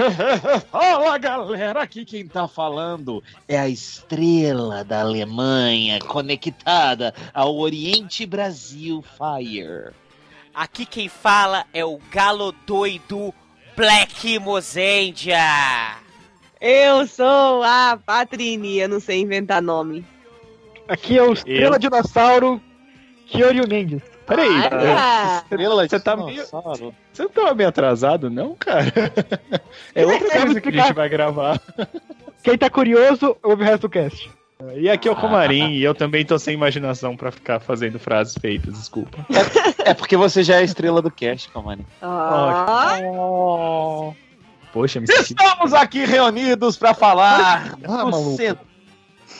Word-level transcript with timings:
Fala 0.70 1.18
galera, 1.18 1.82
aqui 1.82 2.04
quem 2.04 2.26
tá 2.26 2.48
falando 2.48 3.22
é 3.46 3.58
a 3.58 3.68
estrela 3.68 4.82
da 4.84 5.00
Alemanha 5.00 5.98
conectada 6.00 7.14
ao 7.34 7.56
Oriente 7.56 8.24
Brasil 8.24 9.02
Fire. 9.02 9.92
Aqui 10.54 10.86
quem 10.86 11.08
fala 11.08 11.64
é 11.72 11.84
o 11.84 11.98
galo 12.10 12.52
doido 12.66 13.32
Black 13.76 14.38
Mozendia. 14.38 15.36
Eu 16.60 17.06
sou 17.06 17.62
a 17.62 17.98
Patrini, 18.04 18.78
eu 18.78 18.88
não 18.88 19.00
sei 19.00 19.20
inventar 19.20 19.62
nome. 19.62 20.04
Aqui 20.88 21.16
é 21.16 21.22
o 21.22 21.32
Estrela 21.32 21.76
Eu? 21.76 21.80
Dinossauro 21.80 22.60
Kyoryu 23.26 23.68
Mendes. 23.68 24.02
Peraí, 24.30 24.48
Ah, 24.96 25.40
Estrela 25.42 25.88
Você 25.88 26.00
tá 26.00 26.16
meio- 26.16 26.44
você 26.46 27.22
não 27.22 27.28
tava 27.30 27.54
meio 27.54 27.68
atrasado, 27.68 28.30
não, 28.30 28.54
cara? 28.54 28.92
É 29.94 30.06
outra 30.06 30.40
coisa 30.42 30.60
que 30.60 30.68
a 30.68 30.72
gente 30.72 30.92
vai 30.94 31.08
gravar. 31.08 31.60
Quem 32.42 32.56
tá 32.56 32.70
curioso, 32.70 33.36
ouve 33.42 33.62
o 33.62 33.66
resto 33.66 33.82
do 33.82 33.88
cast. 33.90 34.30
E 34.76 34.88
aqui 34.90 35.08
é 35.08 35.10
o 35.10 35.16
Comarim, 35.16 35.70
e 35.72 35.82
eu 35.82 35.94
também 35.94 36.24
tô 36.24 36.38
sem 36.38 36.54
imaginação 36.54 37.16
pra 37.16 37.30
ficar 37.32 37.60
fazendo 37.60 37.98
frases 37.98 38.34
feitas, 38.40 38.74
desculpa. 38.74 39.18
É 39.84 39.94
porque 39.94 40.16
você 40.16 40.42
já 40.42 40.56
é 40.56 40.58
a 40.58 40.62
estrela 40.62 41.00
do 41.02 41.10
cast, 41.10 41.50
Comani. 41.50 41.84
ó. 42.02 44.12
Poxa, 44.72 45.00
me 45.00 45.06
senti... 45.06 45.34
Estamos 45.34 45.72
aqui 45.74 46.04
reunidos 46.04 46.76
para 46.76 46.94
falar 46.94 47.72
Ah, 47.72 47.76
do 47.76 47.88
maluco. 48.10 48.36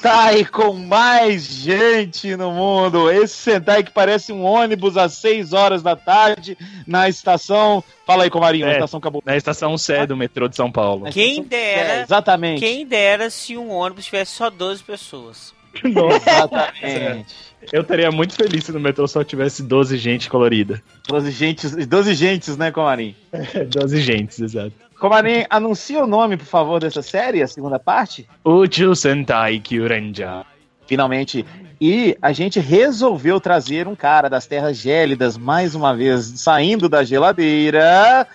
Sentai 0.00 0.46
com 0.46 0.72
mais 0.72 1.44
gente 1.44 2.34
no 2.34 2.50
mundo. 2.52 3.10
Esse 3.10 3.34
Sentai 3.34 3.82
que 3.84 3.90
parece 3.90 4.32
um 4.32 4.42
ônibus 4.44 4.96
às 4.96 5.12
6 5.14 5.52
horas 5.52 5.82
da 5.82 5.94
tarde 5.94 6.56
na 6.86 7.06
estação. 7.06 7.84
Fala 8.06 8.24
aí, 8.24 8.30
Comarinho, 8.30 8.64
na 8.64 8.72
É. 8.72 8.76
estação 8.76 8.96
acabou. 8.96 9.22
Na 9.26 9.36
estação 9.36 9.76
C 9.76 10.06
do 10.06 10.16
metrô 10.16 10.48
de 10.48 10.56
São 10.56 10.72
Paulo. 10.72 11.10
Quem 11.12 11.40
É, 11.40 11.42
dera, 11.44 12.02
exatamente. 12.02 12.60
quem 12.60 12.86
dera 12.86 13.28
se 13.28 13.58
um 13.58 13.70
ônibus 13.70 14.06
tivesse 14.06 14.32
só 14.32 14.48
12 14.48 14.82
pessoas. 14.82 15.52
Exatamente. 15.84 17.34
Eu 17.70 17.82
estaria 17.82 18.10
muito 18.10 18.34
feliz 18.34 18.64
se 18.64 18.72
no 18.72 18.80
metrô 18.80 19.06
só 19.06 19.22
tivesse 19.22 19.62
12 19.62 19.98
gente 19.98 20.30
colorida. 20.30 20.82
12 21.06 21.30
gentes, 21.30 21.86
12 21.86 22.14
gentes, 22.14 22.56
né, 22.56 22.70
Comarim? 22.72 23.14
12 23.68 24.00
gentes, 24.00 24.40
exato. 24.40 24.72
Comarim, 25.00 25.44
anuncia 25.48 26.04
o 26.04 26.06
nome, 26.06 26.36
por 26.36 26.46
favor, 26.46 26.78
dessa 26.78 27.00
série, 27.02 27.42
a 27.42 27.48
segunda 27.48 27.78
parte. 27.78 28.28
Uchu 28.44 28.94
Sentai 28.94 29.58
Kyurenja. 29.58 30.44
Finalmente. 30.86 31.44
E 31.80 32.16
a 32.20 32.32
gente 32.32 32.60
resolveu 32.60 33.40
trazer 33.40 33.88
um 33.88 33.94
cara 33.96 34.28
das 34.28 34.46
terras 34.46 34.76
gélidas, 34.76 35.38
mais 35.38 35.74
uma 35.74 35.96
vez, 35.96 36.26
saindo 36.40 36.86
da 36.88 37.02
geladeira. 37.02 38.26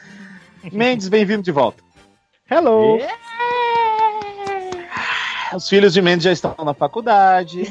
Mendes, 0.72 1.08
bem-vindo 1.08 1.44
de 1.44 1.52
volta. 1.52 1.84
Hello! 2.50 2.98
Os 5.56 5.70
filhos 5.70 5.94
de 5.94 6.02
Mendes 6.02 6.24
já 6.24 6.32
estão 6.32 6.56
na 6.66 6.74
faculdade. 6.74 7.62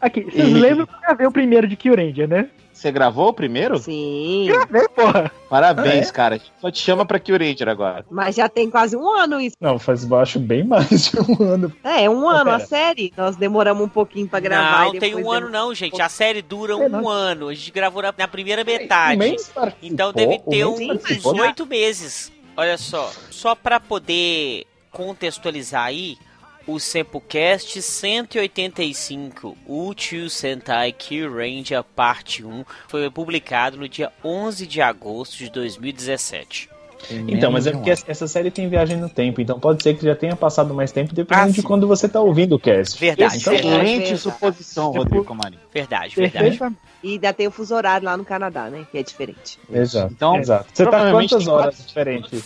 Aqui, 0.00 0.22
vocês 0.24 0.48
E- 0.48 0.54
lembram 0.54 0.86
que 0.86 0.94
eu 0.94 1.00
gravei 1.00 1.26
o 1.26 1.32
primeiro 1.32 1.68
de 1.68 1.76
Kyuranger, 1.76 2.28
né? 2.28 2.48
Você 2.76 2.92
gravou 2.92 3.28
o 3.28 3.32
primeiro? 3.32 3.78
Sim, 3.78 4.44
Gravei, 4.48 4.86
porra! 4.88 5.32
Parabéns, 5.48 6.10
cara. 6.10 6.38
Só 6.60 6.70
te 6.70 6.78
chama 6.78 7.06
pra 7.06 7.18
Kyuranger 7.18 7.68
agora. 7.70 8.04
mas 8.10 8.36
já 8.36 8.50
tem 8.50 8.68
quase 8.70 8.94
um 8.94 9.08
ano 9.08 9.40
isso. 9.40 9.56
Não, 9.58 9.78
faz 9.78 10.04
baixo 10.04 10.38
bem 10.38 10.62
mais 10.62 11.10
de 11.10 11.18
um 11.18 11.42
ano. 11.42 11.72
É, 11.82 12.04
é 12.04 12.10
um 12.10 12.28
ano 12.28 12.50
a 12.50 12.56
Pera. 12.56 12.66
série. 12.66 13.14
Nós 13.16 13.34
demoramos 13.34 13.82
um 13.82 13.88
pouquinho 13.88 14.28
pra 14.28 14.40
gravar. 14.40 14.84
não, 14.86 14.94
e 14.94 14.98
tem 14.98 15.14
um 15.14 15.32
ano 15.32 15.48
não, 15.48 15.74
gente. 15.74 16.02
A 16.02 16.08
série 16.10 16.42
dura 16.42 16.74
É, 16.74 16.76
um 16.76 16.88
não. 16.90 17.08
ano. 17.08 17.48
A 17.48 17.54
gente 17.54 17.70
gravou 17.70 18.02
na, 18.02 18.12
na 18.16 18.28
primeira 18.28 18.62
metade. 18.62 19.36
Então 19.82 20.12
deve 20.12 20.38
ter 20.40 20.66
uns 20.66 20.86
participou. 20.86 21.40
oito 21.40 21.64
meses. 21.64 22.30
Olha 22.54 22.76
só, 22.76 23.10
só 23.30 23.54
pra 23.54 23.80
poder 23.80 24.64
contextualizar 24.90 25.84
aí, 25.86 26.16
o 26.66 26.80
Sempocast 26.80 27.80
185, 27.80 29.56
Uchiu 29.66 30.28
Sentai 30.28 30.92
Kyuranger 30.92 31.84
Parte 31.84 32.44
1, 32.44 32.64
foi 32.88 33.08
publicado 33.10 33.76
no 33.76 33.88
dia 33.88 34.12
11 34.24 34.66
de 34.66 34.82
agosto 34.82 35.36
de 35.38 35.48
2017. 35.50 36.75
Então, 37.10 37.50
mas 37.52 37.66
é 37.66 37.72
porque 37.72 37.90
essa 37.90 38.26
série 38.26 38.50
tem 38.50 38.68
viagem 38.68 38.96
no 38.96 39.08
tempo, 39.08 39.40
então 39.40 39.58
pode 39.60 39.82
ser 39.82 39.96
que 39.96 40.04
já 40.04 40.14
tenha 40.16 40.34
passado 40.36 40.72
mais 40.74 40.90
tempo 40.92 41.14
dependendo 41.14 41.48
Ah, 41.48 41.52
de 41.52 41.62
quando 41.62 41.86
você 41.86 42.08
tá 42.08 42.20
ouvindo 42.20 42.54
o 42.56 42.58
cast. 42.58 42.98
Verdade, 42.98 43.36
Então, 43.38 43.52
verdade, 43.52 43.74
Excelente 43.76 43.98
verdade. 44.00 44.18
suposição, 44.18 44.90
Rodrigo 44.92 45.24
Comarim. 45.24 45.58
verdade, 45.72 46.14
verdade. 46.16 46.58
E 47.02 47.12
ainda 47.12 47.32
tem 47.32 47.46
o 47.46 47.50
fuso 47.50 47.74
horário 47.74 48.04
lá 48.06 48.16
no 48.16 48.24
Canadá, 48.24 48.68
né? 48.68 48.84
Que 48.90 48.98
é 48.98 49.02
diferente. 49.02 49.58
Exato. 49.72 50.12
Então, 50.12 50.36
Exato. 50.36 50.66
Você 50.72 50.84
tá 50.84 50.90
provavelmente 50.90 51.30
quantas 51.30 51.46
horas 51.48 51.74
quatro- 51.76 51.86
diferente? 51.86 52.44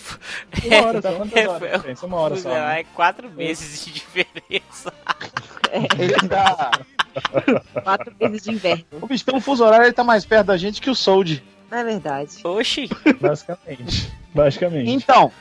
É, 0.70 0.76
Uma 0.80 0.86
hora, 0.88 1.02
tá 1.02 1.12
quantas 1.12 1.46
horas 1.46 1.70
diferente? 1.72 2.04
Uma 2.04 2.16
hora 2.18 2.36
só. 2.36 2.50
é, 2.50 2.60
né? 2.60 2.80
é 2.80 2.84
quatro 2.94 3.30
meses 3.30 3.84
de 3.84 3.92
diferença. 3.92 4.92
Ele 5.98 6.28
tá. 6.28 6.70
Quatro 7.82 8.12
meses 8.20 8.42
de 8.42 8.50
inverno. 8.50 8.84
O 9.00 9.06
bicho, 9.06 9.24
pelo 9.24 9.40
fuso 9.40 9.64
horário, 9.64 9.86
ele 9.86 9.92
tá 9.92 10.04
mais 10.04 10.24
perto 10.24 10.46
da 10.48 10.56
gente 10.56 10.80
que 10.80 10.90
o 10.90 10.94
Sold. 10.94 11.42
Não 11.70 11.78
é 11.78 11.84
verdade. 11.84 12.38
Oxi, 12.44 12.88
Basicamente. 13.20 14.12
Basicamente. 14.34 14.90
Então, 14.90 15.32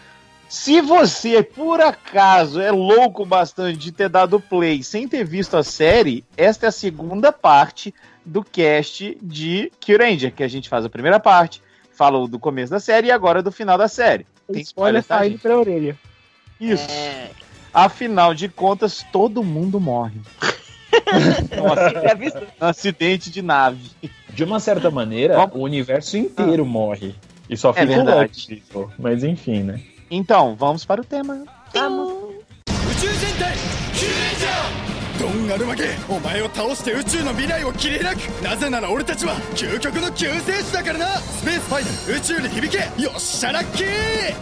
se 0.47 0.81
você, 0.81 1.43
por 1.43 1.81
acaso, 1.81 2.59
é 2.59 2.71
louco 2.71 3.25
bastante 3.25 3.77
de 3.77 3.91
ter 3.91 4.09
dado 4.09 4.39
play 4.39 4.83
sem 4.83 5.07
ter 5.07 5.23
visto 5.23 5.57
a 5.57 5.63
série, 5.63 6.23
esta 6.37 6.67
é 6.67 6.69
a 6.69 6.71
segunda 6.71 7.31
parte 7.31 7.93
do 8.25 8.43
cast 8.43 9.17
de 9.21 9.71
Kyuranger, 9.79 10.33
que 10.33 10.43
a 10.43 10.47
gente 10.47 10.69
faz 10.69 10.85
a 10.85 10.89
primeira 10.89 11.19
parte, 11.19 11.61
fala 11.91 12.27
do 12.27 12.39
começo 12.39 12.71
da 12.71 12.79
série 12.79 13.07
e 13.07 13.11
agora 13.11 13.41
do 13.41 13.51
final 13.51 13.77
da 13.77 13.87
série. 13.87 14.25
Tem 14.51 14.61
Spoiler 14.61 15.03
tá, 15.03 15.19
saindo 15.19 15.39
pela 15.39 15.57
orelha. 15.57 15.97
Isso. 16.59 16.89
É, 16.89 17.29
Afinal 17.73 18.33
de 18.33 18.49
contas, 18.49 19.05
todo 19.11 19.43
mundo 19.43 19.79
morre. 19.79 20.19
Avisou. 22.11 22.41
um 22.59 22.65
acidente 22.65 23.29
de 23.29 23.41
nave. 23.41 23.91
De 24.39 24.45
uma 24.45 24.61
certa 24.61 24.89
maneira, 24.89 25.51
o 25.53 25.63
universo 25.63 26.15
inteiro 26.15 26.63
ah. 26.63 26.65
morre. 26.65 27.13
E 27.49 27.57
só 27.57 27.71
é 27.71 27.73
fica 27.73 27.83
é 27.83 27.95
verdade. 27.97 28.63
o 28.73 28.79
Loki. 28.79 28.93
Mas 28.97 29.21
enfim, 29.21 29.63
né? 29.63 29.81
Então, 30.09 30.55
vamos 30.55 30.85
para 30.85 31.01
o 31.01 31.03
tema. 31.03 31.43
Vamos. 31.73 32.35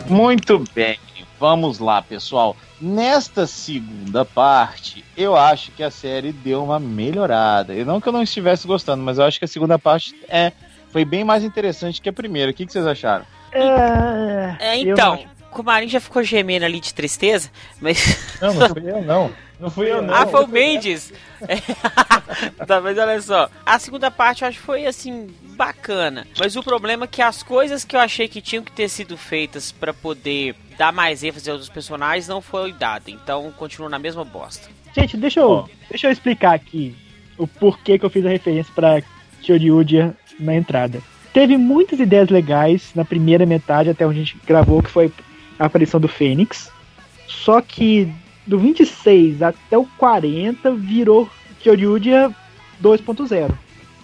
Muito 0.07 0.63
bem 0.75 0.99
vamos 1.39 1.79
lá, 1.79 2.01
pessoal. 2.01 2.55
Nesta 2.79 3.47
segunda 3.47 4.23
parte, 4.23 5.03
eu 5.15 5.35
acho 5.35 5.71
que 5.71 5.83
a 5.83 5.91
série 5.91 6.31
deu 6.31 6.63
uma 6.63 6.79
melhorada. 6.79 7.73
E 7.73 7.83
não 7.83 7.99
que 7.99 8.07
eu 8.07 8.13
não 8.13 8.23
estivesse 8.23 8.67
gostando, 8.67 9.03
mas 9.03 9.17
eu 9.17 9.25
acho 9.25 9.39
que 9.39 9.45
a 9.45 9.47
segunda 9.47 9.79
parte 9.79 10.15
é 10.27 10.51
foi 10.89 11.03
bem 11.03 11.23
mais 11.23 11.43
interessante 11.43 12.01
que 12.01 12.09
a 12.09 12.13
primeira. 12.13 12.51
O 12.51 12.53
que, 12.53 12.65
que 12.65 12.71
vocês 12.71 12.85
acharam? 12.85 13.25
É, 13.51 14.57
É, 14.59 14.79
eu 14.79 14.93
então, 14.93 15.19
o 15.51 15.63
Marinho 15.63 15.91
já 15.91 15.99
ficou 15.99 16.23
gemendo 16.23 16.65
ali 16.65 16.79
de 16.79 16.93
tristeza, 16.93 17.49
mas. 17.79 18.37
Não, 18.41 18.53
não 18.53 18.69
fui 18.69 18.89
eu, 18.89 19.01
não. 19.01 19.31
Não 19.59 19.69
fui 19.69 19.91
eu, 19.91 20.01
não. 20.01 20.13
ah, 20.13 20.28
foi 20.28 20.44
o 20.44 20.47
Mendes! 20.47 21.12
tá, 22.68 22.79
mas 22.79 22.97
olha 22.97 23.19
só, 23.22 23.50
a 23.66 23.79
segunda 23.79 24.12
parte 24.12 24.44
eu 24.44 24.47
acho 24.47 24.59
que 24.59 24.66
foi 24.66 24.85
assim, 24.85 25.28
bacana. 25.57 26.28
Mas 26.40 26.56
o 26.56 26.63
problema 26.63 27.06
é 27.06 27.07
que 27.07 27.22
as 27.22 27.41
coisas 27.41 27.84
que 27.84 27.95
eu 27.95 28.00
achei 28.00 28.28
que 28.28 28.40
tinham 28.40 28.63
que 28.63 28.72
ter 28.72 28.88
sido 28.88 29.18
feitas 29.18 29.72
pra 29.72 29.94
poder 29.94 30.56
dar 30.78 30.94
mais 30.94 31.23
ênfase 31.23 31.50
aos 31.50 31.68
personagens 31.69 32.27
não 32.27 32.39
foi 32.39 32.71
dada. 32.71 33.09
Então 33.09 33.51
continua 33.57 33.89
na 33.89 33.98
mesma 33.98 34.24
bosta. 34.24 34.69
Gente, 34.95 35.18
deixa 35.18 35.39
eu, 35.39 35.68
deixa 35.89 36.07
eu 36.07 36.12
explicar 36.12 36.53
aqui 36.53 36.95
o 37.38 37.48
porquê 37.48 37.98
que 37.98 38.06
eu 38.06 38.10
fiz 38.10 38.25
a 38.25 38.30
referência 38.30 38.71
pra 38.74 39.01
Kyoryuja 39.42 40.15
na 40.39 40.56
entrada. 40.56 41.01
Teve 41.33 41.57
muitas 41.57 42.00
ideias 42.00 42.30
legais 42.30 42.92
na 42.95 43.06
primeira 43.06 43.45
metade, 43.45 43.89
até 43.89 44.06
onde 44.06 44.19
a 44.19 44.24
gente 44.24 44.39
gravou, 44.45 44.81
que 44.81 44.89
foi 44.89 45.12
a 45.60 45.65
aparição 45.65 46.00
do 46.00 46.07
Fênix. 46.07 46.71
Só 47.27 47.62
que 47.62 48.12
do 48.47 48.57
26 48.57 49.41
até 49.44 49.77
o 49.77 49.85
40 49.97 50.71
virou 50.73 51.29
Kyoryuja 51.59 52.31
2.0. 52.81 53.51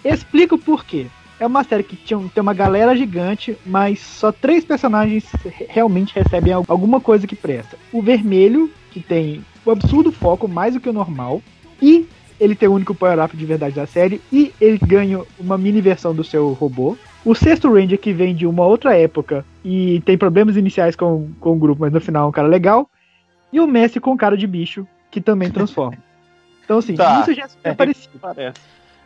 Explico 0.04 0.58
por 0.58 0.84
quê. 0.84 1.06
É 1.40 1.46
uma 1.46 1.64
série 1.64 1.82
que 1.82 1.96
tinha, 1.96 2.18
tem 2.32 2.40
uma 2.42 2.54
galera 2.54 2.96
gigante, 2.96 3.56
mas 3.66 3.98
só 4.00 4.30
três 4.30 4.64
personagens 4.64 5.24
re- 5.44 5.66
realmente 5.68 6.14
recebem 6.14 6.52
al- 6.52 6.64
alguma 6.68 7.00
coisa 7.00 7.26
que 7.26 7.34
presta. 7.34 7.76
O 7.92 8.00
vermelho, 8.00 8.70
que 8.92 9.00
tem 9.00 9.44
um 9.66 9.70
absurdo 9.72 10.12
foco, 10.12 10.46
mais 10.46 10.74
do 10.74 10.80
que 10.80 10.88
o 10.88 10.92
normal, 10.92 11.42
e 11.82 12.06
ele 12.38 12.54
tem 12.54 12.68
o 12.68 12.72
único 12.74 12.94
power-up 12.94 13.36
de 13.36 13.44
verdade 13.46 13.74
da 13.74 13.86
série, 13.86 14.20
e 14.32 14.52
ele 14.60 14.78
ganha 14.78 15.22
uma 15.38 15.58
mini 15.58 15.80
versão 15.80 16.14
do 16.14 16.22
seu 16.22 16.52
robô. 16.52 16.96
O 17.24 17.34
sexto 17.34 17.72
Ranger, 17.72 17.98
que 17.98 18.12
vem 18.12 18.34
de 18.34 18.46
uma 18.46 18.64
outra 18.64 18.96
época 18.96 19.44
e 19.64 20.00
tem 20.04 20.16
problemas 20.16 20.56
iniciais 20.56 20.94
com, 20.94 21.28
com 21.40 21.52
o 21.52 21.58
grupo, 21.58 21.80
mas 21.80 21.92
no 21.92 22.00
final 22.00 22.26
é 22.26 22.28
um 22.28 22.32
cara 22.32 22.46
legal. 22.48 22.88
E 23.54 23.60
o 23.60 23.66
Messi 23.68 24.00
com 24.00 24.16
cara 24.16 24.36
de 24.36 24.46
bicho, 24.48 24.84
que 25.10 25.20
também 25.20 25.48
transforma. 25.50 25.96
Então, 26.64 26.78
assim, 26.78 26.96
Tá. 26.96 27.20
isso 27.20 27.32
já 27.34 27.44
é 27.62 27.70
É. 27.70 27.74
parecido. 27.74 28.18
Parece. 28.18 28.58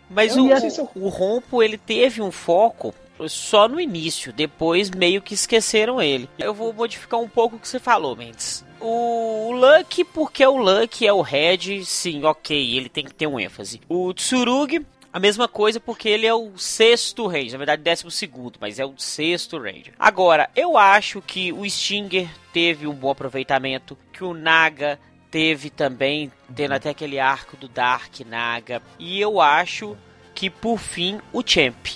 Mas 0.09 0.35
o, 0.39 0.49
o 0.95 1.09
Rompo, 1.09 1.62
ele 1.62 1.77
teve 1.77 2.23
um 2.23 2.31
foco 2.31 2.95
só 3.27 3.69
no 3.69 3.79
início, 3.79 4.33
depois 4.33 4.91
meio 4.91 5.21
que 5.21 5.35
esqueceram 5.35 6.00
ele. 6.00 6.31
Eu 6.39 6.55
vou 6.55 6.73
modificar 6.73 7.21
um 7.21 7.29
pouco 7.29 7.56
o 7.56 7.59
que 7.59 7.69
você 7.69 7.79
falou, 7.79 8.17
Mendes. 8.17 8.65
O 8.81 9.53
Lucky, 9.53 10.05
porque 10.05 10.47
o 10.47 10.56
Lucky 10.56 11.06
é 11.06 11.12
o 11.12 11.21
Red, 11.21 11.85
sim, 11.85 12.25
ok, 12.25 12.77
ele 12.77 12.89
tem 12.89 13.05
que 13.05 13.12
ter 13.12 13.27
um 13.27 13.39
ênfase. 13.39 13.81
O 13.89 14.15
Tsurugi, 14.15 14.87
a 15.12 15.19
mesma 15.21 15.47
coisa 15.49 15.79
porque 15.81 16.09
ele 16.09 16.27
é 16.27 16.33
o 16.33 16.56
sexto 16.56 17.27
Ranger, 17.27 17.53
na 17.53 17.59
verdade 17.59 17.83
décimo 17.83 18.11
segundo, 18.11 18.56
mas 18.61 18.79
é 18.79 18.87
o 18.87 18.94
sexto 18.97 19.59
Ranger. 19.59 19.93
Agora, 19.99 20.49
eu 20.56 20.79
acho 20.79 21.21
que 21.21 21.53
o 21.53 21.69
Stinger 21.69 22.29
teve 22.58 22.88
um 22.88 22.93
bom 22.93 23.10
aproveitamento, 23.10 23.96
que 24.12 24.25
o 24.25 24.34
Naga 24.34 24.99
teve 25.31 25.70
também, 25.70 26.28
tendo 26.56 26.72
até 26.75 26.90
aquele 26.90 27.20
arco 27.20 27.56
do 27.56 27.69
Dark 27.69 28.12
Naga, 28.28 28.82
e 28.99 29.20
eu 29.20 29.40
acho 29.40 29.96
que 30.34 30.50
por 30.50 30.76
fim 30.81 31.20
o 31.32 31.40
Champ. 31.46 31.87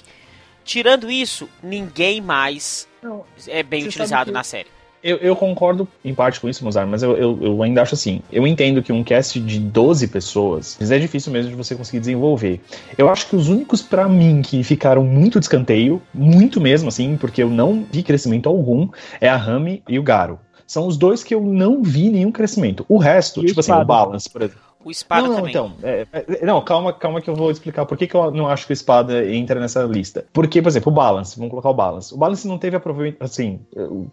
Tirando 0.65 1.11
isso, 1.11 1.49
ninguém 1.61 2.21
mais 2.21 2.87
Não, 3.03 3.25
é 3.49 3.65
bem 3.65 3.85
utilizado 3.85 4.27
que- 4.27 4.35
na 4.35 4.45
série. 4.45 4.69
Eu, 5.03 5.17
eu 5.17 5.35
concordo 5.35 5.89
em 6.05 6.15
parte 6.15 6.39
com 6.39 6.49
isso, 6.49 6.63
Mozart, 6.65 6.89
mas 6.89 7.03
eu, 7.03 7.17
eu, 7.17 7.37
eu 7.43 7.61
ainda 7.65 7.83
acho 7.83 7.97
assim. 7.97 8.23
Eu 8.31 8.47
entendo 8.47 8.81
que 8.85 8.93
um 8.93 9.03
cast 9.03 9.41
de 9.41 9.59
12 9.59 10.07
pessoas 10.07 10.79
é 10.81 10.97
difícil 10.97 11.33
mesmo 11.33 11.51
de 11.51 11.57
você 11.57 11.75
conseguir 11.75 11.99
desenvolver. 11.99 12.61
Eu 12.97 13.09
acho 13.09 13.27
que 13.27 13.35
os 13.35 13.49
únicos 13.49 13.83
pra 13.83 14.09
mim 14.09 14.43
que 14.43 14.63
ficaram 14.63 15.03
muito 15.03 15.41
de 15.41 15.47
escanteio, 15.47 16.01
muito 16.15 16.61
mesmo 16.61 16.87
assim, 16.89 17.17
porque 17.17 17.43
eu 17.43 17.51
não 17.51 17.85
vi 17.91 18.05
crescimento 18.05 18.49
algum, 18.49 18.89
é 19.21 19.29
a 19.29 19.37
Rami 19.37 19.83
e 19.89 19.99
o 19.99 20.05
Garo. 20.05 20.39
São 20.73 20.87
os 20.87 20.97
dois 20.97 21.23
que 21.23 21.35
eu 21.35 21.43
não 21.43 21.83
vi 21.83 22.09
nenhum 22.09 22.33
crescimento. 22.33 22.87
O 22.89 22.97
resto, 22.97 23.43
E 23.43 23.45
o 23.45 23.47
tipo 23.49 23.61
assim, 23.61 23.73
o 23.73 23.75
Espada? 23.75 23.85
Balance, 23.85 24.31
por 24.31 24.41
exemplo. 24.41 24.63
O 24.83 24.91
Espada 24.91 25.21
não, 25.21 25.29
não, 25.29 25.37
também. 25.37 25.51
então. 25.51 25.73
é, 25.83 26.07
é, 26.15 26.47
não, 26.47 26.65
calma, 26.65 26.95
calma 26.95 27.21
que 27.21 27.29
eu 27.29 27.37
vou 27.37 27.51
explicar 27.51 27.85
por 27.85 27.99
que, 27.99 28.07
que 28.07 28.15
eu 28.15 28.31
não 28.31 28.49
acho 28.49 28.67
que 28.67 28.73
o 28.73 28.81
Espada 28.81 29.23
entra 29.31 29.61
nessa 29.61 29.83
lista. 29.83 30.25
Porque, 30.33 30.63
por 30.63 30.71
exemplo, 30.71 30.91
o 30.91 30.95
Balance, 30.95 31.37
vamos 31.37 31.51
colocar 31.51 31.69
o 31.69 31.75
Balance. 31.75 32.15
O 32.15 32.17
Balance 32.17 32.49
não 32.49 32.57
teve 32.57 32.81
assim, 33.21 33.61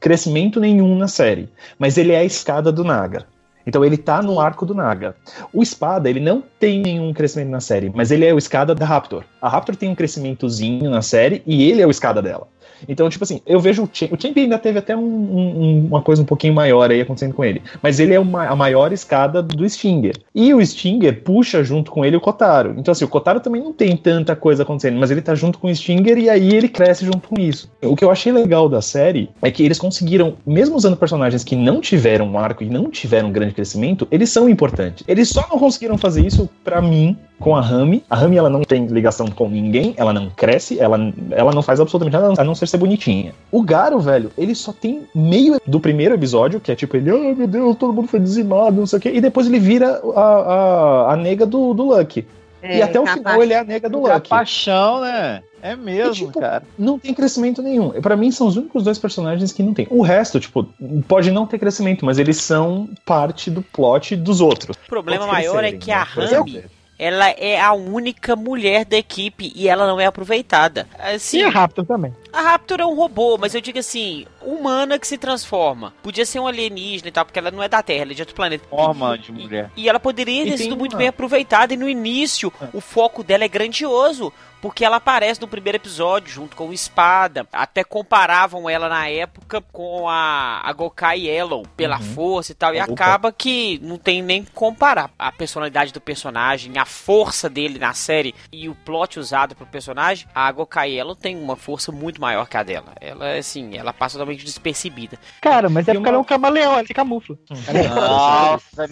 crescimento 0.02 0.60
nenhum 0.60 0.98
na 0.98 1.08
série. 1.08 1.48
Mas 1.78 1.98
ele 1.98 2.12
é 2.12 2.18
a 2.18 2.26
escada 2.26 2.74
do 2.74 2.84
Naga. 2.84 3.26
Então 3.66 3.86
ele 3.86 3.96
tá 3.96 4.22
no 4.22 4.38
arco 4.38 4.66
do 4.66 4.76
Naga. 4.76 5.16
O 5.54 5.64
Espada, 5.64 6.10
ele 6.10 6.20
não 6.20 6.44
tem 6.60 6.82
nenhum 6.82 7.14
crescimento 7.14 7.52
na 7.52 7.62
série, 7.62 7.90
mas 7.96 8.12
ele 8.12 8.26
é 8.26 8.34
o 8.34 8.38
escada 8.38 8.76
da 8.76 8.86
Raptor. 8.86 9.24
A 9.42 9.48
Raptor 9.48 9.78
tem 9.78 9.90
um 9.90 9.96
crescimentozinho 9.96 10.90
na 10.90 11.02
série 11.02 11.42
e 11.46 11.70
ele 11.70 11.82
é 11.82 11.88
o 11.88 11.92
escada 11.92 12.22
dela. 12.22 12.48
Então, 12.88 13.10
tipo 13.10 13.24
assim, 13.24 13.42
eu 13.46 13.60
vejo 13.60 13.84
o 13.84 13.90
Champ. 13.92 14.12
O 14.14 14.22
Champ 14.22 14.38
ainda 14.38 14.58
teve 14.58 14.80
até 14.80 14.96
um- 14.96 15.02
um- 15.02 15.88
uma 15.88 16.02
coisa 16.02 16.22
um 16.22 16.26
pouquinho 16.26 16.54
maior 16.54 16.90
aí 16.92 17.02
acontecendo 17.02 17.34
com 17.34 17.44
ele. 17.44 17.62
Mas 17.82 18.00
ele 18.00 18.14
é 18.14 18.20
uma- 18.20 18.48
a 18.48 18.56
maior 18.56 18.92
escada 18.92 19.42
do 19.42 19.68
Stinger. 19.70 20.16
E 20.34 20.54
o 20.54 20.66
Stinger 20.66 21.22
puxa 21.24 21.64
junto 21.64 21.92
com 21.92 22.06
ele 22.06 22.16
o 22.16 22.22
Kotaro. 22.22 22.76
Então, 22.78 22.92
assim, 22.92 23.06
o 23.06 23.08
Kotaro 23.08 23.40
também 23.40 23.62
não 23.62 23.74
tem 23.74 23.96
tanta 23.96 24.36
coisa 24.36 24.64
acontecendo, 24.64 24.98
mas 25.00 25.12
ele 25.12 25.22
tá 25.22 25.36
junto 25.36 25.60
com 25.60 25.68
o 25.68 25.76
Stinger 25.76 26.18
e 26.18 26.30
aí 26.30 26.54
ele 26.54 26.68
cresce 26.70 27.06
junto 27.06 27.28
com 27.28 27.40
isso. 27.40 27.70
O 27.84 27.96
que 27.96 28.04
eu 28.04 28.12
achei 28.12 28.32
legal 28.32 28.70
da 28.70 28.82
série 28.82 29.30
é 29.42 29.52
que 29.52 29.64
eles 29.64 29.78
conseguiram, 29.80 30.36
mesmo 30.46 30.76
usando 30.76 30.98
personagens 30.98 31.44
que 31.44 31.56
não 31.56 31.82
tiveram 31.82 32.28
um 32.28 32.40
arco 32.40 32.64
e 32.64 32.70
não 32.70 32.90
tiveram 32.90 33.30
um 33.30 33.32
grande 33.32 33.54
crescimento, 33.54 34.08
eles 34.12 34.30
são 34.30 34.50
importantes. 34.50 35.04
Eles 35.08 35.30
só 35.30 35.46
não 35.50 35.60
conseguiram 35.60 35.98
fazer 35.98 36.26
isso, 36.26 36.50
pra 36.64 36.82
mim, 36.82 37.18
com 37.40 37.56
a 37.56 37.62
Rami. 37.62 38.04
A 38.10 38.16
Rami, 38.18 38.36
ela 38.36 38.50
não 38.50 38.62
tem 38.62 38.86
ligação 38.88 39.28
com 39.28 39.48
ninguém, 39.48 39.94
ela 39.96 40.12
não 40.12 40.30
cresce, 40.30 40.80
ela, 40.80 40.98
ela 41.32 41.54
não 41.54 41.62
faz 41.62 41.80
absolutamente 41.80 42.14
nada 42.22 42.34
a 42.42 42.44
não 42.44 42.54
ser 42.60 42.68
ser 42.68 42.78
bonitinha. 42.78 43.34
O 43.52 43.62
Garo, 43.64 44.00
velho, 44.00 44.32
ele 44.38 44.54
só 44.54 44.72
tem 44.74 45.08
meio 45.16 45.60
do 45.66 45.80
primeiro 45.80 46.16
episódio, 46.16 46.60
que 46.60 46.72
é 46.72 46.76
tipo 46.76 46.96
ele, 46.98 47.10
ai 47.12 47.34
meu 47.34 47.48
Deus, 47.48 47.76
todo 47.78 47.94
mundo 47.94 48.08
foi 48.08 48.20
dizimado, 48.20 48.78
não 48.78 48.86
sei 48.86 49.00
o 49.00 49.02
quê, 49.02 49.12
e 49.14 49.22
depois 49.22 49.48
ele 49.48 49.60
vira 49.60 50.02
a, 50.16 50.22
a, 50.22 51.14
a 51.14 51.16
nega 51.16 51.46
do, 51.46 51.74
do 51.74 51.84
Lucky. 51.84 52.26
e 52.64 52.82
até 52.82 53.00
o 53.00 53.06
final 53.08 53.42
ele 53.42 53.54
é 53.54 53.60
a 53.60 53.64
nega 53.64 53.90
do 53.90 54.08
É 54.08 54.12
a 54.12 54.16
Lucky. 54.16 54.30
paixão, 54.30 55.02
né? 55.02 55.42
É 55.62 55.76
mesmo, 55.76 56.14
E, 56.14 56.16
tipo, 56.28 56.40
cara. 56.40 56.64
Não 56.78 56.98
tem 56.98 57.14
crescimento 57.14 57.62
nenhum. 57.62 57.90
Pra 58.02 58.16
mim, 58.16 58.32
são 58.32 58.48
os 58.48 58.56
únicos 58.56 58.82
dois 58.82 58.98
personagens 58.98 59.52
que 59.52 59.62
não 59.62 59.74
tem. 59.74 59.88
O 59.90 60.02
resto, 60.02 60.40
tipo, 60.40 60.64
pode 61.06 61.32
não 61.32 61.46
ter 61.46 61.60
crescimento, 61.60 62.06
mas 62.06 62.18
eles 62.18 62.38
são 62.38 62.88
parte 63.06 63.52
do 63.52 63.62
plot 63.62 64.16
dos 64.16 64.40
outros. 64.40 64.78
O 64.86 64.88
problema 64.90 65.28
maior 65.28 65.62
é 65.66 65.74
que 65.74 65.92
a 65.92 66.00
né? 66.00 66.06
Por 66.16 66.24
Rami, 66.24 66.64
ela 66.98 67.30
é 67.32 67.60
a 67.60 67.74
única 67.74 68.36
mulher 68.38 68.86
da 68.86 68.98
equipe 68.98 69.52
e 69.54 69.68
ela 69.68 69.86
não 69.86 70.00
é 70.00 70.06
aproveitada. 70.06 70.88
E 70.98 71.16
Assim, 71.16 71.42
a 71.44 71.50
Raptor 71.50 71.86
também. 71.86 72.14
A 72.32 72.42
Raptor 72.42 72.80
é 72.82 72.86
um 72.86 72.96
robô, 72.96 73.38
mas 73.38 73.54
eu 73.56 73.62
digo 73.62 73.80
assim, 73.80 74.26
humana 74.42 74.98
que 75.00 75.08
se 75.08 75.18
transforma. 75.18 75.94
Podia 76.04 76.26
ser 76.26 76.40
um 76.40 76.48
alienígena 76.48 77.10
e 77.10 77.12
tal, 77.12 77.26
porque 77.26 77.40
ela 77.40 77.52
não 77.52 77.62
é 77.64 77.68
da 77.68 77.82
Terra, 77.82 78.04
ela 78.04 78.12
é 78.12 78.16
de 78.16 78.22
outro 78.22 78.36
planeta. 78.36 78.68
Forma 78.70 79.16
E- 79.16 79.20
de 79.20 79.32
mulher. 79.32 79.72
E 79.76 79.90
ela 79.90 80.00
poderia 80.00 80.44
E 80.46 80.52
ter 80.52 80.58
sido 80.58 80.78
muito 80.78 80.94
uma- 80.94 81.00
bem 81.00 81.08
aproveitada. 81.08 81.74
E 81.74 81.78
no 81.78 81.90
início, 81.90 82.52
o 82.74 82.82
foco 82.82 83.24
dela 83.24 83.44
é 83.44 83.48
grandioso. 83.48 84.32
Porque 84.62 84.84
ela 84.84 84.98
aparece 84.98 85.40
no 85.40 85.48
primeiro 85.48 85.78
episódio 85.78 86.30
junto 86.34 86.54
com 86.54 86.68
o 86.68 86.74
Espada. 86.74 87.48
Até 87.50 87.82
comparavam 87.82 88.70
ela 88.70 88.90
na 88.90 89.08
época 89.08 89.62
com 89.72 90.10
a, 90.10 90.60
a 90.62 90.74
Gokai 90.74 91.28
Yellow 91.28 91.64
pela 91.78 91.96
Uhum. 91.98 92.04
força 92.14 92.52
e 92.52 92.56
tal. 92.56 92.76
E 92.76 92.80
A 92.80 92.86
Gokai. 92.86 93.08
acaba 93.08 93.32
que 93.32 93.80
não 93.82 93.98
tem 93.98 94.22
nem 94.22 94.44
que 94.44 94.52
comparar 94.52 95.12
a 95.18 95.32
personalidade 95.32 95.94
do 95.94 96.02
personagem, 96.02 96.78
a 96.78 96.84
força 96.84 97.50
dele 97.50 97.80
na 97.80 97.94
série 97.94 98.36
e 98.52 98.68
o 98.68 98.76
plot 98.76 99.18
usado 99.18 99.56
pro 99.56 99.66
personagem. 99.66 100.28
A 100.36 100.52
Gokai 100.52 100.92
Yellow 100.92 101.16
tem 101.16 101.38
uma 101.42 101.56
força 101.56 101.90
muito 101.90 102.19
maior 102.20 102.48
que 102.48 102.58
a 102.58 102.64
dela. 102.64 102.94
Ela, 103.00 103.38
assim, 103.38 103.78
ela 103.78 103.94
passa 103.94 104.18
totalmente 104.18 104.44
despercebida. 104.46 105.18
Cara, 105.42 105.70
mas 105.70 105.88
é 105.88 105.94
porque 105.94 105.98
uma- 105.98 106.08
ela 106.10 106.18
é 106.18 106.20
um 106.20 106.24
camaleão, 106.24 106.74
ela 106.74 106.86
se 106.86 106.94
camufla. 106.94 107.38
Nossa. 107.50 108.88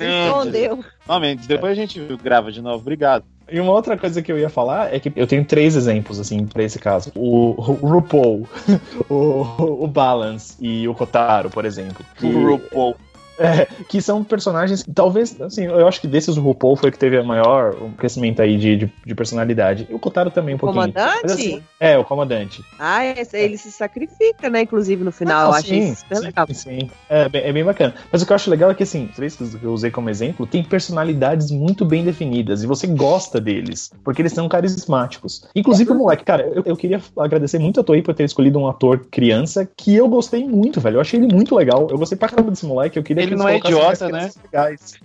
Não, 1.07 1.19
Mendes, 1.19 1.47
depois 1.47 1.71
a 1.73 1.75
gente 1.75 1.99
grava 2.21 2.51
de 2.51 2.61
novo. 2.61 2.77
Obrigado. 2.77 3.23
E 3.49 3.61
uma 3.61 3.71
outra 3.71 3.97
coisa 3.97 4.21
que 4.21 4.29
eu 4.29 4.37
ia 4.37 4.49
falar 4.49 4.93
é 4.93 4.99
que 4.99 5.11
eu 5.15 5.25
tenho 5.25 5.45
três 5.45 5.75
exemplos, 5.77 6.19
assim, 6.19 6.45
pra 6.45 6.63
esse 6.63 6.77
caso. 6.79 7.13
O, 7.15 7.51
o 7.57 7.87
RuPaul, 7.87 8.45
o, 9.09 9.83
o 9.85 9.87
Balance 9.87 10.57
e 10.59 10.85
o 10.87 10.93
Kotaro, 10.93 11.49
por 11.49 11.63
exemplo. 11.63 12.05
Que, 12.17 12.25
O 12.25 12.45
RuPaul. 12.45 12.97
É, 13.39 13.67
que 13.87 14.01
são 14.01 14.23
personagens, 14.23 14.85
talvez, 14.93 15.39
assim, 15.41 15.65
eu 15.65 15.87
acho 15.87 16.01
que 16.01 16.07
desses 16.07 16.37
o 16.37 16.41
RuPaul 16.41 16.75
foi 16.75 16.89
o 16.89 16.91
que 16.91 16.99
teve 16.99 17.17
a 17.17 17.23
maior 17.23 17.75
um 17.81 17.91
crescimento 17.91 18.41
aí 18.41 18.57
de, 18.57 18.77
de, 18.77 18.93
de 19.05 19.15
personalidade. 19.15 19.87
E 19.89 19.93
o 19.93 19.99
Kotaro 19.99 20.31
também 20.31 20.55
um 20.55 20.57
pouquinho. 20.57 20.93
Comandante? 20.93 21.19
Mas, 21.23 21.31
assim, 21.31 21.63
é, 21.79 21.97
o 21.97 22.03
comandante. 22.03 22.63
Ah, 22.79 23.05
esse, 23.05 23.37
ele 23.37 23.57
se 23.57 23.71
sacrifica, 23.71 24.49
né? 24.49 24.61
Inclusive 24.61 25.03
no 25.03 25.11
final. 25.11 25.43
Não, 25.43 25.49
eu 25.51 25.55
achei 25.55 25.81
sim, 25.81 25.95
super 25.95 26.17
sim, 26.17 26.23
legal. 26.23 26.47
sim. 26.51 26.89
É, 27.09 27.29
bem, 27.29 27.43
é 27.43 27.53
bem 27.53 27.63
bacana. 27.63 27.93
Mas 28.11 28.21
o 28.21 28.25
que 28.25 28.31
eu 28.31 28.35
acho 28.35 28.49
legal 28.49 28.71
é 28.71 28.73
que, 28.73 28.83
assim, 28.83 29.05
os 29.09 29.15
três 29.15 29.35
que 29.35 29.43
eu 29.61 29.71
usei 29.71 29.91
como 29.91 30.09
exemplo, 30.09 30.45
tem 30.47 30.63
personalidades 30.63 31.51
muito 31.51 31.85
bem 31.85 32.03
definidas 32.03 32.63
e 32.63 32.67
você 32.67 32.87
gosta 32.87 33.39
deles, 33.39 33.91
porque 34.03 34.21
eles 34.21 34.33
são 34.33 34.47
carismáticos. 34.49 35.47
Inclusive 35.55 35.91
o 35.91 35.95
moleque, 35.95 36.23
cara, 36.23 36.43
eu, 36.43 36.63
eu 36.65 36.75
queria 36.75 37.01
agradecer 37.17 37.59
muito 37.59 37.79
a 37.79 37.83
Toei 37.83 38.01
por 38.01 38.13
ter 38.13 38.23
escolhido 38.23 38.59
um 38.59 38.67
ator 38.67 39.05
criança 39.11 39.67
que 39.77 39.95
eu 39.95 40.07
gostei 40.07 40.47
muito, 40.47 40.81
velho. 40.81 40.97
Eu 40.97 41.01
achei 41.01 41.19
ele 41.19 41.33
muito 41.33 41.55
legal. 41.55 41.87
Eu 41.89 41.97
gostei 41.97 42.17
pra 42.17 42.29
caramba 42.29 42.51
desse 42.51 42.65
moleque. 42.65 42.97
Eu 42.97 43.03
queria 43.03 43.26
Ele 43.27 43.35
não 43.35 43.47
é 43.47 43.57
idiota, 43.57 44.09
né? 44.09 44.29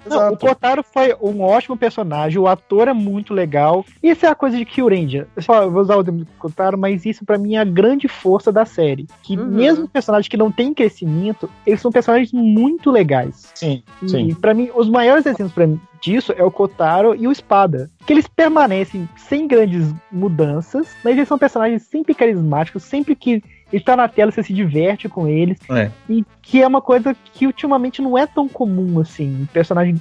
Não, 0.07 0.33
o. 0.33 0.37
Kotaro 0.37 0.83
foi 0.83 1.15
um 1.21 1.41
ótimo 1.43 1.77
personagem, 1.77 2.39
o 2.39 2.47
ator 2.49 2.89
é 2.89 2.93
muito 2.93 3.33
legal. 3.35 3.85
Isso 4.03 4.25
é 4.27 4.29
a 4.29 4.35
coisa 4.35 4.57
de 4.57 4.65
Kyuranger. 4.65 5.27
Eu 5.37 5.43
só 5.43 5.69
vou 5.69 5.83
usar 5.83 5.97
o 5.97 6.01
exemplo 6.03 6.21
do 6.25 6.31
Kotaro, 6.39 6.77
mas 6.79 7.05
isso 7.07 7.25
pra 7.25 7.39
mim 7.39 7.55
é 7.55 7.59
a 7.61 7.65
grande 7.65 8.09
força 8.09 8.51
da 8.53 8.65
série. 8.65 9.07
Que 9.23 9.37
Uhum. 9.37 9.47
mesmo 9.47 9.89
personagens 9.89 10.29
que 10.29 10.37
não 10.37 10.51
têm 10.51 10.73
crescimento, 10.75 11.49
eles 11.67 11.81
são 11.81 11.91
personagens 11.93 12.33
muito 12.33 12.91
legais. 12.91 13.51
Sim, 13.55 13.83
E 14.03 14.09
sim. 14.09 14.35
pra 14.35 14.55
mim, 14.55 14.71
os 14.75 14.89
maiores 14.89 15.27
exemplos 15.27 15.53
pra 15.53 15.67
mim 15.67 15.81
disso 16.01 16.33
é 16.37 16.43
o 16.43 16.51
Kotaro 16.51 17.15
e 17.15 17.27
o 17.29 17.33
Espada. 17.33 17.89
Que 18.07 18.13
eles 18.13 18.27
permanecem 18.27 19.09
sem 19.17 19.47
grandes 19.47 19.93
mudanças, 20.11 20.89
mas 21.05 21.17
eles 21.17 21.29
são 21.29 21.39
personagens 21.39 21.83
sempre 21.83 22.15
carismáticos, 22.15 22.83
sempre 22.83 23.15
que 23.15 23.43
ele 23.73 23.83
tá 23.83 23.97
na 23.97 24.07
tela 24.09 24.31
você 24.31 24.43
se 24.43 24.53
diverte 24.53 25.09
com 25.09 25.27
eles. 25.27 25.59
É. 25.71 25.91
E 26.09 26.25
que 26.43 26.63
é 26.63 26.67
uma 26.67 26.83
coisa 26.83 27.17
que 27.33 27.47
ultimamente 27.47 28.03
não 28.03 28.19
é 28.19 28.27
tão 28.27 28.49
comum 28.49 29.01
assim. 29.01 29.43
Um 29.43 29.47
personagem 29.47 30.01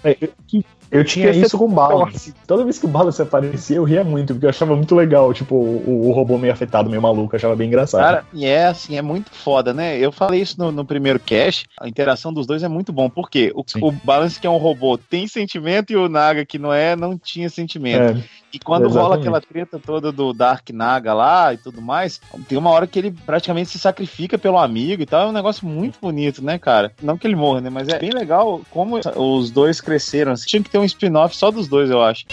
Eu 0.92 1.06
tinha 1.06 1.28
Porque 1.28 1.40
isso 1.40 1.58
com 1.58 1.66
o 1.66 1.70
Balance. 1.70 2.34
Toda 2.46 2.64
vez 2.64 2.78
que 2.78 2.86
o 2.86 2.90
Balance 2.90 3.22
aparecia, 3.22 3.78
eu 3.78 3.84
ria 3.84 4.04
muito, 4.04 4.34
porque 4.34 4.46
eu 4.46 4.50
achava 4.50 4.76
muito 4.76 4.94
legal, 4.94 5.34
tipo, 5.34 5.56
o, 5.56 6.10
o 6.10 6.12
robô 6.12 6.38
meio 6.38 6.52
afetado, 6.52 6.90
meio 6.90 7.02
maluco, 7.02 7.34
eu 7.34 7.38
achava 7.38 7.56
bem 7.56 7.68
engraçado. 7.68 8.02
Cara, 8.02 8.26
e 8.34 8.46
é 8.46 8.68
assim, 8.68 8.98
é 8.98 9.02
muito 9.02 9.32
foda, 9.32 9.74
né? 9.74 9.98
Eu 9.98 10.12
falei 10.12 10.42
isso 10.42 10.60
no, 10.60 10.72
no 10.72 10.86
primeiro 10.86 11.20
cast, 11.20 11.66
a 11.80 11.88
interação 11.88 12.34
dos 12.34 12.46
dois 12.46 12.62
é 12.62 12.68
muito 12.68 12.92
bom, 12.92 13.10
porque 13.10 13.52
o, 13.56 13.64
Sim. 13.66 13.80
o 13.82 13.92
Balance, 13.92 14.40
que 14.40 14.46
é 14.46 14.50
um 14.50 14.58
robô, 14.58 14.98
tem 14.98 15.28
sentimento, 15.28 15.94
e 15.94 15.96
o 15.96 16.10
Naga, 16.10 16.46
que 16.46 16.60
não 16.60 16.74
é, 16.74 16.96
não 16.96 17.18
tinha 17.18 17.50
sentimento. 17.50 18.18
É, 18.18 18.24
E 18.54 18.60
quando 18.60 18.90
rola 18.90 19.16
Exatamente. 19.16 19.22
aquela 19.22 19.42
treta 19.42 19.80
toda 19.80 20.12
do 20.12 20.34
Dark 20.34 20.70
Naga 20.72 21.14
lá 21.14 21.54
e 21.54 21.58
tudo 21.58 21.82
mais, 21.82 22.20
tem 22.48 22.58
uma 22.58 22.70
hora 22.70 22.86
que 22.86 23.00
ele 23.00 23.12
praticamente 23.26 23.70
se 23.70 23.80
sacrifica 23.80 24.38
pelo 24.38 24.58
amigo 24.58 25.02
e 25.02 25.06
tal. 25.06 25.28
É 25.28 25.30
um 25.30 25.32
negócio 25.32 25.66
muito 25.66 26.00
bonito, 26.02 26.44
né, 26.44 26.60
cara? 26.60 26.92
Não 27.02 27.18
que 27.18 27.26
ele 27.26 27.36
morra, 27.36 27.62
né? 27.62 27.70
Mas 27.70 27.88
é 27.88 27.98
bem 27.98 28.12
legal 28.12 28.62
como 28.70 29.00
os 29.16 29.52
dois 29.52 29.80
cresceram. 29.80 30.34
assim. 30.34 30.46
Tinha 30.48 30.64
que 30.64 30.70
ter 30.70 30.81
um 30.82 30.86
spin-off 30.86 31.36
só 31.36 31.52
dos 31.52 31.68
dois, 31.68 31.90
eu 31.90 32.02
acho. 32.02 32.26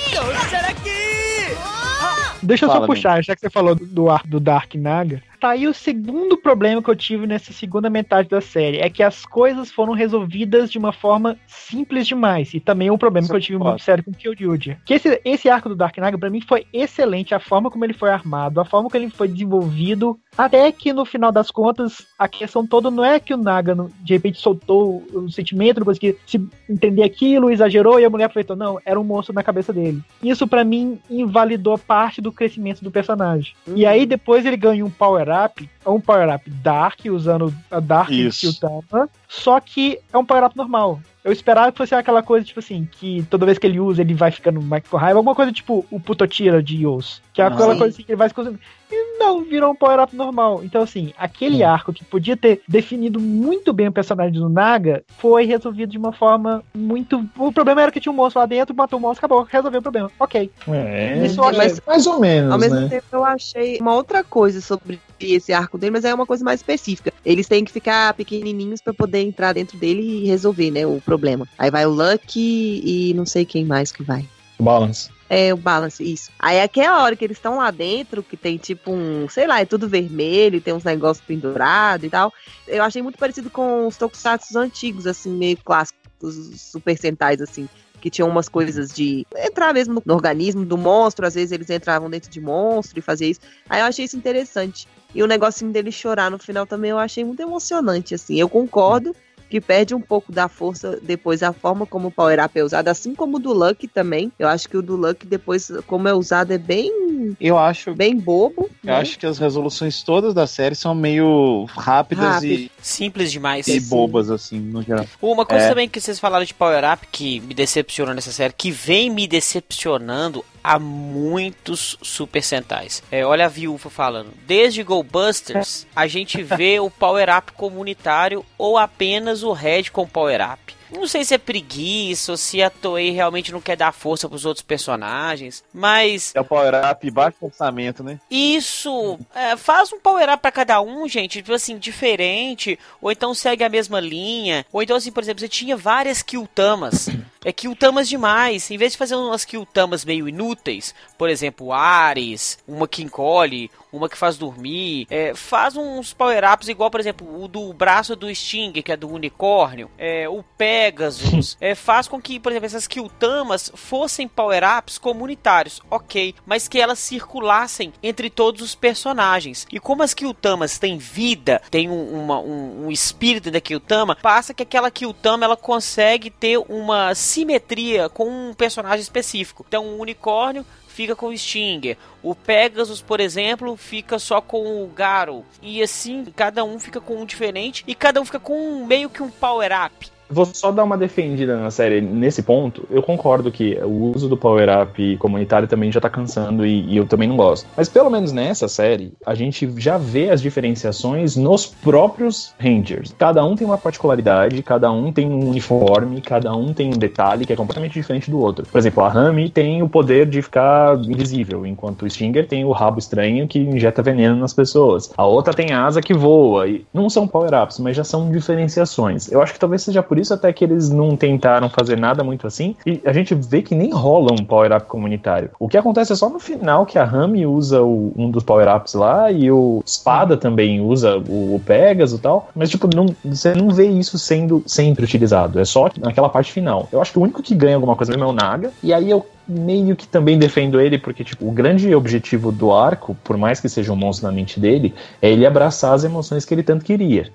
Deixa 2.43 2.65
eu 2.65 2.69
Fala, 2.69 2.81
só 2.81 2.87
puxar, 2.87 3.23
já 3.23 3.35
que 3.35 3.41
você 3.41 3.51
falou 3.51 3.75
do 3.75 4.11
ar 4.11 4.23
do 4.27 4.41
Dark 4.41 4.75
Naga. 4.75 5.23
Tá 5.41 5.51
aí 5.51 5.69
o 5.69 5.75
segundo 5.75 6.37
problema 6.37 6.83
que 6.83 6.91
eu 6.91 6.97
tive 6.97 7.27
nessa 7.27 7.53
segunda 7.53 7.89
metade 7.89 8.29
da 8.29 8.41
série. 8.41 8.79
É 8.79 8.91
que 8.91 9.03
as 9.03 9.25
coisas 9.25 9.71
foram 9.71 9.93
resolvidas 9.93 10.71
de 10.71 10.79
uma 10.79 10.93
forma 10.93 11.37
simples 11.47 12.07
demais. 12.07 12.53
E 12.55 12.61
também 12.61 12.89
é 12.89 12.93
um 12.93 12.99
problema 12.99 13.25
Isso 13.25 13.33
que 13.33 13.37
eu 13.37 13.41
tive 13.41 13.59
eu 13.59 13.65
muito 13.65 13.83
sério 13.83 14.03
com 14.03 14.11
o 14.11 14.15
Kyoryuji. 14.15 14.77
Que 14.85 14.95
esse, 14.95 15.21
esse 15.25 15.49
arco 15.49 15.69
do 15.69 15.77
Dark 15.77 15.97
Naga, 15.99 16.19
pra 16.19 16.31
mim, 16.31 16.41
foi 16.41 16.67
excelente. 16.73 17.35
A 17.35 17.41
forma 17.41 17.71
como 17.71 17.85
ele 17.85 17.93
foi 17.93 18.11
armado, 18.11 18.61
a 18.61 18.65
forma 18.65 18.91
como 18.91 19.03
ele 19.03 19.11
foi 19.11 19.29
desenvolvido. 19.29 20.19
Até 20.37 20.71
que 20.73 20.93
no 20.93 21.05
final 21.05 21.31
das 21.31 21.51
contas, 21.51 22.07
a 22.19 22.29
questão 22.29 22.67
toda 22.67 22.91
não 22.91 23.05
é 23.05 23.21
que 23.21 23.35
o 23.35 23.37
Naga 23.37 23.77
de 24.01 24.15
repente 24.15 24.39
soltou 24.39 25.05
o 25.13 25.31
sentimento, 25.31 25.79
não 25.79 25.87
conseguia 25.87 26.17
se 26.27 26.41
entender 26.69 27.03
aquilo, 27.03 27.51
exagerou 27.51 28.01
e 28.01 28.05
a 28.05 28.11
mulher 28.11 28.25
aproveitou. 28.25 28.57
Não, 28.57 28.81
era 28.85 28.99
um 28.99 29.05
monstro 29.05 29.35
na 29.35 29.43
cabeça 29.43 29.73
dele. 29.73 30.03
Isso 30.23 30.47
pra 30.47 30.65
mim 30.65 30.99
invalidou 31.09 31.79
parte 31.79 32.21
do 32.21 32.33
crescimento 32.33 32.83
do 32.83 32.91
personagem. 32.91 33.55
E 33.75 33.87
aí 33.87 34.07
depois 34.07 34.45
ele 34.45 34.57
ganha 34.57 34.85
um 34.85 34.91
power-up, 35.29 35.71
um 35.87 36.01
power-up 36.01 36.51
Dark, 36.51 37.01
usando 37.07 37.55
a 37.71 37.81
Dark 37.81 38.11
Isso. 38.11 38.41
Kyutama, 38.41 39.09
só 39.29 39.61
que 39.61 40.01
é 40.13 40.19
um 40.19 40.25
power-up 40.25 40.57
normal. 40.57 41.01
Eu 41.25 41.33
esperava 41.33 41.71
que 41.73 41.79
fosse 41.79 41.95
aquela 41.95 42.23
coisa, 42.23 42.47
tipo 42.47 42.61
assim, 42.61 42.89
que 42.91 43.23
toda 43.29 43.45
vez 43.45 43.59
que 43.59 43.67
ele 43.67 43.81
usa, 43.81 44.01
ele 44.03 44.15
vai 44.15 44.31
ficando 44.31 44.63
mais 44.63 44.83
com 44.89 44.97
raiva. 44.97 45.19
Alguma 45.19 45.35
coisa 45.35 45.51
tipo 45.53 45.85
o 45.91 45.99
Putotira 46.01 46.63
de 46.63 46.85
Yos. 46.87 47.21
Que 47.35 47.43
é 47.43 47.45
Ah, 47.45 47.49
aquela 47.49 47.73
sim. 47.73 47.79
coisa 47.79 47.95
assim 47.95 48.03
que 48.05 48.13
ele 48.13 48.17
vai 48.19 48.29
se 48.29 48.35
consumindo. 48.35 48.61
E 48.91 49.19
não, 49.19 49.45
virou 49.45 49.73
um 49.73 49.75
power-up 49.75 50.15
normal. 50.17 50.63
Então, 50.65 50.81
assim, 50.83 51.13
aquele 51.19 51.63
arco 51.63 51.93
que 51.93 52.05
podia 52.05 52.37
ter 52.37 52.63
definido 52.67 53.21
muito 53.21 53.73
bem 53.73 53.89
o 53.89 53.93
personagem 53.93 54.33
do 54.41 54.49
Naga 54.49 55.03
foi 55.19 55.45
resolvido 55.45 55.91
de 55.91 55.99
uma 55.99 56.13
forma 56.13 56.63
muito. 56.75 57.29
O 57.37 57.53
problema 57.53 57.83
era 57.83 57.93
que 57.93 58.01
tinha 58.01 58.13
um 58.13 58.17
monstro 58.17 58.41
lá 58.41 58.47
dentro, 58.47 58.75
matou 58.75 58.99
o 58.99 59.03
monstro, 59.03 59.27
acabou, 59.27 59.47
resolveu 59.51 59.81
o 59.81 59.83
problema. 59.83 60.11
Ok. 60.19 60.51
É, 60.69 61.27
Isso 61.27 61.41
eu 61.41 61.45
achei- 61.45 61.59
mas 61.59 61.81
mais 61.87 62.07
ou 62.07 62.21
menos, 62.21 62.53
Ao 62.53 62.59
mesmo 62.59 62.81
né? 62.81 62.89
tempo, 62.89 63.05
eu 63.13 63.25
achei 63.25 63.79
uma 63.81 63.95
outra 63.95 64.23
coisa 64.25 64.61
sobre 64.61 64.99
esse 65.21 65.53
arco 65.53 65.77
dele, 65.77 65.91
mas 65.93 66.05
é 66.05 66.15
uma 66.15 66.25
coisa 66.27 66.45
mais 66.45 66.61
específica. 66.61 67.13
Eles 67.25 67.49
têm 67.49 67.65
que 67.65 67.73
ficar 67.73 68.15
pequenininhos 68.15 68.81
pra 68.81 68.95
poder 68.95 69.19
entrar 69.21 69.53
dentro 69.53 69.77
dele 69.77 70.01
e 70.01 70.27
resolver, 70.27 70.71
né, 70.71 70.87
o 70.87 71.01
problema. 71.09 71.49
Aí 71.57 71.71
vai 71.71 71.87
o 71.87 71.91
Lucky 71.91 72.83
e 72.85 73.15
não 73.15 73.25
sei 73.25 73.47
quem 73.47 73.65
mais 73.65 73.91
que 73.91 74.03
vai. 74.03 74.29
Balance. 74.61 75.11
É, 75.31 75.53
o 75.53 75.57
balance, 75.57 76.03
isso. 76.03 76.31
Aí 76.39 76.61
aquela 76.61 77.03
hora 77.03 77.15
que 77.15 77.25
eles 77.25 77.37
estão 77.37 77.59
lá 77.59 77.71
dentro, 77.71 78.23
que 78.23 78.37
tem 78.37 78.57
tipo 78.57 78.91
um, 78.91 79.29
sei 79.29 79.47
lá, 79.47 79.61
é 79.61 79.65
tudo 79.65 79.89
vermelho, 79.89 80.61
tem 80.61 80.75
uns 80.75 80.85
negócios 80.85 81.25
pendurados 81.25 82.07
e 82.07 82.11
tal. 82.11 82.33
Eu 82.67 82.83
achei 82.83 83.03
muito 83.03 83.19
parecido 83.19 83.51
com 83.51 83.87
os 83.87 83.97
tokusatsu 83.97 84.59
antigos, 84.59 85.07
assim, 85.07 85.31
meio 85.31 85.57
clássicos, 85.59 86.37
os 86.37 86.61
super 86.61 86.97
sentais, 86.99 87.41
assim. 87.41 87.69
Que 88.01 88.11
tinham 88.11 88.29
umas 88.29 88.49
coisas 88.49 88.91
de 88.93 89.27
entrar 89.37 89.75
mesmo 89.75 89.95
no, 89.95 90.03
no 90.05 90.15
organismo 90.15 90.65
do 90.65 90.79
monstro, 90.79 91.27
às 91.27 91.35
vezes 91.35 91.53
eles 91.53 91.69
entravam 91.69 92.09
dentro 92.09 92.31
de 92.31 92.41
monstro 92.41 92.99
e 92.99 93.03
faziam 93.03 93.31
isso. 93.31 93.41
Aí 93.69 93.81
eu 93.81 93.87
achei 93.87 94.05
isso 94.05 94.17
interessante. 94.17 94.87
E 95.15 95.23
o 95.23 95.27
negocinho 95.27 95.73
dele 95.73 95.91
chorar 95.91 96.31
no 96.31 96.39
final 96.39 96.67
também 96.67 96.91
eu 96.91 96.99
achei 96.99 97.25
muito 97.25 97.41
emocionante, 97.41 98.15
assim. 98.15 98.39
Eu 98.39 98.49
concordo 98.49 99.15
que 99.49 99.61
perde 99.61 99.95
um 99.95 100.01
pouco 100.01 100.31
da 100.33 100.49
força 100.49 100.99
depois 101.03 101.43
a 101.43 101.53
forma 101.53 101.87
como 101.87 102.09
o 102.09 102.11
Power 102.11 102.45
Up 102.45 102.59
é 102.59 102.63
usado, 102.65 102.89
assim 102.89 103.15
como 103.15 103.37
o 103.37 103.41
do 103.41 103.53
Luck 103.53 103.87
também. 103.89 104.31
Eu 104.39 104.49
acho 104.49 104.69
que 104.69 104.77
o 104.77 104.83
do 104.83 104.97
Luck 104.97 105.27
depois, 105.27 105.71
como 105.87 106.07
é 106.09 106.15
usado, 106.15 106.53
é 106.53 106.59
bem, 106.59 107.37
Eu 107.41 107.59
acho, 107.59 107.95
bem 107.95 108.17
bobo. 108.17 108.69
eu 108.85 108.93
né? 108.93 108.97
acho 108.97 109.19
que 109.19 109.27
as 109.27 109.39
resoluções 109.39 110.03
todas 110.03 110.35
da 110.35 110.47
série 110.47 110.75
são 110.75 110.95
meio 110.95 111.65
rápidas 111.71 112.25
Rápido. 112.25 112.71
Simples 112.81 113.33
demais. 113.33 113.67
e, 113.69 113.77
e 113.77 113.81
bobas, 113.81 114.31
assim, 114.31 114.59
no 114.61 114.83
geral. 114.83 115.07
Uma 115.21 115.45
coisa 115.47 115.65
É. 115.65 115.69
também 115.69 115.89
que 115.89 116.01
vocês 116.01 116.19
falaram 116.21 116.45
de 116.45 116.55
Power 116.55 116.83
Up 116.93 117.07
que 117.11 117.41
me 117.41 117.55
decepcionou 117.55 118.15
nessa 118.15 118.31
série, 118.33 118.53
que 118.57 118.71
vem 118.71 119.11
me 119.11 119.27
decepcionando 119.27 120.45
há 120.63 120.79
muitos 120.79 121.97
Super 122.03 122.43
Sentais. 122.43 123.03
É, 123.11 123.25
olha 123.25 123.47
a 123.47 123.49
viúva 123.49 123.91
falando. 123.91 124.33
Desde 124.47 124.83
Go 124.83 125.03
Busters, 125.03 125.87
a 125.95 126.07
gente 126.07 126.43
vê 126.43 126.79
o 126.81 126.91
Power 126.91 127.29
Up 127.37 127.53
comunitário 127.53 128.45
ou 128.57 128.77
apenas 128.79 129.43
o 129.43 129.53
Red 129.53 129.85
com 129.93 130.07
Power 130.07 130.41
Up. 130.53 130.79
Não 130.91 131.07
sei 131.07 131.23
se 131.23 131.35
é 131.35 131.39
preguiça 131.39 132.33
ou 132.33 132.39
se 132.39 132.63
a 132.63 132.71
Toei 132.71 133.11
realmente 133.11 133.53
não 133.53 133.61
quer 133.61 133.77
dar 133.77 133.93
força 133.93 134.27
pros 134.27 134.47
outros 134.47 134.65
personagens, 134.65 135.63
mas 135.71 136.33
É 136.35 136.41
o 136.41 136.45
power-up 136.47 137.11
baixo 137.11 137.37
orçamento, 137.43 138.03
né? 138.03 138.19
isso, 138.31 139.19
é, 139.35 139.55
faz 139.55 139.93
um 139.93 140.01
power 140.01 140.31
up 140.31 140.41
pra 140.41 140.51
cada 140.51 140.81
um, 140.81 141.07
gente, 141.07 141.43
tipo 141.43 141.53
assim, 141.53 141.77
diferente, 141.77 142.79
ou 143.03 143.13
então 143.13 143.35
segue 143.35 143.63
a 143.65 143.69
mesma 143.69 144.01
linha, 144.01 144.65
ou 144.73 144.83
então 144.83 144.97
assim, 144.97 145.13
por 145.13 145.23
exemplo, 145.23 145.41
você 145.41 145.49
tinha 145.49 145.77
várias 145.77 146.23
Kyutamas, 146.23 147.11
é 147.49 147.53
Kyutamas 147.53 148.09
demais, 148.09 148.71
em 148.71 148.77
vez 148.77 148.93
de 148.93 148.99
fazer 148.99 149.15
umas 149.15 149.45
Kyutamas 149.45 150.05
meio 150.05 150.29
inúteis, 150.29 150.95
por 151.17 151.31
exemplo, 151.31 151.73
Ares, 151.73 152.59
uma 152.69 152.87
que 152.87 153.03
encolhe, 153.03 153.71
uma 153.91 154.07
que 154.09 154.19
faz 154.19 154.37
dormir, 154.37 155.07
é, 155.09 155.35
faz 155.35 155.75
uns 155.77 156.13
power 156.13 156.43
ups 156.53 156.69
igual, 156.69 156.91
por 156.91 157.01
exemplo, 157.01 157.43
o 157.43 157.49
do 157.49 157.73
braço 157.73 158.15
do 158.15 158.33
Stinger, 158.35 158.83
que 158.83 158.93
é 158.93 158.97
do 158.97 159.09
unicórnio, 159.09 159.91
é, 159.97 160.29
o 160.29 160.43
Pegasus, 160.43 161.57
é, 161.61 161.75
faz 161.75 162.07
com 162.07 162.21
que, 162.21 162.39
por 162.39 162.53
exemplo, 162.53 162.67
essas 162.67 162.87
Kyutamas 162.87 163.73
fossem 163.75 164.29
power-ups 164.29 164.99
comunitários, 164.99 165.81
ok, 165.91 166.35
mas 166.45 166.69
que 166.69 166.79
elas 166.81 166.99
circulassem 166.99 167.93
entre 168.03 168.29
todos 168.29 168.61
os 168.61 168.75
personagens. 168.75 169.67
E 169.73 169.81
como 169.81 170.03
as 170.03 170.13
Kyutamas 170.13 170.79
têm 170.79 170.99
vida, 170.99 171.63
tem 171.71 171.89
um, 171.89 172.23
uma- 172.25 172.41
um- 172.41 172.87
um 172.87 172.91
espírito 172.91 173.51
da 173.51 173.61
Kyutama, 173.61 174.17
passa 174.17 174.53
que 174.53 174.63
aquela 174.63 174.91
Kyutama 174.91 175.45
ela 175.47 175.57
consegue 175.57 176.31
ter 176.31 176.59
uma 176.69 177.15
simetria 177.39 178.09
com 178.09 178.29
um 178.29 178.55
personagem 178.55 179.01
específico. 179.01 179.65
Então, 179.67 179.87
o 179.87 180.01
unicórnio 180.01 180.67
fica 180.89 181.15
com 181.15 181.29
o 181.29 181.39
Stinger. 181.39 181.97
O 182.23 182.35
Pegasus, 182.35 183.01
por 183.01 183.21
exemplo, 183.21 183.77
fica 183.77 184.19
só 184.19 184.41
com 184.41 184.83
o 184.83 184.89
Garo. 184.89 185.45
E 185.63 185.81
assim, 185.81 186.25
cada 186.35 186.65
um 186.65 186.81
fica 186.81 187.01
com 187.01 187.23
um 187.23 187.25
diferente 187.25 187.85
e 187.87 187.95
cada 187.95 188.21
um 188.21 188.25
fica 188.25 188.41
com 188.41 188.59
um, 188.59 188.87
meio 188.87 189.09
que 189.09 189.23
um 189.23 189.31
power-up. 189.31 190.11
Vou 190.31 190.45
só 190.45 190.71
dar 190.71 190.85
uma 190.85 190.97
defendida 190.97 191.57
na 191.57 191.71
série 191.71 192.01
nesse 192.01 192.43
ponto. 192.43 192.87
Eu 192.91 193.03
concordo 193.03 193.51
que 193.51 193.79
o 193.83 194.13
uso 194.15 194.29
do 194.29 194.37
Power 194.37 194.69
Up 194.83 195.17
comunitário 195.17 195.69
também 195.69 195.91
já 195.91 196.01
tá 196.01 196.11
cansando 196.11 196.67
e, 196.67 196.85
e 196.87 196.97
eu 196.97 197.07
também 197.07 197.29
não 197.29 197.37
gosto. 197.37 197.67
Mas 197.77 197.89
pelo 197.89 198.11
menos 198.11 198.33
nessa 198.33 198.69
série, 198.69 199.13
a 199.25 199.35
gente 199.35 199.69
já 199.79 199.97
vê 199.97 200.31
as 200.31 200.41
diferenciações 200.41 201.37
nos 201.37 201.67
próprios 201.67 202.55
Rangers. 202.59 203.15
Cada 203.19 203.45
um 203.45 203.57
tem 203.57 203.67
uma 203.67 203.79
particularidade, 203.79 204.63
cada 204.63 204.91
um 204.91 205.13
tem 205.13 205.27
um 205.27 205.49
uniforme, 205.49 206.21
cada 206.21 206.55
um 206.55 206.73
tem 206.73 206.89
um 206.89 206.99
detalhe 206.99 207.47
que 207.47 207.53
é 207.53 207.57
completamente 207.57 207.95
diferente 207.95 208.31
do 208.31 208.39
outro. 208.39 208.67
Por 208.67 208.79
exemplo, 208.79 209.03
a 209.03 209.09
Rami 209.09 209.49
tem 209.49 209.83
o 209.83 209.89
poder 209.89 210.27
de 210.27 210.43
ficar 210.43 210.99
invisível, 210.99 211.65
enquanto 211.65 212.03
o 212.03 212.11
Stinger 212.11 212.47
tem 212.47 212.65
o 212.65 212.73
rabo 212.73 212.99
estranho 212.99 213.49
que 213.49 213.59
injeta 213.59 214.03
veneno 214.03 214.37
nas 214.37 214.53
pessoas. 214.53 215.11
A 215.17 215.25
outra 215.25 215.55
tem 215.55 215.73
asa 215.73 216.03
que 216.03 216.15
voa. 216.15 216.69
E 216.69 216.85
não 216.93 217.09
são 217.09 217.27
power-ups, 217.27 217.79
mas 217.79 217.97
já 217.97 218.05
são 218.05 218.31
diferenciações. 218.31 219.31
Eu 219.31 219.41
acho 219.41 219.53
que 219.53 219.59
talvez 219.59 219.83
seja 219.83 220.03
por 220.03 220.18
isso 220.19 220.35
até 220.35 220.53
que 220.53 220.65
eles 220.65 220.91
não 220.91 221.17
tentaram 221.17 221.69
fazer 221.69 221.97
nada 221.99 222.23
muito 222.25 222.47
assim. 222.47 222.75
E 222.87 223.01
a 223.05 223.13
gente 223.13 223.35
vê 223.35 223.63
que 223.63 223.75
nem 223.75 223.91
rola 223.93 224.33
um 224.33 224.45
power-up 224.45 224.87
comunitário. 224.87 225.51
O 225.59 225.69
que 225.69 225.77
acontece 225.79 226.13
é 226.13 226.17
só 226.17 226.29
no 226.29 226.39
final 226.39 226.85
que 226.87 226.99
a 226.99 227.05
Rami 227.05 227.47
usa 227.47 227.83
o- 227.83 228.13
um 228.17 228.31
dos 228.31 228.43
power-ups 228.45 228.95
lá 228.95 229.31
e 229.31 229.51
o 229.51 229.83
Espada 229.85 230.37
também 230.37 230.81
usa 230.81 231.17
o, 231.19 231.55
o 231.55 231.61
Pegasus 231.65 232.19
e 232.19 232.23
tal. 232.23 232.49
Mas, 232.55 232.71
tipo, 232.71 232.89
não, 232.95 233.07
você 233.25 233.55
não 233.55 233.71
vê 233.71 233.87
isso 233.89 234.19
sendo 234.19 234.63
sempre 234.67 235.05
utilizado. 235.05 235.59
É 235.59 235.65
só 235.65 235.89
naquela 236.01 236.29
parte 236.29 236.53
final. 236.53 236.89
Eu 236.93 237.01
acho 237.01 237.13
que 237.13 237.19
o 237.19 237.23
único 237.23 237.43
que 237.43 237.55
ganha 237.55 237.75
alguma 237.77 237.97
coisa 237.97 238.13
mesmo 238.13 238.25
é 238.25 238.29
o 238.29 238.33
Naga. 238.33 238.71
E 238.83 238.93
aí 238.93 239.11
eu 239.11 239.25
meio 239.49 239.97
que 239.97 240.07
também 240.07 240.39
defendo 240.39 240.79
ele, 240.81 240.99
porque, 240.99 241.25
tipo, 241.25 241.49
o 241.49 241.51
grande 241.51 241.95
objetivo 241.95 242.53
do 242.53 242.71
arco, 242.73 243.17
por 243.25 243.37
mais 243.39 243.59
que 243.61 243.69
seja 243.69 243.93
um 243.93 243.97
monstro 243.97 244.27
na 244.27 244.33
mente 244.33 244.61
dele, 244.61 244.95
é 245.23 245.31
ele 245.31 245.47
abraçar 245.47 245.95
as 245.95 246.05
emoções 246.05 246.45
que 246.45 246.53
ele 246.55 246.63
tanto 246.63 246.85
queria. 246.85 247.31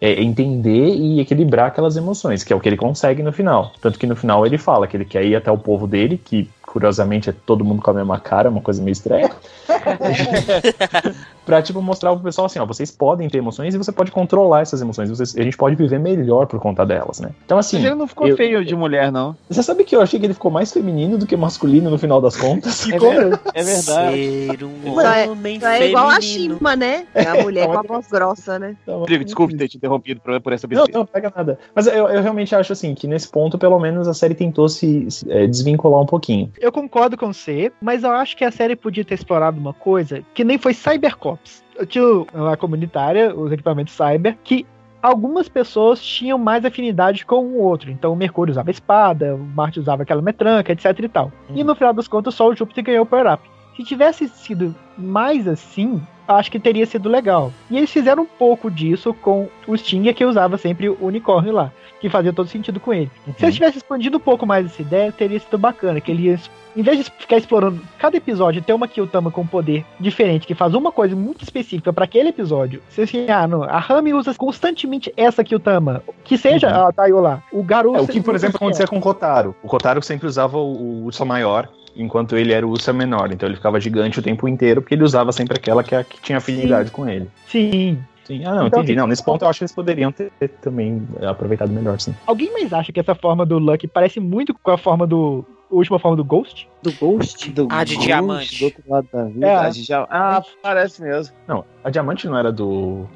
É 0.00 0.22
entender 0.22 0.94
e 0.94 1.20
equilibrar 1.20 1.68
aquelas 1.68 1.96
emoções, 1.96 2.44
que 2.44 2.52
é 2.52 2.56
o 2.56 2.60
que 2.60 2.68
ele 2.68 2.76
consegue 2.76 3.22
no 3.22 3.32
final. 3.32 3.72
Tanto 3.80 3.98
que 3.98 4.06
no 4.06 4.14
final 4.14 4.46
ele 4.46 4.56
fala 4.56 4.86
que 4.86 4.96
ele 4.96 5.04
quer 5.04 5.24
ir 5.24 5.34
até 5.34 5.50
o 5.50 5.58
povo 5.58 5.86
dele, 5.86 6.16
que 6.16 6.48
curiosamente 6.72 7.30
é 7.30 7.32
todo 7.32 7.64
mundo 7.64 7.82
com 7.82 7.90
a 7.90 7.94
mesma 7.94 8.18
cara, 8.20 8.50
uma 8.50 8.60
coisa 8.60 8.82
meio 8.82 8.92
estranha. 8.92 9.30
pra, 11.44 11.62
tipo, 11.62 11.80
mostrar 11.80 12.12
pro 12.14 12.20
pessoal 12.22 12.46
assim, 12.46 12.58
ó, 12.58 12.66
vocês 12.66 12.90
podem 12.90 13.28
ter 13.28 13.38
emoções 13.38 13.74
e 13.74 13.78
você 13.78 13.90
pode 13.90 14.10
controlar 14.10 14.60
essas 14.60 14.80
emoções. 14.82 15.08
Vocês- 15.08 15.36
a 15.36 15.42
gente 15.42 15.56
pode 15.56 15.76
viver 15.76 15.98
melhor 15.98 16.46
por 16.46 16.60
conta 16.60 16.84
delas, 16.84 17.20
né? 17.20 17.30
Então, 17.44 17.58
assim. 17.58 17.76
Mas 17.78 17.86
ele 17.86 17.94
não 17.94 18.06
ficou 18.06 18.26
eu- 18.28 18.36
feio 18.36 18.64
de 18.64 18.74
mulher, 18.76 19.10
não. 19.10 19.34
Você 19.48 19.62
sabe 19.62 19.84
que 19.84 19.96
eu 19.96 20.02
achei 20.02 20.20
que 20.20 20.26
ele 20.26 20.34
ficou 20.34 20.50
mais 20.50 20.72
feminino 20.72 21.16
do 21.16 21.26
que 21.26 21.36
masculino 21.36 21.90
no 21.90 21.98
final 21.98 22.20
das 22.20 22.36
contas? 22.36 22.82
É, 22.88 22.92
Ficou 22.92 23.10
ver- 23.10 23.40
é 23.54 23.62
verdade. 23.62 24.46
Ser 24.58 24.64
um 24.64 25.00
é- 25.00 25.28
homem 25.28 25.60
Só 25.60 25.68
é 25.68 25.88
igual 25.88 26.08
a. 26.08 26.20
Shima, 26.20 26.76
né? 26.76 27.06
É 27.14 27.24
a 27.24 27.42
mulher 27.42 27.66
com 27.66 27.78
a 27.78 27.82
voz 27.82 28.06
grossa, 28.08 28.58
né? 28.58 28.76
Então, 28.82 28.98
Rodrigo, 28.98 29.24
desculpe 29.24 29.56
ter 29.56 29.68
te 29.68 29.76
interrompido 29.76 30.20
por, 30.20 30.38
por 30.40 30.52
essa 30.52 30.66
Não, 30.66 30.70
besteira. 30.76 30.98
não, 30.98 31.06
pega 31.06 31.32
nada. 31.34 31.58
Mas 31.74 31.86
eu, 31.86 32.08
eu 32.08 32.20
realmente 32.22 32.54
acho 32.54 32.72
assim 32.72 32.94
que 32.94 33.06
nesse 33.06 33.28
ponto, 33.28 33.56
pelo 33.56 33.78
menos, 33.78 34.06
a 34.08 34.14
série 34.14 34.34
tentou 34.34 34.68
se, 34.68 35.10
se, 35.10 35.30
é, 35.32 35.46
desvincular 35.46 36.00
um 36.00 36.06
pouquinho. 36.06 36.52
Eu 36.60 36.72
concordo 36.72 37.16
com 37.16 37.32
você, 37.32 37.72
mas 37.80 38.02
eu 38.02 38.10
acho 38.10 38.36
que 38.36 38.44
a 38.44 38.50
série 38.50 38.74
podia 38.74 39.04
ter 39.04 39.14
explorado 39.14 39.58
uma 39.58 39.72
coisa 39.72 40.22
que 40.34 40.44
nem 40.44 40.58
foi 40.58 40.74
Cybercops. 40.74 41.64
Eu 41.76 41.86
tinha 41.86 42.04
a 42.52 42.56
comunitária, 42.56 43.34
os 43.34 43.52
equipamentos 43.52 43.94
cyber, 43.94 44.36
que 44.42 44.66
algumas 45.00 45.48
pessoas 45.48 46.02
tinham 46.02 46.38
mais 46.38 46.64
afinidade 46.64 47.24
com 47.24 47.44
o 47.44 47.58
outro. 47.62 47.90
Então 47.90 48.12
o 48.12 48.16
Mercúrio 48.16 48.50
usava 48.50 48.70
a 48.70 48.72
espada, 48.72 49.34
o 49.34 49.38
Marte 49.38 49.78
usava 49.78 50.02
aquela 50.02 50.22
metranca, 50.22 50.72
etc 50.72 50.98
e 50.98 51.08
tal. 51.08 51.32
E 51.54 51.62
no 51.62 51.74
final 51.74 51.92
das 51.92 52.08
contas, 52.08 52.34
só 52.34 52.48
o 52.48 52.56
Júpiter 52.56 52.84
ganhou 52.84 53.04
o 53.04 53.06
power-up. 53.06 53.48
Se 53.76 53.84
tivesse 53.84 54.28
sido 54.28 54.74
mais 54.96 55.46
assim, 55.46 56.02
acho 56.28 56.50
que 56.50 56.60
teria 56.60 56.86
sido 56.86 57.08
legal. 57.08 57.52
E 57.70 57.76
eles 57.76 57.90
fizeram 57.90 58.22
um 58.24 58.26
pouco 58.26 58.70
disso 58.70 59.14
com 59.14 59.48
o 59.66 59.76
Stinger, 59.76 60.14
que 60.14 60.24
usava 60.24 60.58
sempre 60.58 60.88
o 60.88 60.98
unicórnio 61.00 61.52
lá, 61.52 61.72
que 62.00 62.10
fazia 62.10 62.32
todo 62.32 62.48
sentido 62.48 62.78
com 62.78 62.92
ele. 62.92 63.10
Se 63.38 63.44
eles 63.44 63.54
tivessem 63.54 63.78
expandido 63.78 64.18
um 64.18 64.20
pouco 64.20 64.46
mais 64.46 64.66
essa 64.66 64.82
ideia, 64.82 65.10
teria 65.10 65.40
sido 65.40 65.56
bacana, 65.58 66.00
que 66.00 66.10
ele 66.10 66.24
ia 66.24 66.38
em 66.76 66.82
vez 66.82 66.98
de 66.98 67.10
ficar 67.10 67.36
explorando 67.36 67.80
cada 67.98 68.16
episódio 68.16 68.62
ter 68.62 68.72
uma 68.72 68.86
Kyotama 68.86 69.32
com 69.32 69.40
um 69.40 69.46
poder 69.46 69.84
diferente, 69.98 70.46
que 70.46 70.54
faz 70.54 70.74
uma 70.74 70.92
coisa 70.92 71.16
muito 71.16 71.42
específica 71.42 71.92
para 71.92 72.04
aquele 72.04 72.28
episódio, 72.28 72.80
você 72.88 73.02
assim, 73.02 73.28
ah, 73.28 73.48
não, 73.48 73.64
a 73.64 73.78
Rami 73.78 74.14
usa 74.14 74.32
constantemente 74.34 75.12
essa 75.16 75.42
Kyotama, 75.42 76.02
que 76.22 76.38
seja 76.38 76.68
Uhum. 76.68 76.86
a 76.86 76.92
Tayo 76.92 77.20
lá, 77.20 77.42
o 77.52 77.62
garoto. 77.64 77.98
É, 77.98 78.02
o 78.02 78.06
que, 78.06 78.20
por 78.20 78.34
exemplo, 78.34 78.56
acontecia 78.56 78.86
com 78.86 78.98
o 78.98 79.00
Kotaro. 79.00 79.56
O 79.62 79.66
Kotaro 79.66 80.00
sempre 80.02 80.28
usava 80.28 80.56
o, 80.58 81.08
o 81.08 81.26
maior, 81.26 81.68
enquanto 81.98 82.36
ele 82.36 82.52
era 82.52 82.66
o 82.66 82.70
Ursa 82.70 82.92
menor. 82.92 83.30
Então 83.32 83.46
ele 83.48 83.56
ficava 83.56 83.80
gigante 83.80 84.18
o 84.18 84.22
tempo 84.22 84.48
inteiro, 84.48 84.80
porque 84.80 84.94
ele 84.94 85.04
usava 85.04 85.32
sempre 85.32 85.56
aquela 85.58 85.82
que, 85.82 85.94
é 85.94 85.98
a 85.98 86.04
que 86.04 86.20
tinha 86.22 86.38
afinidade 86.38 86.90
com 86.90 87.06
ele. 87.08 87.28
Sim. 87.46 87.98
Sim. 88.24 88.44
Ah, 88.44 88.50
não, 88.54 88.66
Então, 88.66 88.80
entendi. 88.80 88.92
assim, 88.92 89.00
Não, 89.00 89.06
nesse 89.06 89.24
ponto 89.24 89.42
eu 89.42 89.48
acho 89.48 89.58
que 89.58 89.64
eles 89.64 89.72
poderiam 89.72 90.12
ter, 90.12 90.30
ter 90.38 90.48
também 90.48 91.02
aproveitado 91.26 91.70
melhor, 91.72 91.98
sim. 91.98 92.14
Alguém 92.26 92.52
mais 92.52 92.72
acha 92.74 92.92
que 92.92 93.00
essa 93.00 93.14
forma 93.14 93.44
do 93.46 93.58
Lucky 93.58 93.88
parece 93.88 94.20
muito 94.20 94.54
com 94.54 94.70
a 94.70 94.76
forma 94.78 95.06
do. 95.06 95.44
A 95.70 95.74
última 95.74 95.98
forma 95.98 96.16
do 96.16 96.24
Ghost? 96.24 96.68
Do 96.82 96.92
Ghost? 96.92 97.50
Do 97.50 97.68
Ah, 97.70 97.84
de 97.84 97.94
Ghost, 97.94 98.06
diamante. 98.06 98.58
Do 98.58 98.64
outro 98.66 98.82
lado 98.86 99.08
da 99.12 99.24
vida. 99.24 99.46
É. 99.46 99.54
a 99.56 99.70
gente 99.70 99.86
já- 99.86 100.06
Ah, 100.10 100.42
parece 100.62 101.00
mesmo. 101.02 101.34
Não, 101.46 101.64
a 101.82 101.88
diamante 101.90 102.26
não 102.26 102.38
era 102.38 102.52
do, 102.52 103.06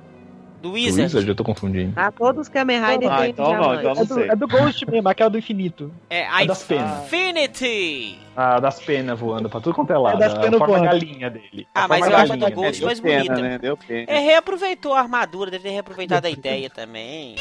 Do 0.63 0.69
do 0.69 0.75
Wizard. 0.75 1.03
Wizard, 1.03 1.29
eu 1.29 1.35
tô 1.35 1.43
confundindo. 1.45 1.93
Ah, 1.97 2.13
todos 2.13 2.43
os 2.43 2.49
Kamen 2.49 2.81
Rider 2.81 3.11
Ah, 3.13 3.29
então 3.29 3.53
não, 3.53 3.77
diamante. 3.77 3.81
então 3.81 4.21
É 4.23 4.27
do, 4.27 4.33
é 4.33 4.37
do 4.37 4.47
Ghost 4.49 4.89
mesmo, 4.91 5.09
aquela 5.09 5.29
do 5.29 5.39
infinito. 5.39 5.93
É 6.09 6.27
a 6.29 6.43
É 6.43 6.47
das 6.47 6.63
penas. 6.63 7.03
Infinity. 7.05 8.19
Ah, 8.37 8.61
das 8.61 8.81
penas 8.81 9.19
voando 9.19 9.51
pra 9.51 9.61
tudo 9.61 9.75
quanto 9.75 9.93
é 9.93 9.99
lado. 9.99 10.19
das 10.19 10.33
a 10.35 10.39
penas 10.41 10.59
forma 10.59 10.79
voando. 10.79 10.85
galinha 10.91 11.29
dele. 11.29 11.67
Ah, 11.75 11.85
A 11.85 11.89
mas 11.89 12.07
eu 12.07 12.17
acho 12.17 12.33
a 12.33 12.37
do 12.37 12.51
Ghost 12.53 12.73
dele. 12.73 12.85
mais 12.87 13.01
Deu 13.01 13.11
pena, 13.13 13.25
bonita. 13.35 13.43
né? 13.49 13.59
Deu 13.59 13.77
pena. 13.77 14.07
É, 14.09 14.19
reaproveitou 14.21 14.95
a 14.95 15.01
armadura, 15.01 15.51
deve 15.51 15.65
ter 15.65 15.71
reaproveitado 15.71 16.27
a 16.27 16.31
ideia 16.31 16.71
também. 16.71 17.35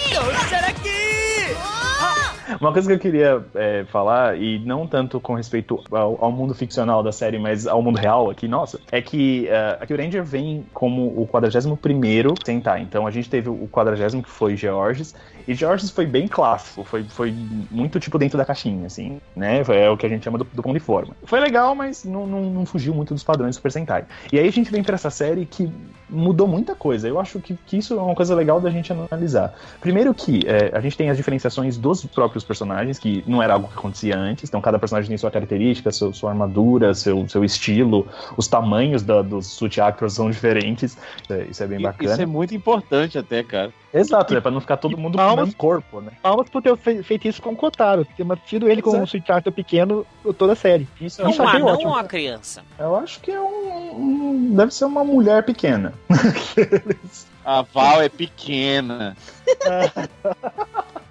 Uma 2.59 2.73
coisa 2.73 2.87
que 2.87 2.93
eu 2.93 2.99
queria 2.99 3.45
é, 3.55 3.85
falar, 3.85 4.37
e 4.37 4.59
não 4.59 4.85
tanto 4.85 5.19
com 5.19 5.33
respeito 5.35 5.81
ao, 5.91 6.17
ao 6.23 6.31
mundo 6.31 6.53
ficcional 6.53 7.01
da 7.01 7.11
série, 7.11 7.39
mas 7.39 7.65
ao 7.65 7.81
mundo 7.81 7.97
real 7.97 8.29
aqui, 8.29 8.47
nossa, 8.47 8.79
é 8.91 9.01
que 9.01 9.47
uh, 9.47 9.81
aqui 9.81 9.93
o 9.93 9.97
Ranger 9.97 10.23
vem 10.23 10.65
como 10.73 11.07
o 11.07 11.27
41º 11.27 12.35
Sentai. 12.45 12.81
Então 12.81 13.07
a 13.07 13.11
gente 13.11 13.29
teve 13.29 13.49
o 13.49 13.67
40 13.71 14.21
que 14.21 14.29
foi 14.29 14.55
Georges, 14.55 15.15
e 15.47 15.53
Georges 15.53 15.89
foi 15.89 16.05
bem 16.05 16.27
clássico, 16.27 16.83
foi, 16.83 17.03
foi 17.03 17.33
muito 17.69 17.99
tipo 17.99 18.17
dentro 18.17 18.37
da 18.37 18.45
caixinha, 18.45 18.87
assim, 18.87 19.19
né? 19.35 19.63
É 19.67 19.89
o 19.89 19.97
que 19.97 20.05
a 20.05 20.09
gente 20.09 20.23
chama 20.23 20.37
do, 20.37 20.43
do 20.43 20.61
pão 20.61 20.73
de 20.73 20.79
forma. 20.79 21.15
Foi 21.23 21.39
legal, 21.39 21.73
mas 21.73 22.03
não, 22.03 22.27
não, 22.27 22.41
não 22.43 22.65
fugiu 22.65 22.93
muito 22.93 23.13
dos 23.13 23.23
padrões 23.23 23.55
do 23.55 23.57
Super 23.57 23.71
Sentai. 23.71 24.05
E 24.31 24.39
aí 24.39 24.47
a 24.47 24.51
gente 24.51 24.71
vem 24.71 24.83
pra 24.83 24.95
essa 24.95 25.09
série 25.09 25.45
que 25.45 25.71
mudou 26.09 26.47
muita 26.47 26.75
coisa. 26.75 27.07
Eu 27.07 27.19
acho 27.19 27.39
que, 27.39 27.57
que 27.65 27.77
isso 27.77 27.93
é 27.93 28.01
uma 28.01 28.15
coisa 28.15 28.35
legal 28.35 28.59
da 28.59 28.69
gente 28.69 28.91
analisar. 28.91 29.53
Primeiro 29.79 30.13
que 30.13 30.41
é, 30.45 30.71
a 30.75 30.81
gente 30.81 30.97
tem 30.97 31.09
as 31.09 31.17
diferenciações 31.17 31.77
dos 31.99 32.05
próprios 32.11 32.43
personagens, 32.43 32.97
que 32.97 33.23
não 33.27 33.43
era 33.43 33.53
algo 33.55 33.67
que 33.67 33.73
acontecia 33.77 34.17
antes. 34.17 34.47
Então 34.47 34.61
cada 34.61 34.79
personagem 34.79 35.09
tem 35.09 35.17
sua 35.17 35.29
característica, 35.31 35.91
seu, 35.91 36.13
sua 36.13 36.29
armadura, 36.31 36.93
seu, 36.93 37.27
seu 37.27 37.43
estilo, 37.43 38.07
os 38.37 38.47
tamanhos 38.47 39.01
da, 39.03 39.21
dos 39.21 39.47
suit 39.47 39.81
actors 39.81 40.13
são 40.13 40.29
diferentes. 40.31 40.97
É, 41.29 41.43
isso 41.49 41.61
é 41.63 41.67
bem 41.67 41.79
E- 41.79 41.83
bacana. 41.83 42.13
Isso 42.13 42.21
é 42.21 42.25
muito 42.25 42.55
importante 42.55 43.17
até, 43.17 43.43
cara. 43.43 43.73
Exato, 43.93 44.33
é 44.33 44.39
pra 44.39 44.49
não 44.51 44.61
ficar 44.61 44.77
todo 44.77 44.97
mundo 44.97 45.17
com 45.17 45.23
o 45.23 45.27
palmas- 45.27 45.45
mesmo 45.47 45.57
corpo, 45.57 45.99
né? 45.99 46.11
Palmas 46.21 46.47
por 46.49 46.61
ter 46.61 46.77
fe- 46.77 47.03
feito 47.03 47.27
isso 47.27 47.41
com 47.41 47.49
o 47.51 47.55
Kotaro, 47.57 48.05
ter 48.15 48.23
mantido 48.23 48.69
ele 48.69 48.81
com 48.81 48.91
Exato. 48.91 49.03
um 49.03 49.05
Sweet 49.05 49.27
Charter 49.27 49.51
pequeno 49.51 50.05
toda 50.37 50.53
a 50.53 50.55
série. 50.55 50.87
Isso 51.01 51.21
É 51.21 51.27
um 51.27 51.33
anão 51.47 51.67
ótimo. 51.67 51.89
ou 51.89 51.95
uma 51.95 52.03
criança? 52.05 52.63
Eu 52.79 52.95
acho 52.95 53.19
que 53.19 53.31
é 53.31 53.39
um, 53.41 53.95
um- 53.97 54.55
Deve 54.55 54.73
ser 54.73 54.85
uma 54.85 55.03
mulher 55.03 55.43
pequena. 55.43 55.93
A 57.43 57.63
Val 57.63 58.01
é 58.01 58.07
pequena. 58.07 59.17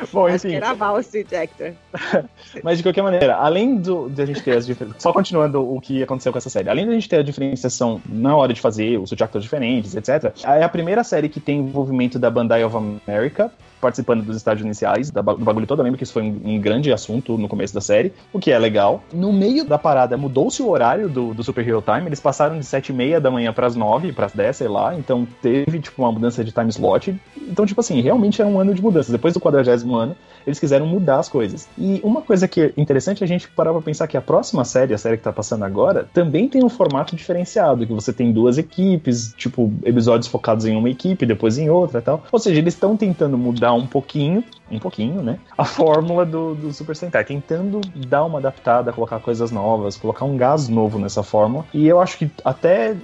Bom, 0.12 0.26
Acho 0.26 0.46
enfim. 0.46 0.56
era 0.56 0.74
Val 0.74 0.98
Street 1.00 1.32
Actor. 1.32 1.72
Mas 2.62 2.78
de 2.78 2.82
qualquer 2.84 3.02
maneira, 3.02 3.36
além 3.36 3.76
do, 3.76 4.08
de 4.08 4.22
a 4.22 4.26
gente 4.26 4.42
ter 4.42 4.56
as 4.56 4.66
diferenças. 4.66 5.02
Só 5.02 5.12
continuando 5.12 5.60
o 5.60 5.80
que 5.80 6.02
aconteceu 6.02 6.32
com 6.32 6.38
essa 6.38 6.50
série. 6.50 6.68
Além 6.68 6.84
de 6.84 6.90
a 6.90 6.94
gente 6.94 7.08
ter 7.08 7.18
a 7.18 7.22
diferenciação 7.22 8.00
na 8.08 8.36
hora 8.36 8.52
de 8.52 8.60
fazer 8.60 8.98
os 8.98 9.08
subjectos 9.08 9.42
diferentes, 9.42 9.94
etc. 9.94 10.32
É 10.44 10.62
a 10.62 10.68
primeira 10.68 11.04
série 11.04 11.28
que 11.28 11.40
tem 11.40 11.58
envolvimento 11.58 12.18
da 12.18 12.30
Bandai 12.30 12.64
of 12.64 12.76
America. 12.76 13.50
Participando 13.80 14.22
dos 14.22 14.36
estágios 14.36 14.62
iniciais, 14.62 15.10
do 15.10 15.22
bagulho 15.22 15.66
todo. 15.66 15.78
Eu 15.78 15.84
lembro 15.84 15.96
que 15.96 16.04
isso 16.04 16.12
foi 16.12 16.22
um, 16.22 16.38
um 16.44 16.60
grande 16.60 16.92
assunto 16.92 17.38
no 17.38 17.48
começo 17.48 17.72
da 17.72 17.80
série, 17.80 18.12
o 18.30 18.38
que 18.38 18.50
é 18.50 18.58
legal. 18.58 19.02
No 19.10 19.32
meio 19.32 19.64
da 19.64 19.78
parada, 19.78 20.18
mudou-se 20.18 20.62
o 20.62 20.68
horário 20.68 21.08
do, 21.08 21.32
do 21.32 21.42
Super 21.42 21.66
Hero 21.66 21.82
Time. 21.82 22.06
Eles 22.06 22.20
passaram 22.20 22.58
de 22.58 22.66
7 22.66 22.90
e 22.90 22.92
meia 22.92 23.18
da 23.18 23.30
manhã 23.30 23.54
pras 23.54 23.74
9, 23.74 24.12
pras 24.12 24.32
10, 24.32 24.54
sei 24.54 24.68
lá. 24.68 24.94
Então 24.94 25.26
teve, 25.40 25.78
tipo, 25.78 26.02
uma 26.02 26.12
mudança 26.12 26.44
de 26.44 26.52
time 26.52 26.68
slot. 26.68 27.18
Então, 27.38 27.64
tipo 27.64 27.80
assim, 27.80 28.02
realmente 28.02 28.42
é 28.42 28.44
um 28.44 28.60
ano 28.60 28.74
de 28.74 28.82
mudanças. 28.82 29.10
Depois 29.10 29.32
do 29.32 29.40
40 29.40 29.64
ano, 29.96 30.16
eles 30.46 30.58
quiseram 30.58 30.86
mudar 30.86 31.18
as 31.18 31.28
coisas. 31.28 31.68
E 31.78 32.00
uma 32.02 32.22
coisa 32.22 32.48
que 32.48 32.60
é 32.60 32.72
interessante 32.76 33.22
é 33.22 33.24
a 33.24 33.28
gente 33.28 33.48
parar 33.48 33.72
pra 33.72 33.82
pensar 33.82 34.06
que 34.06 34.16
a 34.16 34.20
próxima 34.20 34.64
série, 34.64 34.94
a 34.94 34.98
série 34.98 35.16
que 35.16 35.22
tá 35.22 35.32
passando 35.32 35.64
agora, 35.64 36.08
também 36.12 36.48
tem 36.48 36.64
um 36.64 36.68
formato 36.68 37.14
diferenciado, 37.14 37.86
que 37.86 37.92
você 37.92 38.12
tem 38.12 38.32
duas 38.32 38.58
equipes, 38.58 39.34
tipo, 39.36 39.72
episódios 39.84 40.28
focados 40.28 40.64
em 40.64 40.76
uma 40.76 40.88
equipe, 40.88 41.26
depois 41.26 41.58
em 41.58 41.68
outra 41.68 41.98
e 42.00 42.02
tal. 42.02 42.24
Ou 42.30 42.38
seja, 42.38 42.58
eles 42.58 42.74
estão 42.74 42.96
tentando 42.96 43.36
mudar 43.36 43.72
um 43.74 43.86
pouquinho, 43.86 44.42
um 44.70 44.78
pouquinho, 44.78 45.22
né? 45.22 45.38
A 45.56 45.64
fórmula 45.64 46.24
do, 46.24 46.54
do 46.54 46.72
Super 46.72 46.94
Sentai, 46.94 47.24
tentando 47.24 47.80
dar 47.94 48.24
uma 48.24 48.38
adaptada, 48.38 48.92
colocar 48.92 49.18
coisas 49.20 49.50
novas, 49.50 49.96
colocar 49.96 50.24
um 50.24 50.36
gás 50.36 50.68
novo 50.68 50.98
nessa 50.98 51.22
fórmula. 51.22 51.64
E 51.74 51.86
eu 51.86 52.00
acho 52.00 52.18
que 52.18 52.30
até 52.44 52.96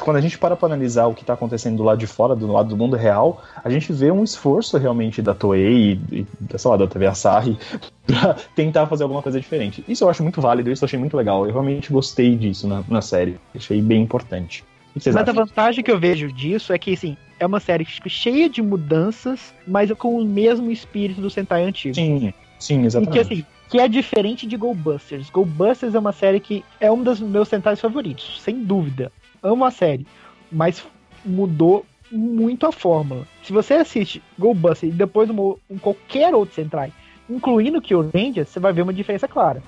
quando 0.00 0.16
a 0.16 0.20
gente 0.20 0.38
para 0.38 0.56
pra 0.56 0.66
analisar 0.66 1.06
o 1.06 1.14
que 1.14 1.24
tá 1.24 1.34
acontecendo 1.34 1.76
do 1.76 1.82
lado 1.82 1.98
de 1.98 2.06
fora, 2.06 2.34
do 2.34 2.50
lado 2.50 2.68
do 2.68 2.76
mundo 2.76 2.96
real, 2.96 3.42
a 3.62 3.70
gente 3.70 3.92
vê 3.92 4.10
um 4.10 4.22
esforço 4.22 4.76
realmente 4.78 5.20
da 5.20 5.34
Toei 5.34 6.00
e, 6.10 6.20
e 6.20 6.58
sei 6.58 6.70
lá, 6.70 6.76
da 6.76 6.86
TV 6.86 7.06
Asahi 7.06 7.58
pra 8.06 8.36
tentar 8.54 8.86
fazer 8.86 9.02
alguma 9.02 9.22
coisa 9.22 9.40
diferente. 9.40 9.84
Isso 9.88 10.04
eu 10.04 10.08
acho 10.08 10.22
muito 10.22 10.40
válido, 10.40 10.70
isso 10.70 10.84
eu 10.84 10.86
achei 10.86 10.98
muito 10.98 11.16
legal. 11.16 11.46
Eu 11.46 11.52
realmente 11.52 11.92
gostei 11.92 12.36
disso 12.36 12.66
na, 12.66 12.82
na 12.88 13.02
série. 13.02 13.38
Achei 13.54 13.80
bem 13.80 14.02
importante. 14.02 14.64
Vocês 14.94 15.14
Mas 15.14 15.26
a 15.26 15.30
acham? 15.30 15.44
vantagem 15.46 15.82
que 15.82 15.90
eu 15.90 15.98
vejo 15.98 16.32
disso 16.32 16.72
é 16.72 16.78
que, 16.78 16.92
assim, 16.92 17.16
é 17.40 17.46
uma 17.46 17.60
série 17.60 17.86
cheia 18.06 18.48
de 18.48 18.60
mudanças, 18.62 19.54
mas 19.66 19.90
com 19.92 20.16
o 20.16 20.24
mesmo 20.24 20.70
espírito 20.70 21.20
do 21.20 21.30
Sentai 21.30 21.64
antigo. 21.64 21.94
Sim, 21.94 22.32
sim, 22.58 22.74
E 22.74 22.80
que, 22.80 22.86
exatamente. 22.86 23.18
assim, 23.20 23.46
que 23.68 23.78
é 23.78 23.88
diferente 23.88 24.46
de 24.46 24.56
Go 24.56 24.74
Busters. 24.74 25.30
Go 25.30 25.44
Busters 25.44 25.94
é 25.94 25.98
uma 25.98 26.12
série 26.12 26.40
que 26.40 26.62
é 26.78 26.90
um 26.92 27.02
dos 27.02 27.20
meus 27.20 27.48
Sentais 27.48 27.80
favoritos, 27.80 28.40
sem 28.42 28.62
dúvida. 28.62 29.10
Amo 29.42 29.64
a 29.64 29.70
série, 29.70 30.06
mas 30.50 30.84
mudou 31.24 31.84
muito 32.10 32.66
a 32.66 32.72
fórmula. 32.72 33.26
Se 33.42 33.52
você 33.52 33.74
assiste 33.74 34.22
Go 34.38 34.52
Busters 34.54 34.92
e 34.92 34.96
depois 34.96 35.30
um, 35.30 35.56
um 35.70 35.78
qualquer 35.78 36.34
outro 36.34 36.54
Sentai, 36.54 36.92
incluindo 37.30 37.78
o 37.78 37.82
Kill 37.82 38.10
Ranger, 38.14 38.44
você 38.44 38.60
vai 38.60 38.72
ver 38.72 38.82
uma 38.82 38.92
diferença 38.92 39.26
clara. 39.26 39.62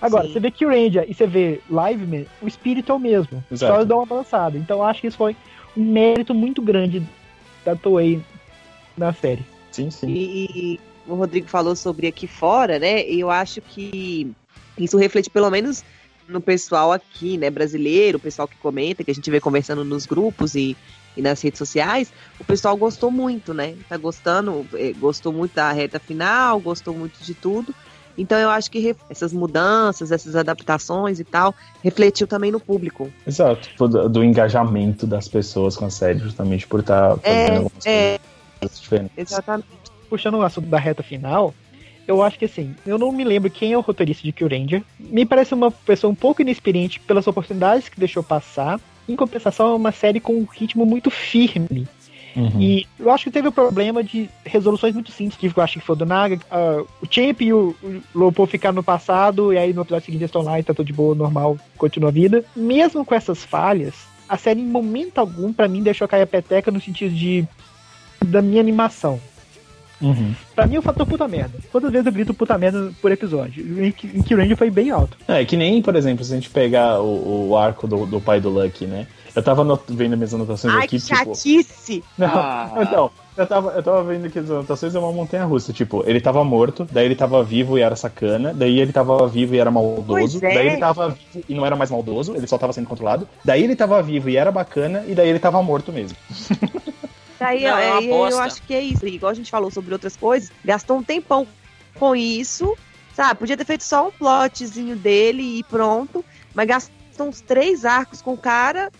Agora, 0.00 0.26
Sim. 0.26 0.32
você 0.32 0.40
vê 0.40 0.52
Ranger 0.60 1.06
e 1.08 1.14
você 1.14 1.26
vê 1.26 1.60
Live 1.70 2.06
Man, 2.06 2.24
o 2.42 2.46
espírito 2.46 2.92
é 2.92 2.94
o 2.94 2.98
mesmo. 2.98 3.42
Exato. 3.50 3.72
Só 3.72 3.78
eles 3.78 3.88
dão 3.88 3.98
uma 3.98 4.04
avançada. 4.04 4.58
Então 4.58 4.78
eu 4.78 4.84
acho 4.84 5.00
que 5.00 5.06
isso 5.06 5.16
foi 5.16 5.36
um 5.76 5.84
mérito 5.84 6.34
muito 6.34 6.60
grande 6.60 7.02
da 7.64 7.74
Toei 7.74 8.20
na 8.96 9.12
série. 9.12 9.44
Sim, 9.70 9.90
sim. 9.90 10.10
E, 10.10 10.74
e 10.74 10.80
o 11.06 11.14
Rodrigo 11.14 11.48
falou 11.48 11.74
sobre 11.74 12.06
aqui 12.06 12.26
fora, 12.26 12.78
né? 12.78 13.08
E 13.08 13.20
eu 13.20 13.30
acho 13.30 13.60
que 13.60 14.30
isso 14.78 14.96
reflete 14.96 15.30
pelo 15.30 15.50
menos 15.50 15.84
no 16.28 16.40
pessoal 16.40 16.92
aqui, 16.92 17.36
né, 17.36 17.50
brasileiro, 17.50 18.16
o 18.18 18.20
pessoal 18.20 18.46
que 18.46 18.56
comenta, 18.58 19.02
que 19.02 19.10
a 19.10 19.14
gente 19.14 19.30
vê 19.30 19.40
conversando 19.40 19.84
nos 19.84 20.06
grupos 20.06 20.54
e, 20.54 20.76
e 21.16 21.22
nas 21.22 21.42
redes 21.42 21.58
sociais, 21.58 22.12
o 22.38 22.44
pessoal 22.44 22.76
gostou 22.76 23.10
muito, 23.10 23.52
né? 23.52 23.74
Tá 23.88 23.96
gostando, 23.96 24.64
eh, 24.74 24.92
gostou 24.92 25.32
muito 25.32 25.54
da 25.54 25.72
reta 25.72 25.98
final, 25.98 26.60
gostou 26.60 26.94
muito 26.94 27.22
de 27.24 27.34
tudo. 27.34 27.74
Então 28.18 28.38
eu 28.38 28.50
acho 28.50 28.70
que 28.70 28.94
essas 29.08 29.32
mudanças, 29.32 30.12
essas 30.12 30.36
adaptações 30.36 31.18
e 31.20 31.24
tal, 31.24 31.54
refletiu 31.82 32.26
também 32.26 32.50
no 32.50 32.60
público. 32.60 33.10
Exato. 33.26 33.68
Tipo, 33.68 33.88
Do, 33.88 34.08
do 34.08 34.24
engajamento 34.24 35.06
das 35.06 35.28
pessoas 35.28 35.76
com 35.76 35.86
a 35.86 35.90
série, 35.90 36.18
justamente 36.18 36.66
por 36.66 36.80
estar 36.80 37.16
fazendo 37.18 37.24
É, 37.24 37.56
algumas 37.56 37.86
é. 37.86 38.18
coisas 38.60 38.80
diferentes. 38.80 39.12
Exatamente. 39.16 39.66
puxando 40.08 40.34
o 40.34 40.42
assunto 40.42 40.66
da 40.68 40.78
reta 40.78 41.02
final, 41.02 41.54
eu 42.06 42.20
acho 42.22 42.36
que 42.38 42.44
assim, 42.44 42.74
eu 42.84 42.98
não 42.98 43.12
me 43.12 43.22
lembro 43.22 43.48
quem 43.48 43.72
é 43.72 43.78
o 43.78 43.80
roteirista 43.80 44.24
de 44.24 44.32
Kill 44.32 44.48
Ranger. 44.48 44.82
Me 44.98 45.24
parece 45.24 45.54
uma 45.54 45.70
pessoa 45.70 46.10
um 46.10 46.14
pouco 46.16 46.42
inexperiente 46.42 46.98
pelas 47.00 47.26
oportunidades 47.28 47.88
que 47.88 47.98
deixou 48.00 48.22
passar. 48.22 48.80
Em 49.08 49.14
compensação, 49.16 49.72
é 49.72 49.74
uma 49.74 49.92
série 49.92 50.20
com 50.20 50.34
um 50.34 50.44
ritmo 50.44 50.84
muito 50.84 51.10
firme. 51.10 51.86
Uhum. 52.36 52.60
E 52.60 52.86
eu 52.98 53.10
acho 53.10 53.24
que 53.24 53.30
teve 53.30 53.48
o 53.48 53.52
problema 53.52 54.02
de 54.04 54.28
resoluções 54.44 54.94
muito 54.94 55.10
simples, 55.10 55.36
que 55.36 55.58
eu 55.58 55.62
acho 55.62 55.78
que 55.78 55.84
foi 55.84 55.96
do 55.96 56.06
Naga. 56.06 56.38
ah, 56.50 56.82
o 57.02 57.06
Champ 57.10 57.40
e 57.40 57.52
o, 57.52 57.74
o 57.82 58.02
Lopo 58.14 58.46
ficaram 58.46 58.76
no 58.76 58.82
passado, 58.82 59.52
e 59.52 59.58
aí 59.58 59.72
no 59.72 59.82
episódio 59.82 60.06
seguinte 60.06 60.22
eles 60.22 60.28
estão 60.28 60.42
lá 60.42 60.58
e 60.58 60.62
tá 60.62 60.72
tudo 60.72 60.86
de 60.86 60.92
boa, 60.92 61.14
normal, 61.14 61.56
continua 61.76 62.10
a 62.10 62.12
vida. 62.12 62.44
Mesmo 62.54 63.04
com 63.04 63.14
essas 63.14 63.44
falhas, 63.44 63.94
a 64.28 64.36
série 64.36 64.60
em 64.60 64.66
momento 64.66 65.18
algum, 65.18 65.52
pra 65.52 65.68
mim, 65.68 65.82
deixou 65.82 66.06
cair 66.06 66.22
a 66.22 66.26
peteca 66.26 66.70
no 66.70 66.80
sentido 66.80 67.14
de 67.14 67.46
da 68.24 68.42
minha 68.42 68.60
animação. 68.60 69.18
Uhum. 70.00 70.34
Pra 70.54 70.66
mim, 70.66 70.78
o 70.78 70.82
fator 70.82 71.06
puta 71.06 71.28
merda. 71.28 71.58
Quantas 71.70 71.90
vezes 71.90 72.06
eu 72.06 72.12
grito 72.12 72.32
puta 72.32 72.56
merda 72.56 72.90
por 73.02 73.12
episódio? 73.12 73.84
Em 73.84 73.92
que 73.92 74.06
em 74.06 74.22
que 74.22 74.34
o 74.34 74.38
Ranger 74.38 74.56
foi 74.56 74.70
bem 74.70 74.90
alto. 74.90 75.16
É, 75.28 75.44
que 75.44 75.56
nem, 75.56 75.82
por 75.82 75.94
exemplo, 75.94 76.24
se 76.24 76.32
a 76.32 76.36
gente 76.36 76.48
pegar 76.48 77.00
o, 77.00 77.50
o 77.50 77.56
arco 77.56 77.86
do, 77.86 78.06
do 78.06 78.20
pai 78.20 78.40
do 78.40 78.48
Lucky, 78.48 78.86
né? 78.86 79.06
Eu 79.34 79.42
tava 79.42 79.64
vendo 79.88 80.16
minhas 80.16 80.34
anotações 80.34 80.74
Ai, 80.74 80.84
aqui, 80.84 80.98
que 81.00 81.06
tipo. 81.06 81.16
chatice! 81.34 82.04
Não, 82.18 82.28
Ah. 82.28 82.72
então, 82.82 83.10
eu 83.36 83.46
tava, 83.46 83.70
eu 83.72 83.82
tava 83.82 84.02
vendo 84.04 84.28
que 84.30 84.38
as 84.38 84.50
anotações 84.50 84.94
é 84.94 84.98
uma 84.98 85.12
montanha 85.12 85.44
russa. 85.44 85.72
Tipo, 85.72 86.02
ele 86.06 86.20
tava 86.20 86.42
morto, 86.44 86.86
daí 86.90 87.06
ele 87.06 87.14
tava 87.14 87.42
vivo 87.42 87.78
e 87.78 87.82
era 87.82 87.96
sacana, 87.96 88.52
daí 88.54 88.78
ele 88.80 88.92
tava 88.92 89.26
vivo 89.28 89.54
e 89.54 89.58
era 89.58 89.70
maldoso, 89.70 90.38
é. 90.44 90.54
daí 90.54 90.66
ele 90.68 90.76
tava 90.78 91.10
vivo 91.10 91.44
e 91.48 91.54
não 91.54 91.64
era 91.64 91.76
mais 91.76 91.90
maldoso, 91.90 92.34
ele 92.34 92.46
só 92.46 92.58
tava 92.58 92.72
sendo 92.72 92.88
controlado, 92.88 93.26
daí 93.44 93.62
ele 93.64 93.76
tava 93.76 94.02
vivo 94.02 94.28
e 94.28 94.36
era 94.36 94.50
bacana, 94.52 95.04
e 95.06 95.14
daí 95.14 95.28
ele 95.28 95.38
tava 95.38 95.62
morto 95.62 95.92
mesmo. 95.92 96.16
Daí 97.38 97.62
Não, 97.64 97.78
é 97.78 97.88
é, 98.00 98.04
eu 98.04 98.08
bosta. 98.10 98.42
acho 98.42 98.62
que 98.64 98.74
é 98.74 98.82
isso. 98.82 99.06
Igual 99.06 99.30
a 99.30 99.34
gente 99.34 99.50
falou 99.50 99.70
sobre 99.70 99.94
outras 99.94 100.14
coisas, 100.14 100.52
gastou 100.62 100.98
um 100.98 101.02
tempão 101.02 101.46
com 101.98 102.14
isso, 102.14 102.76
sabe? 103.14 103.38
Podia 103.40 103.56
ter 103.56 103.64
feito 103.64 103.82
só 103.82 104.08
um 104.08 104.10
plotzinho 104.10 104.94
dele 104.94 105.58
e 105.58 105.64
pronto, 105.64 106.22
mas 106.54 106.68
gastou 106.68 107.26
uns 107.28 107.40
três 107.40 107.86
arcos 107.86 108.20
com 108.20 108.34
o 108.34 108.36
cara, 108.36 108.90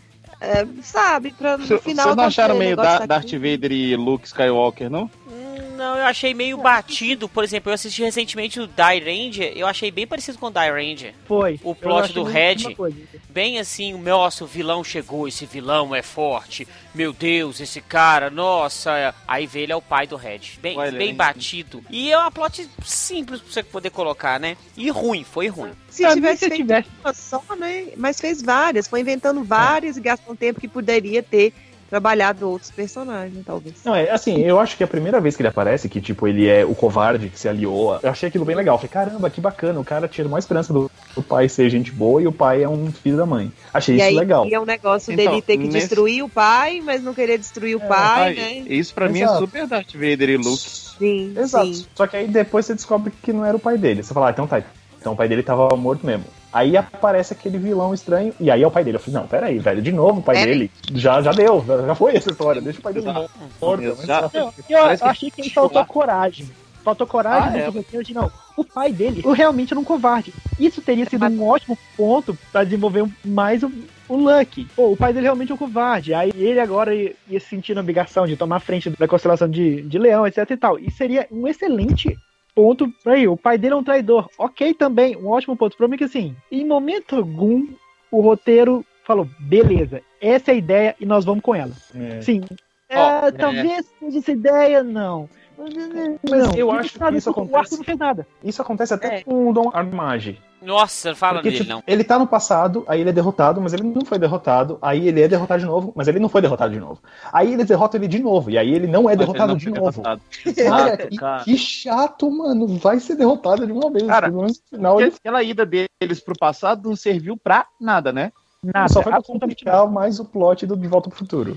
é, 0.41 0.67
sabe? 0.83 1.33
Pra 1.33 1.59
no 1.59 1.67
Vocês 1.67 1.83
final. 1.83 2.17
não 2.17 2.25
acharam 2.25 2.57
meio 2.57 2.77
da. 2.77 3.05
Darth 3.07 3.33
Vader 3.33 3.73
e 3.73 3.95
Luke 3.95 4.27
Skywalker, 4.27 4.89
não? 4.89 5.11
Hum, 5.29 5.50
Não, 5.81 5.97
eu 5.97 6.05
achei 6.05 6.35
meio 6.35 6.59
batido. 6.59 7.27
Por 7.27 7.43
exemplo, 7.43 7.71
eu 7.71 7.75
assisti 7.75 8.03
recentemente 8.03 8.61
o 8.61 8.67
Die 8.67 9.01
Ranger. 9.03 9.51
Eu 9.57 9.67
achei 9.67 9.91
bem 9.91 10.07
parecido 10.07 10.37
com 10.37 10.49
o 10.49 10.51
Die 10.51 10.71
Ranger. 10.71 11.15
Foi. 11.25 11.59
O 11.65 11.75
plot 11.75 12.13
do 12.13 12.23
Red. 12.23 12.75
coisa. 12.75 12.99
Bem 13.31 13.59
assim, 13.59 13.95
nossa, 13.95 14.45
o 14.45 14.47
vilão 14.47 14.85
chegou, 14.85 15.27
esse 15.27 15.47
vilão 15.47 15.95
é 15.95 16.03
forte. 16.03 16.69
Meu 16.95 17.15
Deus, 17.15 17.61
esse 17.61 17.81
cara, 17.81 18.29
nossa. 18.29 19.15
Aí 19.27 19.47
vê 19.47 19.61
ele 19.61 19.73
é 19.73 19.77
o 19.77 19.81
pai 19.81 20.07
do 20.07 20.17
Red. 20.17 20.59
Bem, 20.61 20.77
bem 20.93 21.15
batido. 21.15 21.83
E 21.89 22.13
é 22.13 22.19
uma 22.19 22.31
plot 22.31 22.69
simples 22.85 23.41
pra 23.41 23.51
você 23.51 23.63
poder 23.63 23.89
colocar, 23.89 24.39
né? 24.39 24.59
E 24.77 24.91
ruim, 24.91 25.25
foi 25.25 25.49
ruim. 25.49 25.73
Se 25.89 26.07
mim, 26.07 26.13
tivesse 26.13 26.41
se 26.41 26.49
feito 26.49 26.61
tivesse 26.61 26.89
uma 27.03 27.15
só, 27.15 27.43
né? 27.57 27.89
Mas 27.97 28.21
fez 28.21 28.43
várias, 28.43 28.87
foi 28.87 29.01
inventando 29.01 29.43
várias 29.43 29.97
e 29.97 30.01
gastou 30.03 30.35
um 30.35 30.37
tempo 30.37 30.61
que 30.61 30.69
poderia 30.69 31.23
ter 31.23 31.55
trabalhado 31.91 32.49
outros 32.49 32.71
personagens, 32.71 33.45
talvez. 33.45 33.75
Não, 33.85 33.95
é 33.95 34.09
assim, 34.11 34.39
eu 34.43 34.61
acho 34.61 34.77
que 34.77 34.85
a 34.85 34.87
primeira 34.87 35.21
vez 35.21 35.35
que 35.37 35.43
ele 35.43 35.49
aparece, 35.49 35.89
que 35.89 36.01
tipo, 36.01 36.29
ele 36.29 36.49
é 36.49 36.65
o 36.65 36.75
covarde 36.75 37.29
que 37.29 37.39
se 37.39 37.49
aliou, 37.49 37.99
eu 38.03 38.11
achei 38.11 38.29
aquilo 38.29 38.45
bem 38.45 38.55
legal. 38.55 38.79
Falei, 38.79 38.91
caramba, 38.91 39.29
que 39.29 39.41
bacana, 39.41 39.81
o 39.81 39.85
cara 39.85 40.07
tinha 40.07 40.27
uma 40.27 40.39
esperança 40.39 40.73
do, 40.73 40.89
do 41.15 41.23
pai 41.23 41.49
ser 41.49 41.69
gente 41.69 41.91
boa 41.91 42.23
e 42.23 42.27
o 42.29 42.33
pai 42.33 42.63
é 42.63 42.69
um 42.69 42.91
filho 42.93 43.17
da 43.17 43.27
mãe. 43.27 43.53
Achei 43.75 43.97
E 43.97 43.99
isso 43.99 44.07
aí 44.07 44.15
legal. 44.15 44.47
é 44.51 44.61
um 44.61 44.65
negócio 44.65 45.13
Então, 45.13 45.25
dele 45.27 45.43
ter 45.43 45.57
que 45.59 45.65
nesse- 45.65 45.89
destruir 45.89 46.23
o 46.23 46.29
pai, 46.29 46.81
mas 46.81 47.03
não 47.03 47.13
querer 47.13 47.37
destruir 47.39 47.75
o 47.77 47.81
pai, 47.81 48.29
Ai, 48.29 48.35
né? 48.35 48.53
Isso 48.69 48.95
pra 48.95 49.09
mim 49.09 49.19
é 49.21 49.25
Exato. 49.25 49.41
super 49.41 49.67
Darth 49.67 49.93
Vader 49.93 50.31
e 50.31 50.37
Luke. 50.37 50.71
Sim, 50.99 51.35
Exato. 51.37 51.75
sim. 51.75 51.87
Só 51.95 52.07
que 52.07 52.17
aí 52.17 52.29
depois 52.29 52.67
você 52.67 52.75
descobre 52.75 53.13
que 53.23 53.33
não 53.33 53.45
era 53.45 53.57
o 53.57 53.61
pai 53.61 53.77
dele. 53.77 54.03
Você 54.03 54.15
fala, 54.15 54.29
ah, 54.29 54.31
então 54.31 54.47
tá. 54.47 54.63
Então 55.01 55.15
o 55.15 55.17
pai 55.17 55.29
dele 55.29 55.43
tava 55.43 55.75
morto 55.77 56.07
mesmo. 56.07 56.25
Aí 56.53 56.77
aparece 56.77 57.33
aquele 57.33 57.59
vilão 57.59 57.95
estranho, 57.95 58.35
e 58.41 58.51
aí 58.51 58.63
é 58.63 58.67
o 58.67 58.71
pai 58.71 58.83
dele. 58.83 58.97
Eu 58.97 59.01
falei, 59.01 59.21
não, 59.21 59.27
peraí, 59.29 59.59
velho, 59.59 59.81
de 59.81 59.93
novo 59.93 60.19
o 60.21 60.23
pai 60.23 60.37
aí. 60.39 60.45
dele. 60.47 60.71
Já, 60.93 61.23
já 61.23 61.31
deu, 61.33 61.65
já 61.87 61.95
foi 61.95 62.17
essa 62.17 62.31
história. 62.31 62.61
Deixa 62.61 62.81
o 62.81 62.83
pai 62.83 62.93
dele 62.93 63.09
Exato. 63.09 63.31
morto. 63.61 63.83
Exato. 63.85 64.31
mas- 64.35 64.55
Eu, 64.69 64.79
eu 64.79 65.07
achei 65.07 65.31
que 65.31 65.41
ele 65.43 65.51
faltou 65.51 65.85
coragem. 65.85 66.49
Faltou 66.83 67.07
coragem 67.07 67.61
Ah, 67.61 67.65
é. 67.65 67.69
roteiro 67.69 68.03
de 68.05 68.15
não. 68.15 68.31
O 68.57 68.65
pai 68.65 68.91
dele, 68.91 69.21
eu 69.25 69.33
realmente 69.33 69.73
era 69.73 69.79
um 69.79 69.85
covarde. 69.85 70.33
Isso 70.59 70.81
teria 70.81 71.05
sido 71.09 71.25
um 71.27 71.47
ótimo 71.47 71.79
ponto 71.97 72.37
pra 72.51 72.65
desenvolver 72.65 73.05
mais 73.25 73.63
o, 73.63 73.71
o 74.09 74.17
Lucky. 74.17 74.67
Pô, 74.75 74.91
o 74.93 74.97
pai 74.97 75.13
dele 75.13 75.25
realmente 75.27 75.53
é 75.53 75.55
um 75.55 75.59
covarde. 75.59 76.15
Aí 76.15 76.33
ele 76.35 76.59
agora 76.59 76.95
ia, 76.95 77.13
ia 77.29 77.39
se 77.39 77.47
sentir 77.49 77.75
na 77.75 77.83
obrigação 77.83 78.27
de 78.27 78.35
tomar 78.35 78.61
frente 78.61 78.89
da 78.91 79.07
constelação 79.07 79.49
de, 79.49 79.83
de 79.83 79.99
leão, 79.99 80.27
etc 80.27 80.51
e 80.51 80.57
tal. 80.57 80.79
E 80.79 80.91
seria 80.91 81.27
um 81.31 81.47
excelente 81.47 82.19
ponto 82.61 82.93
pra 83.03 83.17
ir. 83.17 83.29
O 83.29 83.37
pai 83.37 83.57
dele 83.57 83.73
é 83.75 83.77
um 83.77 83.83
traidor. 83.85 84.29
Ok 84.39 84.75
também, 84.75 85.17
um 85.17 85.29
ótimo 85.29 85.57
ponto. 85.57 85.73
O 85.73 85.77
problema 85.77 85.95
é 85.97 85.99
que 85.99 86.05
assim, 86.05 86.37
em 86.53 86.67
momento 86.67 87.17
algum, 87.17 87.67
o 88.11 88.21
roteiro 88.21 88.85
falou, 89.05 89.27
beleza, 89.39 90.03
essa 90.21 90.51
é 90.51 90.55
a 90.55 90.59
ideia 90.59 90.97
e 91.01 91.07
nós 91.07 91.25
vamos 91.25 91.43
com 91.43 91.55
ela. 91.55 91.73
É. 91.95 92.21
Sim. 92.21 92.43
É, 92.89 92.99
Ó, 92.99 93.31
talvez 93.33 93.87
seja 93.99 94.19
essa 94.19 94.33
ideia, 94.33 94.83
não. 94.83 95.29
Mas 95.59 96.57
eu 96.57 96.67
Não, 96.69 96.73
acho 96.73 96.99
que 96.99 97.17
isso 97.17 97.31
acontece. 97.31 97.77
não 97.77 97.85
fez 97.85 97.99
nada. 97.99 98.27
Isso 98.43 98.63
acontece 98.63 98.95
até 98.95 99.17
É. 99.19 99.23
com 99.23 99.49
o 99.49 99.53
Dom 99.53 99.71
Armage. 99.73 100.39
Nossa, 100.63 101.11
não 101.11 101.17
fala 101.17 101.35
Porque, 101.35 101.51
dele, 101.51 101.65
tipo, 101.65 101.71
não. 101.71 101.83
ele 101.87 102.05
tá 102.05 102.19
no 102.19 102.27
passado, 102.27 102.85
aí 102.87 103.01
ele 103.01 103.11
é 103.11 103.13
derrotado, 103.13 103.61
mas 103.61 103.73
ele 103.73 103.83
não 103.83 104.05
foi 104.05 104.19
derrotado. 104.19 104.79
Aí 104.83 105.09
ele 105.09 105.23
é 105.23 105.29
derrotado 105.29 105.61
de 105.61 105.67
novo, 105.67 105.93
mas 105.97 106.07
ele 106.09 106.19
não 106.19 106.29
foi 106.29 106.43
derrotado 106.43 106.73
de 106.73 106.81
novo. 106.81 107.01
Aí 107.33 107.53
eles 107.53 107.67
derrotam 107.67 107.99
ele 108.01 108.09
de 108.09 108.19
novo, 108.19 108.51
e 108.51 108.59
aí 108.59 108.73
ele 108.73 108.87
não 108.87 109.01
é 109.01 109.05
Mas 109.05 109.13
ele 109.15 109.19
derrotado 109.21 109.53
não 109.53 109.57
de 109.57 109.71
novo. 109.71 109.91
derrotado. 110.03 110.21
Cara, 110.69 110.97
que, 110.97 111.45
que 111.45 111.59
chato, 111.59 112.31
mano. 112.31 112.67
Vai 112.79 113.01
ser 113.01 113.17
derrotado 113.17 113.67
de 113.67 113.73
uma 113.73 113.91
vez. 113.91 114.07
Cara, 114.07 114.29
pelo 114.29 114.43
menos 114.43 114.59
no 114.71 114.77
final 114.79 115.01
ele 115.01 115.13
aquela 115.17 115.43
ida 115.43 115.65
deles 115.67 116.21
pro 116.21 116.39
passado 116.39 116.89
não 116.89 116.97
serviu 116.97 117.37
pra 117.37 117.67
nada, 117.81 118.13
né? 118.13 118.33
Nada. 118.63 118.93
só 118.93 119.03
foi 119.03 119.11
pra 119.13 119.23
complicar 119.23 119.91
mais 119.91 120.21
o 120.21 120.25
plot 120.25 120.67
do 120.67 120.77
De 120.77 120.87
Volta 120.87 121.09
pro 121.09 121.19
Futuro. 121.19 121.57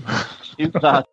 Exato. 0.58 1.08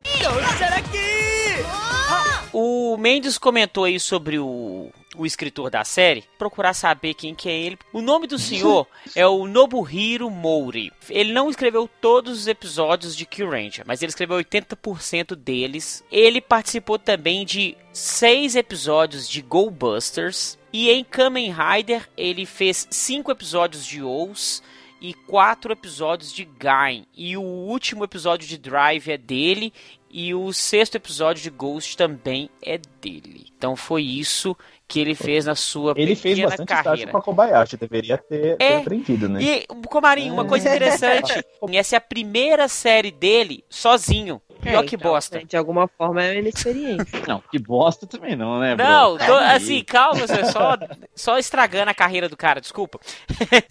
O 2.53 2.97
Mendes 2.97 3.37
comentou 3.37 3.83
aí 3.85 3.99
sobre 3.99 4.39
o, 4.39 4.89
o 5.15 5.25
escritor 5.25 5.69
da 5.69 5.83
série. 5.83 6.23
Procurar 6.37 6.73
saber 6.73 7.13
quem 7.13 7.35
que 7.35 7.49
é 7.49 7.57
ele. 7.57 7.77
O 7.91 8.01
nome 8.01 8.27
do 8.27 8.37
senhor 8.37 8.87
é 9.15 9.25
o 9.25 9.47
Nobuhiro 9.47 10.29
Mouri. 10.29 10.91
Ele 11.09 11.33
não 11.33 11.49
escreveu 11.49 11.89
todos 11.99 12.39
os 12.39 12.47
episódios 12.47 13.15
de 13.15 13.25
Kill 13.25 13.49
Ranger, 13.49 13.83
mas 13.85 14.01
ele 14.01 14.09
escreveu 14.09 14.37
80% 14.37 15.35
deles. 15.35 16.03
Ele 16.11 16.41
participou 16.41 16.97
também 16.97 17.45
de 17.45 17.77
seis 17.91 18.55
episódios 18.55 19.27
de 19.27 19.41
Go 19.41 19.69
Busters. 19.69 20.57
E 20.73 20.89
em 20.89 21.03
Kamen 21.03 21.53
Rider 21.53 22.09
ele 22.15 22.45
fez 22.45 22.87
cinco 22.89 23.31
episódios 23.31 23.85
de 23.85 24.01
Ous 24.01 24.63
e 25.01 25.13
quatro 25.13 25.73
episódios 25.73 26.31
de 26.31 26.45
Gain. 26.45 27.05
E 27.13 27.35
o 27.35 27.41
último 27.41 28.03
episódio 28.03 28.47
de 28.47 28.57
Drive 28.57 29.09
é 29.09 29.17
dele. 29.17 29.73
E 30.13 30.33
o 30.33 30.51
sexto 30.51 30.95
episódio 30.95 31.41
de 31.41 31.49
Ghost 31.49 31.95
também 31.97 32.49
é 32.61 32.77
dele. 32.77 33.47
Então 33.57 33.75
foi 33.75 34.03
isso 34.03 34.55
que 34.91 34.99
ele 34.99 35.15
fez 35.15 35.45
na 35.45 35.55
sua 35.55 35.93
Ele 35.95 36.15
fez 36.15 36.37
bastante 36.39 36.69
estágio 36.69 36.83
carreira. 36.83 37.11
com 37.11 37.17
a 37.17 37.21
Kobayashi, 37.21 37.77
deveria 37.77 38.17
ter, 38.17 38.57
ter 38.57 38.63
É. 38.63 38.75
aprendido, 38.77 39.29
né? 39.29 39.41
E, 39.41 39.65
Comarinho, 39.87 40.33
uma 40.33 40.43
coisa 40.45 40.67
interessante. 40.67 41.33
Essa 41.73 41.95
é 41.95 41.97
a 41.97 42.01
primeira 42.01 42.67
série 42.67 43.09
dele 43.11 43.63
sozinho. 43.69 44.41
Pior 44.61 44.83
É, 44.83 44.87
que 44.87 44.95
então, 44.95 45.11
bosta. 45.11 45.37
né, 45.39 45.43
De 45.47 45.57
alguma 45.57 45.87
forma 45.87 46.23
é 46.23 46.39
inexperiência. 46.39 47.05
Não, 47.27 47.41
que 47.51 47.57
bosta 47.59 48.05
também 48.07 48.35
não, 48.35 48.59
né, 48.59 48.75
bro? 48.75 48.85
Não, 48.85 49.17
tô, 49.17 49.25
Calma 49.25 49.41
aí. 49.41 49.55
assim, 49.57 49.83
calma, 49.83 50.19
você 50.27 50.45
só, 50.45 50.77
só 51.15 51.37
estragando 51.39 51.89
a 51.89 51.93
carreira 51.93 52.27
do 52.29 52.37
cara, 52.37 52.59
desculpa. 52.61 52.99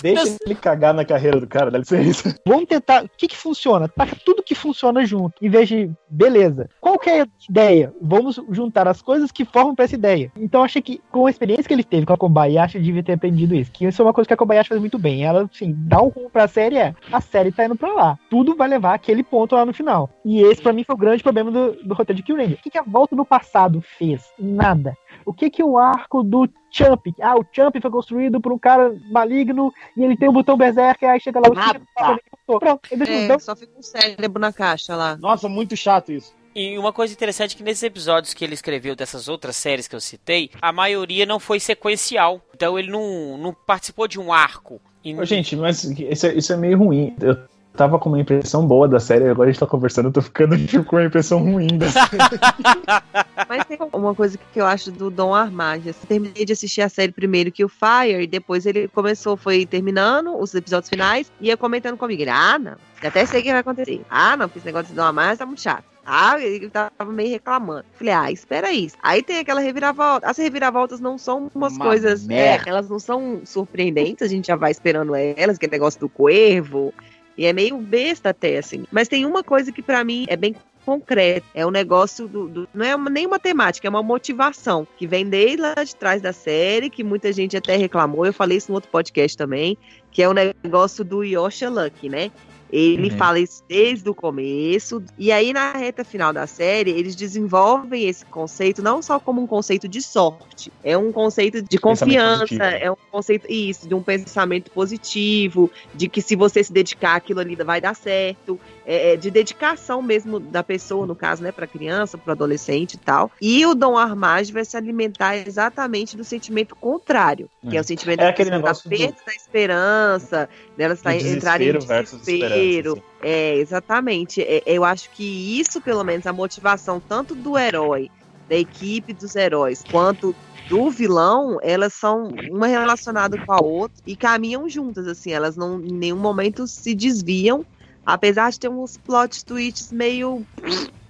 Deixa 0.02 0.24
Deus- 0.24 0.36
ele 0.44 0.54
cagar 0.54 0.92
na 0.94 1.04
carreira 1.04 1.40
do 1.40 1.46
cara, 1.46 1.70
dá 1.70 1.78
licença. 1.78 2.34
Vamos 2.46 2.66
tentar. 2.66 3.04
O 3.04 3.10
que 3.16 3.28
que 3.28 3.36
funciona? 3.36 3.88
Taca 3.88 4.16
tudo 4.24 4.42
que 4.42 4.54
funciona 4.54 5.04
junto. 5.04 5.34
Em 5.42 5.48
vez 5.48 5.68
de, 5.68 5.90
beleza. 6.08 6.68
Qual 6.80 6.98
que 6.98 7.10
é 7.10 7.22
a 7.22 7.26
ideia? 7.48 7.92
Vamos 8.00 8.40
juntar 8.50 8.88
as 8.88 9.02
coisas 9.02 9.30
que 9.32 9.44
formam 9.44 9.74
pra 9.74 9.84
essa 9.84 9.94
ideia. 9.94 10.30
Então 10.36 10.62
achei 10.64 10.82
que 10.82 11.00
com 11.10 11.26
a 11.26 11.30
experiência 11.30 11.64
que 11.64 11.74
ele 11.74 11.84
teve 11.84 12.06
com 12.06 12.12
a 12.12 12.18
Kobayashi, 12.18 12.76
ele 12.78 12.84
devia 12.84 13.02
ter 13.02 13.12
aprendido 13.14 13.54
isso. 13.54 13.70
Que 13.72 13.86
isso 13.86 14.00
é 14.00 14.04
uma 14.04 14.12
coisa 14.12 14.26
que 14.28 14.34
a 14.34 14.36
Kobayashi 14.36 14.68
faz 14.68 14.80
muito 14.80 14.98
bem. 14.98 15.24
Ela, 15.24 15.48
assim, 15.52 15.74
dá 15.76 16.00
um 16.00 16.08
rumo 16.08 16.30
pra 16.30 16.48
série 16.48 16.76
é. 16.76 16.94
A 17.12 17.20
série 17.20 17.52
tá 17.52 17.64
indo 17.64 17.76
pra 17.76 17.92
lá. 17.92 18.18
Tudo 18.28 18.56
vai 18.56 18.68
levar 18.68 18.94
aquele 18.94 19.22
ponto 19.22 19.54
lá 19.54 19.64
no 19.64 19.72
final. 19.72 20.08
E 20.24 20.40
esse, 20.42 20.60
pra 20.62 20.72
mim, 20.72 20.79
foi 20.84 20.94
o 20.94 20.98
grande 20.98 21.22
problema 21.22 21.50
do, 21.50 21.72
do 21.82 21.94
roteiro 21.94 22.16
de 22.16 22.22
Kill 22.22 22.36
Ranger. 22.36 22.58
O 22.58 22.62
que, 22.62 22.70
que 22.70 22.78
a 22.78 22.82
volta 22.82 23.14
no 23.16 23.24
passado 23.24 23.80
fez? 23.80 24.22
Nada. 24.38 24.96
O 25.24 25.32
que 25.32 25.50
que 25.50 25.62
o 25.62 25.78
arco 25.78 26.22
do 26.22 26.48
Champ? 26.70 27.06
Ah, 27.20 27.36
o 27.36 27.44
Champ 27.52 27.74
foi 27.80 27.90
construído 27.90 28.40
por 28.40 28.52
um 28.52 28.58
cara 28.58 28.94
maligno 29.10 29.72
e 29.96 30.02
ele 30.04 30.16
tem 30.16 30.28
o 30.28 30.32
botão 30.32 30.56
Berserker, 30.56 31.08
aí 31.08 31.20
chega 31.20 31.40
lá 31.40 31.48
o 31.50 31.54
Nada. 31.54 31.80
Champ, 31.98 32.18
Pronto, 32.46 32.80
ele 32.90 33.04
deixa 33.04 33.22
É, 33.22 33.28
dois 33.28 33.44
só 33.44 33.54
fica 33.54 33.72
um 33.78 33.82
cérebro 33.82 34.40
na 34.40 34.52
caixa 34.52 34.96
lá. 34.96 35.16
Nossa, 35.16 35.48
muito 35.48 35.76
chato 35.76 36.10
isso. 36.10 36.34
E 36.52 36.76
uma 36.76 36.92
coisa 36.92 37.12
interessante 37.14 37.54
é 37.54 37.56
que 37.56 37.62
nesses 37.62 37.82
episódios 37.84 38.34
que 38.34 38.44
ele 38.44 38.54
escreveu 38.54 38.96
dessas 38.96 39.28
outras 39.28 39.54
séries 39.54 39.86
que 39.86 39.94
eu 39.94 40.00
citei, 40.00 40.50
a 40.60 40.72
maioria 40.72 41.24
não 41.24 41.38
foi 41.38 41.60
sequencial. 41.60 42.40
Então 42.52 42.76
ele 42.76 42.90
não, 42.90 43.38
não 43.38 43.54
participou 43.54 44.08
de 44.08 44.18
um 44.18 44.32
arco. 44.32 44.80
E- 45.04 45.24
gente, 45.24 45.54
mas 45.56 45.84
isso 45.84 46.26
é, 46.26 46.34
isso 46.34 46.52
é 46.52 46.56
meio 46.56 46.76
ruim. 46.78 47.14
Eu 47.20 47.36
tava 47.74 47.98
com 47.98 48.08
uma 48.08 48.20
impressão 48.20 48.66
boa 48.66 48.86
da 48.88 49.00
série, 49.00 49.28
agora 49.28 49.48
a 49.48 49.52
gente 49.52 49.60
tá 49.60 49.66
conversando, 49.66 50.06
eu 50.06 50.12
tô 50.12 50.22
ficando 50.22 50.56
tipo, 50.66 50.84
com 50.84 50.96
uma 50.96 51.04
impressão 51.04 51.42
ruim 51.42 51.78
da 51.78 51.88
série. 51.88 52.08
Mas 53.48 53.64
tem 53.64 53.78
uma 53.92 54.14
coisa 54.14 54.38
que 54.52 54.60
eu 54.60 54.66
acho 54.66 54.90
do 54.90 55.10
Dom 55.10 55.34
Armage. 55.34 55.88
Eu 55.88 55.94
terminei 56.06 56.44
de 56.44 56.52
assistir 56.52 56.82
a 56.82 56.88
série 56.88 57.12
primeiro 57.12 57.50
que 57.50 57.64
o 57.64 57.68
Fire, 57.68 58.22
e 58.22 58.26
depois 58.26 58.66
ele 58.66 58.88
começou, 58.88 59.36
foi 59.36 59.66
terminando 59.66 60.36
os 60.38 60.54
episódios 60.54 60.88
finais, 60.88 61.32
e 61.40 61.46
ia 61.48 61.56
comentando 61.56 61.96
comigo. 61.96 62.22
Ele, 62.22 62.30
ah, 62.30 62.58
não, 62.58 62.76
até 63.02 63.24
sei 63.26 63.40
o 63.40 63.42
que 63.42 63.50
vai 63.50 63.60
acontecer. 63.60 64.02
Ah, 64.10 64.36
não, 64.36 64.46
porque 64.46 64.58
esse 64.58 64.66
negócio 64.66 64.88
de 64.88 64.94
Dom 64.94 65.02
Armage 65.02 65.38
tá 65.38 65.46
muito 65.46 65.62
chato. 65.62 65.84
Ah, 66.04 66.40
ele 66.40 66.68
tava 66.70 67.12
meio 67.12 67.30
reclamando. 67.30 67.84
Falei, 67.92 68.12
ah, 68.14 68.32
espera 68.32 68.68
aí. 68.68 68.90
Aí 69.02 69.22
tem 69.22 69.38
aquela 69.38 69.60
reviravolta. 69.60 70.28
As 70.28 70.38
reviravoltas 70.38 70.98
não 70.98 71.16
são 71.18 71.50
umas 71.54 71.74
Uma 71.74 71.84
coisas. 71.84 72.26
merda. 72.26 72.68
É, 72.68 72.72
elas 72.72 72.88
não 72.88 72.98
são 72.98 73.42
surpreendentes, 73.44 74.22
a 74.22 74.28
gente 74.28 74.48
já 74.48 74.56
vai 74.56 74.70
esperando 74.70 75.14
elas, 75.14 75.58
que 75.58 75.66
é 75.66 75.68
negócio 75.68 76.00
do 76.00 76.08
coervo. 76.08 76.92
E 77.40 77.46
é 77.46 77.54
meio 77.54 77.78
besta 77.78 78.28
até, 78.28 78.58
assim. 78.58 78.84
Mas 78.92 79.08
tem 79.08 79.24
uma 79.24 79.42
coisa 79.42 79.72
que 79.72 79.80
pra 79.80 80.04
mim 80.04 80.26
é 80.28 80.36
bem 80.36 80.54
concreto. 80.84 81.46
É 81.54 81.64
um 81.64 81.70
negócio 81.70 82.28
do. 82.28 82.46
do- 82.46 82.68
não 82.74 82.84
é 82.84 82.94
uma- 82.94 83.08
nem 83.08 83.26
uma 83.26 83.38
temática, 83.38 83.88
é 83.88 83.90
uma 83.90 84.02
motivação. 84.02 84.86
Que 84.98 85.06
vem 85.06 85.24
desde 85.24 85.56
lá 85.56 85.72
de 85.82 85.96
trás 85.96 86.20
da 86.20 86.34
série, 86.34 86.90
que 86.90 87.02
muita 87.02 87.32
gente 87.32 87.56
até 87.56 87.76
reclamou. 87.76 88.26
Eu 88.26 88.32
falei 88.34 88.58
isso 88.58 88.70
no 88.70 88.74
outro 88.74 88.90
podcast 88.90 89.38
também. 89.38 89.78
Que 90.12 90.22
é 90.22 90.28
o 90.28 90.34
negócio 90.34 91.02
do 91.02 91.24
Yosha 91.24 91.70
Lucky, 91.70 92.10
né? 92.10 92.30
Ele 92.72 93.10
Uhum. 93.10 93.16
fala 93.16 93.38
isso 93.40 93.62
desde 93.68 94.08
o 94.08 94.14
começo. 94.14 95.02
E 95.18 95.32
aí, 95.32 95.52
na 95.52 95.72
reta 95.72 96.04
final 96.04 96.32
da 96.32 96.46
série, 96.46 96.90
eles 96.90 97.16
desenvolvem 97.16 98.08
esse 98.08 98.24
conceito 98.24 98.82
não 98.82 99.02
só 99.02 99.18
como 99.18 99.42
um 99.42 99.46
conceito 99.46 99.88
de 99.88 100.00
sorte, 100.00 100.72
é 100.82 100.96
um 100.96 101.12
conceito 101.12 101.62
de 101.62 101.78
confiança, 101.78 102.64
é 102.64 102.90
um 102.90 102.96
conceito, 103.10 103.46
isso, 103.50 103.88
de 103.88 103.94
um 103.94 104.02
pensamento 104.02 104.70
positivo, 104.70 105.70
de 105.94 106.08
que 106.08 106.22
se 106.22 106.36
você 106.36 106.62
se 106.62 106.72
dedicar 106.72 107.16
aquilo 107.16 107.40
ali 107.40 107.56
vai 107.56 107.80
dar 107.80 107.94
certo, 107.94 108.58
é, 108.90 109.12
é, 109.12 109.16
de 109.16 109.30
dedicação 109.30 110.02
mesmo 110.02 110.40
da 110.40 110.64
pessoa, 110.64 111.06
no 111.06 111.14
caso, 111.14 111.44
né, 111.44 111.52
para 111.52 111.64
criança, 111.64 112.18
para 112.18 112.32
adolescente 112.32 112.94
e 112.94 112.98
tal. 112.98 113.30
E 113.40 113.64
o 113.64 113.72
Dom 113.72 113.96
Armage 113.96 114.52
vai 114.52 114.64
se 114.64 114.76
alimentar 114.76 115.36
exatamente 115.36 116.16
do 116.16 116.24
sentimento 116.24 116.74
contrário, 116.74 117.48
que 117.70 117.76
é 117.76 117.80
o 117.80 117.84
sentimento 117.84 118.18
É 118.18 118.24
da 118.24 118.30
aquele 118.30 118.50
da 118.50 118.56
negócio 118.56 118.90
do- 118.90 118.96
perda 118.96 119.14
da 119.24 119.32
esperança, 119.32 120.48
dela 120.76 120.94
Do 120.96 121.08
entrar 121.10 121.60
em 121.60 121.72
desespero 121.78 122.92
assim. 122.92 123.02
É, 123.22 123.54
exatamente. 123.58 124.42
É, 124.42 124.60
eu 124.66 124.84
acho 124.84 125.08
que 125.10 125.60
isso, 125.60 125.80
pelo 125.80 126.02
menos, 126.02 126.26
a 126.26 126.32
motivação 126.32 127.00
tanto 127.00 127.36
do 127.36 127.56
herói, 127.56 128.10
da 128.48 128.56
equipe 128.56 129.12
dos 129.12 129.36
heróis, 129.36 129.84
quanto 129.88 130.34
do 130.68 130.90
vilão, 130.90 131.58
elas 131.62 131.92
são 131.94 132.28
uma 132.50 132.66
relacionada 132.66 133.38
com 133.38 133.52
a 133.52 133.60
outra 133.60 134.02
e 134.04 134.16
caminham 134.16 134.68
juntas, 134.68 135.06
assim, 135.06 135.30
elas 135.32 135.56
não 135.56 135.80
em 135.80 135.92
nenhum 135.92 136.16
momento 136.18 136.66
se 136.66 136.92
desviam, 136.92 137.64
apesar 138.04 138.50
de 138.50 138.60
ter 138.60 138.68
uns 138.68 138.96
plot 138.96 139.44
twists 139.44 139.92
meio 139.92 140.44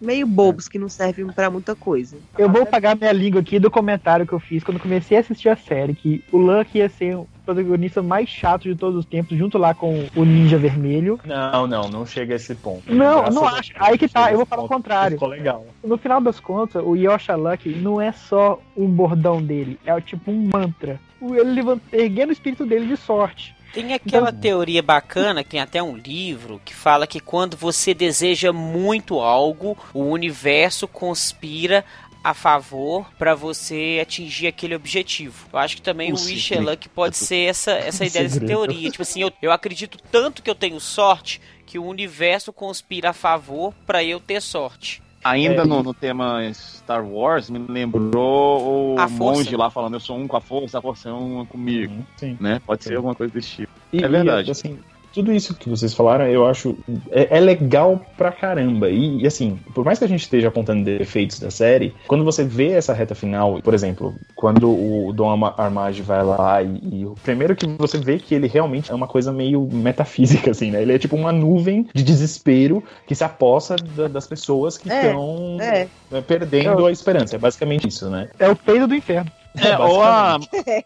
meio 0.01 0.27
bobos 0.27 0.67
que 0.67 0.79
não 0.79 0.89
servem 0.89 1.27
pra 1.27 1.51
muita 1.51 1.75
coisa. 1.75 2.17
Eu 2.39 2.49
vou 2.49 2.65
pagar 2.65 2.97
minha 2.97 3.13
língua 3.13 3.41
aqui 3.41 3.59
do 3.59 3.71
comentário 3.71 4.27
que 4.27 4.33
eu 4.33 4.41
fiz 4.41 4.65
quando 4.65 4.81
comecei 4.81 5.17
a 5.17 5.21
assistir 5.21 5.51
a 5.51 5.57
série, 5.57 5.95
que 5.95 6.25
o 6.33 6.39
Luck 6.39 6.77
ia 6.77 6.89
ser 6.89 7.17
o 7.17 7.29
protagonista 7.45 8.03
mais 8.03 8.29
chato 8.29 8.63
de 8.63 8.75
todos 8.75 8.97
os 8.97 9.05
tempos, 9.05 9.37
junto 9.37 9.59
lá 9.59 9.75
com 9.75 10.07
o 10.17 10.25
Ninja 10.25 10.57
Vermelho. 10.57 11.21
Não, 11.25 11.67
não, 11.67 11.89
não 11.89 12.07
chega 12.07 12.35
a 12.35 12.37
esse 12.37 12.55
ponto. 12.55 12.93
Não, 12.93 13.19
Graças 13.19 13.35
não 13.35 13.47
acho. 13.47 13.73
Aí 13.77 13.99
que 13.99 14.09
tá, 14.09 14.31
eu 14.31 14.39
vou 14.39 14.47
falar 14.47 14.63
o 14.63 14.69
contrário. 14.69 15.17
Ficou 15.17 15.29
legal. 15.29 15.67
No 15.85 15.99
final 15.99 16.21
das 16.21 16.41
contas, 16.41 16.83
o 16.85 16.97
Yosha 16.97 17.37
Luck 17.37 17.69
não 17.69 18.01
é 18.01 18.13
só 18.13 18.59
um 18.77 18.87
bordão 18.87 19.43
dele, 19.43 19.79
é 19.85 20.01
tipo 20.01 20.31
um 20.31 20.49
mantra. 20.53 20.99
Ele 21.21 21.53
levanta, 21.53 21.83
erguendo 21.93 22.31
o 22.31 22.33
espírito 22.33 22.65
dele 22.65 22.87
de 22.87 22.97
sorte. 22.97 23.55
Tem 23.73 23.95
aquela 23.95 24.31
Então- 24.31 24.41
teoria 24.41 24.83
bacana, 24.83 25.45
que 25.45 25.51
tem 25.51 25.61
até 25.61 25.83
um 25.83 25.97
livro, 25.97 26.61
que 26.65 26.75
fala 26.75 27.07
que 27.07 27.21
quando 27.21 27.57
você 27.57 27.95
deseja 27.95 28.53
muito 28.53 29.21
algo, 29.21 29.79
o 29.95 30.03
universo 30.05 30.89
conspira 30.89 31.85
a 32.23 32.35
favor 32.35 33.11
para 33.19 33.35
você 33.35 33.99
atingir 34.03 34.47
aquele 34.49 34.75
objetivo. 34.75 35.47
Eu 35.53 35.59
acho 35.59 35.77
que 35.77 35.83
também 35.83 36.13
O 36.13 36.17
o 36.17 36.19
Wish. 36.23 36.55
Luck 36.57 36.89
pode 36.91 37.17
ser 37.17 37.49
essa, 37.49 37.71
essa 37.73 38.05
ideia 38.07 38.29
segredo. 38.29 38.47
teoria. 38.49 38.91
Tipo 38.91 39.03
assim, 39.03 39.23
eu, 39.23 39.33
eu 39.41 39.51
acredito 39.53 39.97
tanto 40.11 40.43
que 40.43 40.51
eu 40.51 40.55
tenho 40.55 40.79
sorte 40.81 41.41
que 41.65 41.79
o 41.79 41.87
universo 41.87 42.53
conspira 42.53 43.11
a 43.11 43.15
favor 43.15 43.73
para 43.87 44.03
eu 44.05 44.19
ter 44.21 44.43
sorte. 44.43 45.01
Ainda 45.23 45.63
É, 45.63 45.67
no, 45.67 45.83
no 45.83 45.93
tema 45.93 46.41
Star 46.55 47.05
Wars, 47.07 47.51
me 47.51 47.59
lembrou 47.69 48.95
o 48.97 49.11
monge 49.11 49.55
lá 49.55 49.71
falando: 49.71 49.95
Eu 49.95 50.01
sou 50.01 50.17
um 50.17 50.27
com 50.27 50.37
a 50.37 50.41
força, 50.41 50.79
a 50.79 50.83
força 50.83 51.11
é 51.11 51.13
um 51.13 51.45
comigo. 51.45 52.05
Sim. 52.17 52.37
Né? 52.41 52.61
Pode 52.67 52.83
ser 52.85 52.91
Sim. 52.91 52.97
alguma 52.97 53.15
coisa 53.15 53.33
desse 53.33 53.49
tipo. 53.51 53.73
E- 53.93 54.03
É 54.03 54.09
verdade. 54.09 54.49
e, 54.49 54.51
assim, 54.51 54.79
tudo 55.13 55.33
isso 55.33 55.55
que 55.55 55.69
vocês 55.69 55.95
falaram, 55.95 56.27
eu 56.27 56.47
acho. 56.47 56.77
É, 57.11 57.37
é 57.37 57.41
legal 57.41 58.01
pra 58.17 58.31
caramba. 58.33 58.89
E, 58.89 59.23
e, 59.23 59.27
assim, 59.27 59.57
por 59.75 59.85
mais 59.85 59.99
que 59.99 60.05
a 60.05 60.09
gente 60.09 60.23
esteja 60.23 60.49
apontando 60.49 60.85
defeitos 60.85 61.39
da 61.39 61.51
série, 61.51 61.95
quando 62.07 62.25
você 62.25 62.45
vê 62.45 62.73
essa 62.73 62.93
reta 62.93 63.15
final, 63.15 63.61
por 63.63 63.75
exemplo, 63.75 64.15
quando 64.35 64.71
o 64.71 65.13
Dom 65.13 65.45
Armage 65.57 66.03
vai 66.03 66.23
lá 66.25 66.63
e, 66.63 67.01
e 67.01 67.07
o 67.07 67.15
primeiro 67.23 67.55
que 67.57 67.67
você 67.79 67.99
vê 67.99 68.19
que 68.19 68.35
ele 68.35 68.47
realmente 68.47 68.91
é 68.91 68.95
uma 68.95 69.07
coisa 69.09 69.33
meio 69.33 69.69
metafísica, 69.73 70.51
assim, 70.51 70.71
né? 70.71 70.83
Ele 70.83 70.93
é 70.95 70.99
tipo 70.99 71.17
uma 71.17 71.33
nuvem 71.33 71.87
de 71.95 72.03
desespero 72.03 72.83
que 73.07 73.15
se 73.15 73.25
aposta 73.25 73.77
da- 73.97 74.09
das 74.09 74.27
pessoas 74.27 74.79
que 74.79 74.91
É, 74.91 75.07
estão 75.07 75.57
é. 75.61 75.87
né, 76.11 76.21
perdendo 76.21 76.87
a 76.87 76.93
esperança. 76.93 77.37
É 77.37 77.39
basicamente 77.39 77.89
isso, 77.89 78.09
né? 78.11 78.29
É 78.39 78.49
o 78.49 78.57
peido 78.57 78.87
do 78.87 78.95
inferno. 78.95 79.31
É, 79.57 79.77
ou, 79.79 80.03
a, 80.03 80.39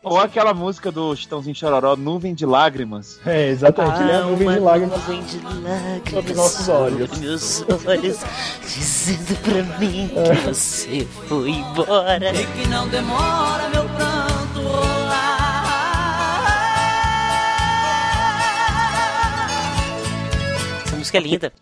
ou 0.03 0.19
aquela 0.19 0.55
música 0.55 0.91
do 0.91 1.15
Chitãozinho 1.15 1.55
Chororó, 1.55 1.97
Nuvem 1.97 2.35
de 2.35 2.47
Lágrimas. 2.47 3.21
É, 3.27 3.49
exatamente. 3.49 4.01
ele 4.03 4.13
é 4.13 4.17
a 4.17 4.23
nuvem 4.23 4.49
de 4.49 4.59
lágrimas. 4.59 5.01
nuvem 5.01 5.23
de 5.23 5.39
lágrimas 5.39 6.11
sobre 6.11 6.35
nossos 6.35 6.69
olhos. 6.69 7.11
sobre 7.11 7.27
meus 7.27 7.65
olhos, 7.87 8.25
dizendo 8.63 9.37
pra 9.43 9.79
mim 9.79 10.09
que 10.09 10.47
você 10.47 11.07
foi 11.29 11.51
embora. 11.51 12.35
E 12.35 12.47
que 12.47 12.69
não 12.69 12.89
demora 12.89 13.69
meu 13.69 13.85
pranto 13.85 14.61
rolar. 14.61 15.35
Essa 20.87 20.97
música 20.97 21.19
é 21.19 21.21
linda. 21.21 21.53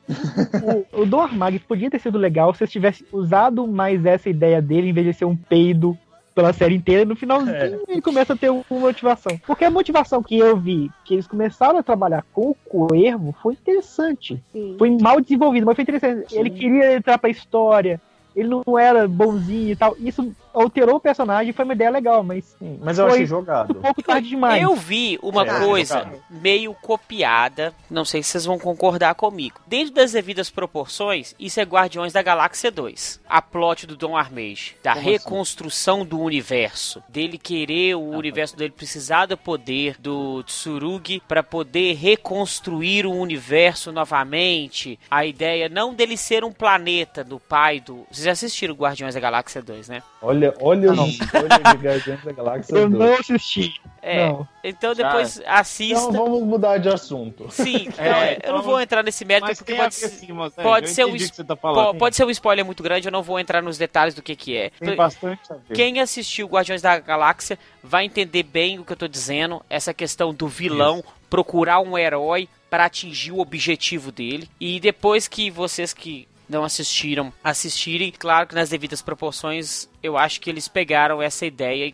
O, 0.92 1.02
o 1.02 1.06
Dom 1.06 1.20
Armag 1.20 1.58
podia 1.60 1.90
ter 1.90 1.98
sido 1.98 2.16
legal 2.16 2.52
se 2.52 2.58
vocês 2.58 2.70
tivessem 2.70 3.06
usado 3.12 3.66
mais 3.66 4.06
essa 4.06 4.30
ideia 4.30 4.62
dele 4.62 4.90
em 4.90 4.92
vez 4.92 5.06
de 5.06 5.14
ser 5.14 5.24
um 5.24 5.36
peido 5.36 5.98
pela 6.34 6.52
série 6.52 6.74
inteira. 6.74 7.04
No 7.04 7.16
finalzinho 7.16 7.54
É. 7.54 7.78
ele 7.88 8.00
começa 8.00 8.32
a 8.32 8.36
ter 8.36 8.50
uma 8.50 8.64
motivação. 8.70 9.38
Porque 9.46 9.64
a 9.64 9.70
motivação 9.70 10.22
que 10.22 10.38
eu 10.38 10.56
vi, 10.56 10.90
que 11.04 11.14
eles 11.14 11.26
começaram 11.26 11.78
a 11.78 11.82
trabalhar 11.82 12.24
com 12.32 12.50
o 12.50 12.54
Coervo, 12.54 13.34
foi 13.42 13.54
interessante. 13.54 14.42
Sim. 14.52 14.76
Foi 14.78 14.90
mal 15.00 15.20
desenvolvido, 15.20 15.66
mas 15.66 15.74
foi 15.76 15.82
interessante. 15.82 16.36
Ele 16.36 16.50
queria 16.50 16.94
entrar 16.94 17.18
pra 17.18 17.30
história. 17.30 18.00
Ele 18.34 18.48
não 18.48 18.78
era 18.78 19.06
bonzinho 19.06 19.70
e 19.72 19.76
tal. 19.76 19.94
Isso 19.98 20.34
alterou 20.52 20.96
o 20.96 21.00
personagem 21.00 21.52
foi 21.52 21.64
uma 21.64 21.74
ideia 21.74 21.90
legal, 21.90 22.22
mas 22.22 22.56
Mas 22.80 22.98
eu 22.98 23.04
Foi 23.06 23.14
achei 23.14 23.26
jogado. 23.26 23.70
um 23.78 23.82
pouco 23.82 24.02
tarde 24.02 24.28
demais. 24.28 24.62
Eu 24.62 24.74
vi 24.76 25.18
uma 25.22 25.42
É, 25.46 25.60
coisa 25.64 26.08
meio 26.30 26.74
copiada, 26.74 27.74
não 27.90 28.04
sei 28.04 28.22
se 28.22 28.30
vocês 28.30 28.44
vão 28.44 28.58
concordar 28.58 29.14
comigo. 29.14 29.60
Dentro 29.66 29.94
das 29.94 30.12
devidas 30.12 30.50
proporções, 30.50 31.34
isso 31.38 31.60
é 31.60 31.64
Guardiões 31.64 32.12
da 32.12 32.22
Galáxia 32.22 32.70
2. 32.70 33.20
A 33.28 33.40
plot 33.42 33.86
do 33.86 33.96
Don 33.96 34.16
Armage, 34.16 34.76
da 34.82 34.92
Como 34.94 35.02
assim? 35.02 35.10
reconstrução 35.12 36.04
do 36.04 36.18
universo, 36.20 37.02
dele 37.08 37.38
querer 37.38 37.94
o 37.96 38.00
universo 38.10 38.56
dele 38.56 38.72
precisar 38.76 39.26
do 39.26 39.36
poder 39.36 39.96
do 39.98 40.42
Tsurugi 40.44 41.22
para 41.26 41.42
poder 41.42 41.94
reconstruir 41.94 43.06
o 43.06 43.12
universo 43.12 43.92
novamente. 43.92 44.98
A 45.10 45.24
ideia 45.26 45.68
não 45.68 45.92
dele 45.94 46.16
ser 46.16 46.44
um 46.44 46.52
planeta 46.52 47.22
do 47.24 47.38
pai 47.38 47.80
do. 47.80 48.06
Vocês 48.10 48.24
já 48.24 48.32
assistiram 48.32 48.74
Guardiões 48.74 49.14
da 49.14 49.20
Galáxia 49.20 49.60
2, 49.62 49.88
né? 49.88 50.02
Olha, 50.20 50.41
olha 50.60 50.90
de 50.92 51.86
Guardiões 51.86 52.24
da 52.24 52.32
Galáxia 52.32 52.74
Eu 52.78 52.88
2. 52.88 52.92
não 53.00 53.14
assisti. 53.14 53.72
É. 54.00 54.26
Não. 54.28 54.48
Então 54.64 54.94
depois 54.94 55.40
assista. 55.46 56.08
Então 56.10 56.24
vamos 56.24 56.42
mudar 56.42 56.78
de 56.78 56.88
assunto. 56.88 57.46
Sim, 57.50 57.88
É, 57.98 58.32
eu 58.32 58.36
então- 58.38 58.54
não 58.56 58.62
vou 58.62 58.80
entrar 58.80 59.02
nesse 59.04 59.24
mérito 59.24 59.46
Mas 59.46 59.58
porque 59.58 59.74
pode, 59.74 59.94
ver 59.94 60.08
ser- 60.08 60.08
sim, 60.08 60.32
moça. 60.32 60.60
pode 60.62 60.86
Eu 60.88 60.92
ser 60.92 61.04
um 61.04 61.16
tá 61.46 61.56
pode 61.94 62.16
ser 62.16 62.24
um 62.24 62.30
spoiler 62.30 62.64
muito 62.64 62.82
grande, 62.82 63.06
eu 63.06 63.12
não 63.12 63.22
vou 63.22 63.38
entrar 63.38 63.62
nos 63.62 63.78
detalhes 63.78 64.14
do 64.14 64.22
que 64.22 64.34
que 64.34 64.56
é. 64.56 64.70
Tem 64.80 64.96
bastante 64.96 65.40
a 65.52 65.54
ver. 65.54 65.74
Quem 65.74 66.00
assistiu 66.00 66.48
Guardiões 66.48 66.82
da 66.82 66.98
Galáxia 66.98 67.58
vai 67.82 68.04
entender 68.04 68.42
bem 68.42 68.78
o 68.80 68.84
que 68.84 68.92
eu 68.92 68.96
tô 68.96 69.06
dizendo, 69.06 69.62
essa 69.70 69.94
questão 69.94 70.34
do 70.34 70.48
vilão 70.48 71.04
procurar 71.30 71.80
um 71.80 71.96
herói 71.96 72.48
para 72.68 72.86
atingir 72.86 73.32
o 73.32 73.38
objetivo 73.38 74.10
dele. 74.10 74.48
E 74.60 74.80
depois 74.80 75.28
que 75.28 75.50
vocês 75.50 75.92
que 75.94 76.26
não 76.48 76.64
assistiram 76.64 77.32
assistirem, 77.42 78.12
claro 78.16 78.46
que 78.46 78.54
nas 78.54 78.68
devidas 78.68 79.00
proporções, 79.00 79.88
eu 80.02 80.16
acho 80.18 80.40
que 80.40 80.50
eles 80.50 80.68
pegaram 80.68 81.22
essa 81.22 81.46
ideia 81.46 81.86
e 81.86 81.92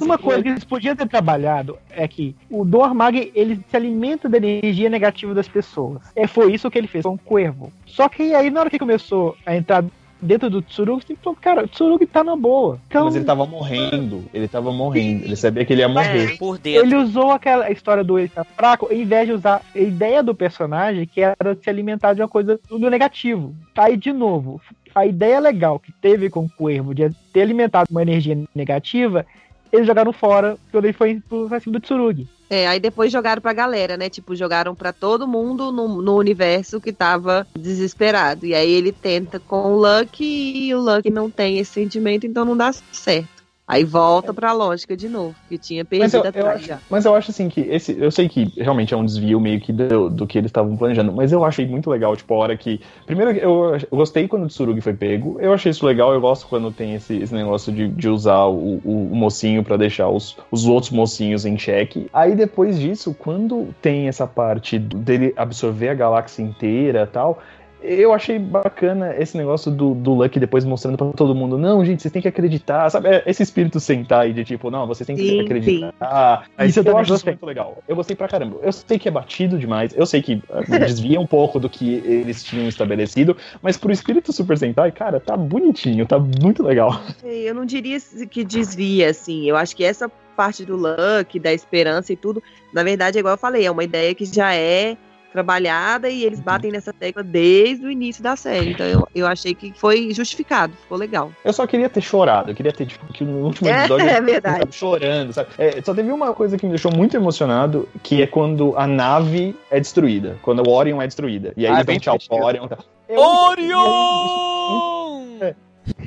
Uma 0.00 0.18
coisa 0.18 0.42
que 0.42 0.48
eles 0.48 0.64
podiam 0.64 0.96
ter 0.96 1.08
trabalhado 1.08 1.78
é 1.90 2.08
que 2.08 2.34
o 2.50 2.64
Dom 2.64 2.84
Armag, 2.84 3.30
ele 3.34 3.64
se 3.68 3.76
alimenta 3.76 4.28
da 4.28 4.36
energia 4.36 4.90
negativa 4.90 5.32
das 5.32 5.46
pessoas. 5.46 6.02
É, 6.16 6.26
foi 6.26 6.52
isso 6.52 6.70
que 6.70 6.78
ele 6.78 6.88
fez 6.88 7.04
com 7.04 7.14
o 7.14 7.18
Cuervo. 7.18 7.72
Só 7.86 8.08
que 8.08 8.34
aí, 8.34 8.50
na 8.50 8.60
hora 8.60 8.70
que 8.70 8.78
começou 8.78 9.36
a 9.46 9.54
entrar 9.54 9.84
dentro 10.22 10.48
do 10.48 10.62
Tsurugi, 10.62 11.04
você 11.06 11.16
falou, 11.16 11.38
cara, 11.40 11.64
o 11.64 11.68
Tsurugi 11.68 12.06
tá 12.06 12.22
na 12.22 12.36
boa. 12.36 12.78
Então, 12.86 13.06
Mas 13.06 13.16
ele 13.16 13.24
tava 13.24 13.44
morrendo. 13.44 14.24
Ele 14.32 14.46
tava 14.46 14.72
morrendo. 14.72 15.24
Ele 15.24 15.36
sabia 15.36 15.64
que 15.64 15.72
ele 15.72 15.82
ia 15.82 15.88
morrer. 15.88 16.38
por 16.38 16.58
dentro. 16.58 16.86
ele 16.86 16.94
usou 16.96 17.32
aquela 17.32 17.70
história 17.70 18.04
do 18.04 18.18
ele 18.18 18.28
tá 18.28 18.44
fraco, 18.44 18.88
em 18.90 19.04
vez 19.04 19.26
de 19.26 19.32
usar 19.32 19.60
a 19.74 19.78
ideia 19.78 20.22
do 20.22 20.34
personagem, 20.34 21.06
que 21.06 21.20
era 21.20 21.56
se 21.60 21.68
alimentar 21.68 22.14
de 22.14 22.22
uma 22.22 22.28
coisa 22.28 22.60
do 22.70 22.88
negativo. 22.88 23.54
Aí, 23.76 23.96
de 23.96 24.12
novo, 24.12 24.60
a 24.94 25.04
ideia 25.04 25.40
legal 25.40 25.78
que 25.78 25.92
teve 25.92 26.30
com 26.30 26.44
o 26.44 26.50
Cuervo 26.50 26.94
de 26.94 27.10
ter 27.32 27.42
alimentado 27.42 27.88
uma 27.90 28.02
energia 28.02 28.38
negativa, 28.54 29.26
eles 29.72 29.86
jogaram 29.86 30.12
fora 30.12 30.56
quando 30.70 30.84
ele 30.84 30.92
foi 30.92 31.20
pro 31.28 31.48
cima 31.48 31.72
do 31.72 31.80
Tsurugi. 31.80 32.28
É, 32.52 32.66
aí 32.66 32.78
depois 32.78 33.10
jogaram 33.10 33.40
pra 33.40 33.54
galera, 33.54 33.96
né? 33.96 34.10
Tipo, 34.10 34.36
jogaram 34.36 34.74
pra 34.74 34.92
todo 34.92 35.26
mundo 35.26 35.72
no, 35.72 36.02
no 36.02 36.18
universo 36.18 36.82
que 36.82 36.92
tava 36.92 37.46
desesperado. 37.58 38.44
E 38.44 38.54
aí 38.54 38.70
ele 38.70 38.92
tenta 38.92 39.40
com 39.40 39.72
o 39.72 39.76
Lucky 39.80 40.66
e 40.66 40.74
o 40.74 40.78
Lucky 40.78 41.08
não 41.08 41.30
tem 41.30 41.58
esse 41.58 41.72
sentimento, 41.72 42.26
então 42.26 42.44
não 42.44 42.54
dá 42.54 42.70
certo. 42.92 43.41
Aí 43.72 43.84
volta 43.84 44.34
pra 44.34 44.52
lógica 44.52 44.94
de 44.94 45.08
novo, 45.08 45.34
que 45.48 45.56
tinha 45.56 45.86
Mas 45.98 46.12
eu, 46.12 46.20
perdido 46.20 46.44
eu 46.44 46.50
acho, 46.50 46.66
já. 46.66 46.78
mas 46.90 47.04
eu 47.06 47.14
acho 47.14 47.30
assim 47.30 47.48
que 47.48 47.62
esse. 47.62 47.96
Eu 47.98 48.10
sei 48.10 48.28
que 48.28 48.52
realmente 48.56 48.92
é 48.92 48.96
um 48.96 49.04
desvio 49.04 49.40
meio 49.40 49.58
que 49.60 49.72
do, 49.72 50.10
do 50.10 50.26
que 50.26 50.36
eles 50.36 50.50
estavam 50.50 50.76
planejando, 50.76 51.10
mas 51.10 51.32
eu 51.32 51.42
achei 51.42 51.66
muito 51.66 51.88
legal, 51.88 52.14
tipo, 52.14 52.34
a 52.34 52.36
hora 52.36 52.56
que. 52.56 52.80
Primeiro, 53.06 53.32
eu, 53.32 53.76
eu 53.76 53.96
gostei 53.96 54.28
quando 54.28 54.44
o 54.44 54.48
Tsurugi 54.48 54.82
foi 54.82 54.92
pego. 54.92 55.38
Eu 55.40 55.54
achei 55.54 55.70
isso 55.70 55.86
legal, 55.86 56.12
eu 56.12 56.20
gosto 56.20 56.46
quando 56.48 56.70
tem 56.70 56.94
esse, 56.94 57.16
esse 57.16 57.32
negócio 57.32 57.72
de, 57.72 57.88
de 57.88 58.08
usar 58.08 58.44
o, 58.44 58.80
o, 58.84 59.08
o 59.10 59.16
mocinho 59.16 59.64
pra 59.64 59.78
deixar 59.78 60.10
os, 60.10 60.36
os 60.50 60.66
outros 60.66 60.92
mocinhos 60.92 61.46
em 61.46 61.56
xeque. 61.58 62.10
Aí 62.12 62.34
depois 62.34 62.78
disso, 62.78 63.14
quando 63.18 63.74
tem 63.80 64.06
essa 64.06 64.26
parte 64.26 64.78
dele 64.78 65.32
absorver 65.34 65.88
a 65.88 65.94
galáxia 65.94 66.42
inteira 66.42 67.02
e 67.02 67.06
tal. 67.06 67.38
Eu 67.82 68.12
achei 68.12 68.38
bacana 68.38 69.14
esse 69.18 69.36
negócio 69.36 69.70
do, 69.70 69.94
do 69.94 70.14
Lucky 70.14 70.38
depois 70.38 70.64
mostrando 70.64 70.96
pra 70.96 71.06
todo 71.12 71.34
mundo, 71.34 71.58
não, 71.58 71.84
gente, 71.84 72.02
vocês 72.02 72.12
têm 72.12 72.22
que 72.22 72.28
acreditar, 72.28 72.88
sabe? 72.90 73.08
É 73.08 73.22
Esse 73.26 73.42
espírito 73.42 73.80
Sentai 73.80 74.32
de 74.32 74.44
tipo, 74.44 74.70
não, 74.70 74.86
vocês 74.86 75.06
têm 75.06 75.16
que 75.16 75.26
Sim, 75.26 75.40
acreditar. 75.40 76.46
Isso 76.58 76.68
Isso 76.68 76.78
eu 76.78 76.82
eu 76.82 76.84
também 76.84 77.00
acho 77.02 77.10
gostei. 77.12 77.32
muito 77.32 77.46
legal. 77.46 77.78
Eu 77.88 77.96
gostei 77.96 78.14
pra 78.16 78.28
caramba. 78.28 78.58
Eu 78.62 78.72
sei 78.72 78.98
que 78.98 79.08
é 79.08 79.10
batido 79.10 79.58
demais, 79.58 79.92
eu 79.96 80.06
sei 80.06 80.22
que 80.22 80.42
eh, 80.50 80.78
desvia 80.78 81.20
um 81.20 81.26
pouco 81.26 81.58
do 81.58 81.68
que 81.68 81.94
eles 82.04 82.42
tinham 82.44 82.68
estabelecido, 82.68 83.36
mas 83.60 83.76
pro 83.76 83.92
espírito 83.92 84.32
Super 84.32 84.56
Sentai, 84.56 84.92
cara, 84.92 85.18
tá 85.20 85.36
bonitinho, 85.36 86.06
tá 86.06 86.18
muito 86.18 86.62
legal. 86.62 87.00
Eu 87.24 87.54
não 87.54 87.64
diria 87.64 87.98
que 88.30 88.44
desvia, 88.44 89.10
assim. 89.10 89.48
Eu 89.48 89.56
acho 89.56 89.74
que 89.76 89.84
essa 89.84 90.08
parte 90.36 90.64
do 90.64 90.76
Luck, 90.76 91.38
da 91.38 91.52
esperança 91.52 92.12
e 92.12 92.16
tudo, 92.16 92.42
na 92.72 92.82
verdade, 92.82 93.18
é 93.18 93.20
igual 93.20 93.34
eu 93.34 93.38
falei, 93.38 93.66
é 93.66 93.70
uma 93.70 93.84
ideia 93.84 94.14
que 94.14 94.24
já 94.24 94.54
é 94.54 94.96
trabalhada 95.32 96.08
e 96.08 96.24
eles 96.24 96.38
batem 96.40 96.70
nessa 96.70 96.92
tecla 96.92 97.22
desde 97.22 97.86
o 97.86 97.90
início 97.90 98.22
da 98.22 98.36
série. 98.36 98.70
Então 98.72 98.86
eu, 98.86 99.08
eu 99.14 99.26
achei 99.26 99.54
que 99.54 99.72
foi 99.76 100.12
justificado, 100.12 100.74
ficou 100.82 100.98
legal. 100.98 101.32
Eu 101.44 101.52
só 101.52 101.66
queria 101.66 101.88
ter 101.88 102.00
chorado, 102.02 102.50
eu 102.50 102.54
queria 102.54 102.72
ter, 102.72 102.86
tipo, 102.86 103.04
que 103.12 103.24
no 103.24 103.44
último 103.46 103.68
É, 103.68 103.80
episódio 103.80 104.08
é 104.08 104.18
eu 104.18 104.24
verdade. 104.24 104.58
tava 104.60 104.72
chorando, 104.72 105.32
sabe? 105.32 105.48
É, 105.58 105.80
só 105.82 105.94
teve 105.94 106.12
uma 106.12 106.34
coisa 106.34 106.56
que 106.58 106.64
me 106.66 106.70
deixou 106.70 106.92
muito 106.94 107.16
emocionado, 107.16 107.88
que 108.02 108.22
é 108.22 108.26
quando 108.26 108.74
a 108.76 108.86
nave 108.86 109.56
é 109.70 109.80
destruída, 109.80 110.36
quando 110.42 110.66
o 110.66 110.70
Orion 110.70 111.00
é 111.00 111.06
destruída. 111.06 111.52
E 111.56 111.66
aí 111.66 111.72
Ah, 111.72 111.76
eles 111.76 111.86
dão 111.86 111.98
tchau 111.98 112.18
pro. 112.28 112.44
Orion. 112.44 112.66
e 112.66 112.68
tal. 112.68 112.78
Eu- 113.08 113.20
Orion! 113.20 114.72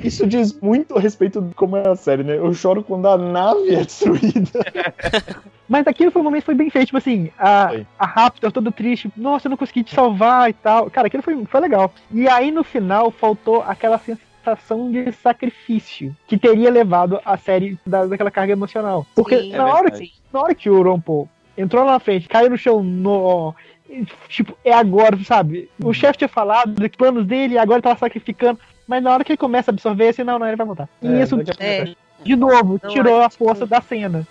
Isso 0.02 0.26
diz 0.26 0.58
muito 0.60 0.96
a 0.96 1.00
respeito 1.00 1.40
de 1.40 1.54
como 1.54 1.76
é 1.76 1.88
a 1.88 1.96
série, 1.96 2.22
né? 2.22 2.36
Eu 2.36 2.52
choro 2.54 2.82
quando 2.82 3.06
a 3.08 3.16
nave 3.16 3.74
é 3.74 3.84
destruída. 3.84 4.60
Mas 5.68 5.86
aquilo 5.86 6.10
foi 6.10 6.22
um 6.22 6.24
momento 6.24 6.42
que 6.42 6.46
foi 6.46 6.54
bem 6.54 6.70
feito, 6.70 6.86
tipo 6.86 6.98
assim, 6.98 7.30
a, 7.38 7.68
Foi. 7.68 7.86
a 7.98 8.06
Raptor 8.06 8.52
toda 8.52 8.70
triste, 8.70 9.10
nossa, 9.16 9.46
eu 9.46 9.50
não 9.50 9.56
consegui 9.56 9.82
te 9.82 9.94
salvar 9.94 10.48
e 10.48 10.52
tal. 10.52 10.88
Cara, 10.90 11.08
aquilo 11.08 11.22
foi, 11.22 11.44
foi 11.44 11.60
legal. 11.60 11.92
E 12.10 12.28
aí 12.28 12.50
no 12.50 12.62
final 12.62 13.10
faltou 13.10 13.62
aquela 13.62 13.98
sensação 13.98 14.90
de 14.90 15.10
sacrifício 15.12 16.16
que 16.28 16.38
teria 16.38 16.70
levado 16.70 17.20
a 17.24 17.36
série 17.36 17.78
da, 17.84 18.06
daquela 18.06 18.30
carga 18.30 18.52
emocional. 18.52 19.04
Porque 19.14 19.40
Sim, 19.40 19.50
na, 19.50 19.56
é 19.56 19.62
hora, 19.62 19.90
verdade. 19.90 20.14
na 20.32 20.40
hora 20.40 20.54
que 20.54 20.70
o 20.70 20.82
Rompo 20.82 21.28
entrou 21.58 21.84
lá 21.84 21.92
na 21.92 22.00
frente, 22.00 22.28
caiu 22.28 22.50
no 22.50 22.56
chão, 22.56 22.82
no, 22.82 23.54
tipo, 24.28 24.56
é 24.64 24.72
agora, 24.72 25.18
sabe? 25.24 25.70
O 25.82 25.92
chefe 25.92 26.18
tinha 26.18 26.28
falado 26.28 26.74
dos 26.74 26.88
planos 26.88 27.26
dele 27.26 27.54
e 27.54 27.58
agora 27.58 27.78
ele 27.78 27.82
tava 27.82 27.98
sacrificando. 27.98 28.58
Mas 28.86 29.02
na 29.02 29.12
hora 29.12 29.24
que 29.24 29.32
ele 29.32 29.36
começa 29.36 29.70
a 29.70 29.72
absorver, 29.72 30.08
assim, 30.08 30.22
não, 30.22 30.38
não, 30.38 30.46
ele 30.46 30.56
vai 30.56 30.66
voltar. 30.66 30.88
E 31.02 31.08
É, 31.08 31.22
isso, 31.22 31.34
a 31.36 31.62
É, 31.64 31.94
de 32.22 32.36
novo, 32.36 32.80
Não, 32.82 32.90
tirou 32.90 33.20
a 33.20 33.26
acho 33.26 33.36
que- 33.36 33.44
força 33.44 33.66
da 33.66 33.80
cena. 33.80 34.26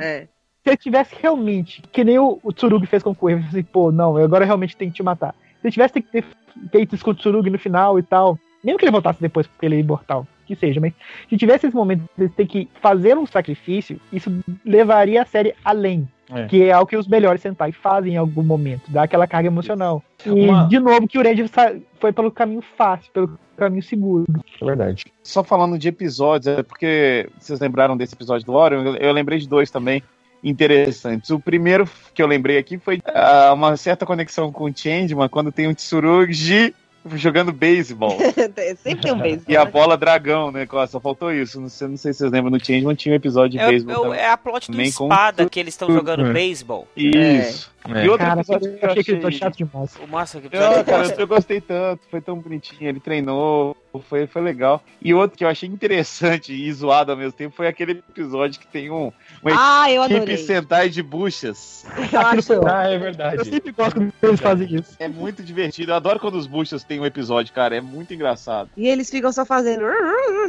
é. 0.00 0.28
Se 0.62 0.70
ele 0.70 0.76
tivesse 0.76 1.14
realmente, 1.20 1.80
que 1.92 2.02
nem 2.02 2.18
o, 2.18 2.40
o 2.42 2.52
Tsurugi 2.52 2.86
fez 2.86 3.02
com 3.02 3.10
o 3.10 3.14
Coelho, 3.14 3.44
assim, 3.48 3.62
pô, 3.62 3.92
não, 3.92 4.18
eu 4.18 4.24
agora 4.24 4.44
realmente 4.44 4.76
tenho 4.76 4.90
que 4.90 4.96
te 4.96 5.02
matar. 5.02 5.32
Se 5.60 5.66
ele 5.68 5.72
tivesse 5.72 5.92
que 5.94 6.02
ter 6.02 6.24
feito 6.72 6.94
isso 6.94 7.04
com 7.04 7.12
o 7.12 7.14
Tsurugi 7.14 7.50
no 7.50 7.58
final 7.58 7.98
e 7.98 8.02
tal, 8.02 8.36
mesmo 8.64 8.78
que 8.78 8.84
ele 8.84 8.90
voltasse 8.92 9.20
depois 9.20 9.46
porque 9.46 9.64
ele 9.66 9.76
é 9.76 9.80
imortal, 9.80 10.26
que 10.44 10.56
seja, 10.56 10.80
mas 10.80 10.92
se 11.28 11.36
tivesse 11.36 11.66
esse 11.68 11.76
momento 11.76 12.02
de 12.18 12.28
ter 12.28 12.46
que 12.48 12.68
fazer 12.80 13.16
um 13.16 13.26
sacrifício, 13.26 14.00
isso 14.12 14.32
levaria 14.64 15.22
a 15.22 15.26
série 15.26 15.54
além. 15.64 16.08
É. 16.30 16.46
Que 16.46 16.64
é 16.64 16.72
algo 16.72 16.88
que 16.88 16.96
os 16.96 17.06
melhores 17.06 17.40
Sentai 17.40 17.70
fazem 17.72 18.14
em 18.14 18.16
algum 18.16 18.42
momento, 18.42 18.90
dá 18.90 19.04
aquela 19.04 19.26
carga 19.26 19.48
emocional. 19.48 20.02
E, 20.24 20.30
Uma- 20.30 20.66
de 20.66 20.78
novo, 20.80 21.06
que 21.06 21.18
o 21.18 21.48
sa- 21.48 21.74
foi 22.00 22.12
pelo 22.12 22.30
caminho 22.32 22.62
fácil, 22.76 23.12
pelo 23.12 23.38
caminho 23.56 23.82
seguro. 23.82 24.24
É 24.60 24.64
verdade. 24.64 25.04
Só 25.22 25.44
falando 25.44 25.78
de 25.78 25.88
episódios, 25.88 26.46
é 26.58 26.62
porque 26.62 27.28
vocês 27.38 27.60
lembraram 27.60 27.96
desse 27.96 28.14
episódio 28.14 28.44
do 28.44 28.54
Orion, 28.54 28.84
eu, 28.84 28.96
eu 28.96 29.12
lembrei 29.12 29.38
de 29.38 29.48
dois 29.48 29.70
também 29.70 30.02
interessantes. 30.42 31.30
O 31.30 31.40
primeiro 31.40 31.88
que 32.14 32.22
eu 32.22 32.26
lembrei 32.26 32.58
aqui 32.58 32.78
foi 32.78 33.00
ah, 33.06 33.52
uma 33.52 33.76
certa 33.76 34.06
conexão 34.06 34.52
com 34.52 34.64
o 34.64 34.72
Changeman, 34.76 35.28
quando 35.28 35.52
tem 35.52 35.68
um 35.68 35.74
Tsurugi 35.74 36.74
jogando 37.14 37.52
beisebol. 37.52 38.16
Sempre 38.82 39.00
tem 39.02 39.12
um 39.12 39.18
beijo. 39.18 39.42
E 39.48 39.56
a 39.56 39.64
bola 39.64 39.96
dragão, 39.96 40.50
né? 40.50 40.66
Costa? 40.66 40.92
Só 40.92 41.00
faltou 41.00 41.32
isso. 41.32 41.60
Não 41.60 41.68
sei, 41.68 41.88
não 41.88 41.96
sei 41.96 42.12
se 42.12 42.18
vocês 42.20 42.32
lembram, 42.32 42.50
no 42.50 42.58
Changeman 42.64 42.94
tinha 42.94 43.12
um 43.12 43.16
episódio 43.16 43.52
de 43.52 43.58
É, 43.58 43.68
beisebol 43.68 44.12
é 44.14 44.20
é 44.22 44.30
a 44.30 44.36
plot 44.36 44.66
do 44.68 44.72
Também 44.72 44.90
com- 44.92 45.04
espada 45.04 45.48
que 45.48 45.60
eles 45.60 45.74
estão 45.74 45.92
jogando 45.92 46.26
É. 46.26 46.32
beisebol. 46.32 46.88
Isso. 46.96 47.70
E 47.88 48.08
outro 48.08 48.26
Cara, 48.26 48.40
episódio 48.40 48.76
que 48.78 48.84
eu 48.84 48.90
achei 48.90 49.04
que 49.04 49.10
ele 49.12 49.20
foi 49.20 49.28
achei... 49.28 49.38
chato 49.38 49.56
demais. 49.56 49.94
O 50.02 50.06
massa 50.08 50.40
que 50.40 50.56
Não, 50.56 50.82
cara, 50.84 51.14
eu 51.18 51.26
gostei 51.26 51.60
tanto, 51.60 52.00
foi 52.10 52.20
tão 52.20 52.36
bonitinho, 52.38 52.88
ele 52.88 52.98
treinou, 52.98 53.75
foi, 54.00 54.26
foi 54.26 54.42
legal. 54.42 54.82
E 55.00 55.12
outro 55.14 55.36
que 55.36 55.44
eu 55.44 55.48
achei 55.48 55.68
interessante 55.68 56.52
e 56.52 56.72
zoado 56.72 57.12
ao 57.12 57.16
mesmo 57.18 57.32
tempo 57.32 57.54
foi 57.54 57.66
aquele 57.66 57.92
episódio 57.92 58.60
que 58.60 58.66
tem 58.66 58.90
um, 58.90 59.12
uma 59.42 59.52
Ah, 59.54 59.90
eu 59.90 60.02
equipe 60.04 60.16
adorei. 60.16 60.36
Sentai 60.36 60.88
de 60.88 61.02
buchas. 61.02 61.84
Eu 62.12 62.20
Aquilo. 62.20 62.66
Ah, 62.66 62.90
é 62.90 62.96
Eu 62.96 63.00
verdade. 63.00 63.44
sempre 63.48 63.72
gosto 63.72 63.94
quando 63.94 64.12
eles 64.22 64.40
fazem 64.40 64.74
isso. 64.74 64.96
É 64.98 65.08
muito 65.08 65.42
divertido. 65.42 65.92
Eu 65.92 65.96
adoro 65.96 66.18
quando 66.18 66.34
os 66.36 66.46
buchas 66.46 66.84
têm 66.84 67.00
um 67.00 67.06
episódio, 67.06 67.52
cara. 67.52 67.76
É 67.76 67.80
muito 67.80 68.12
engraçado. 68.14 68.70
E 68.76 68.88
eles 68.88 69.10
ficam 69.10 69.32
só 69.32 69.44
fazendo 69.44 69.84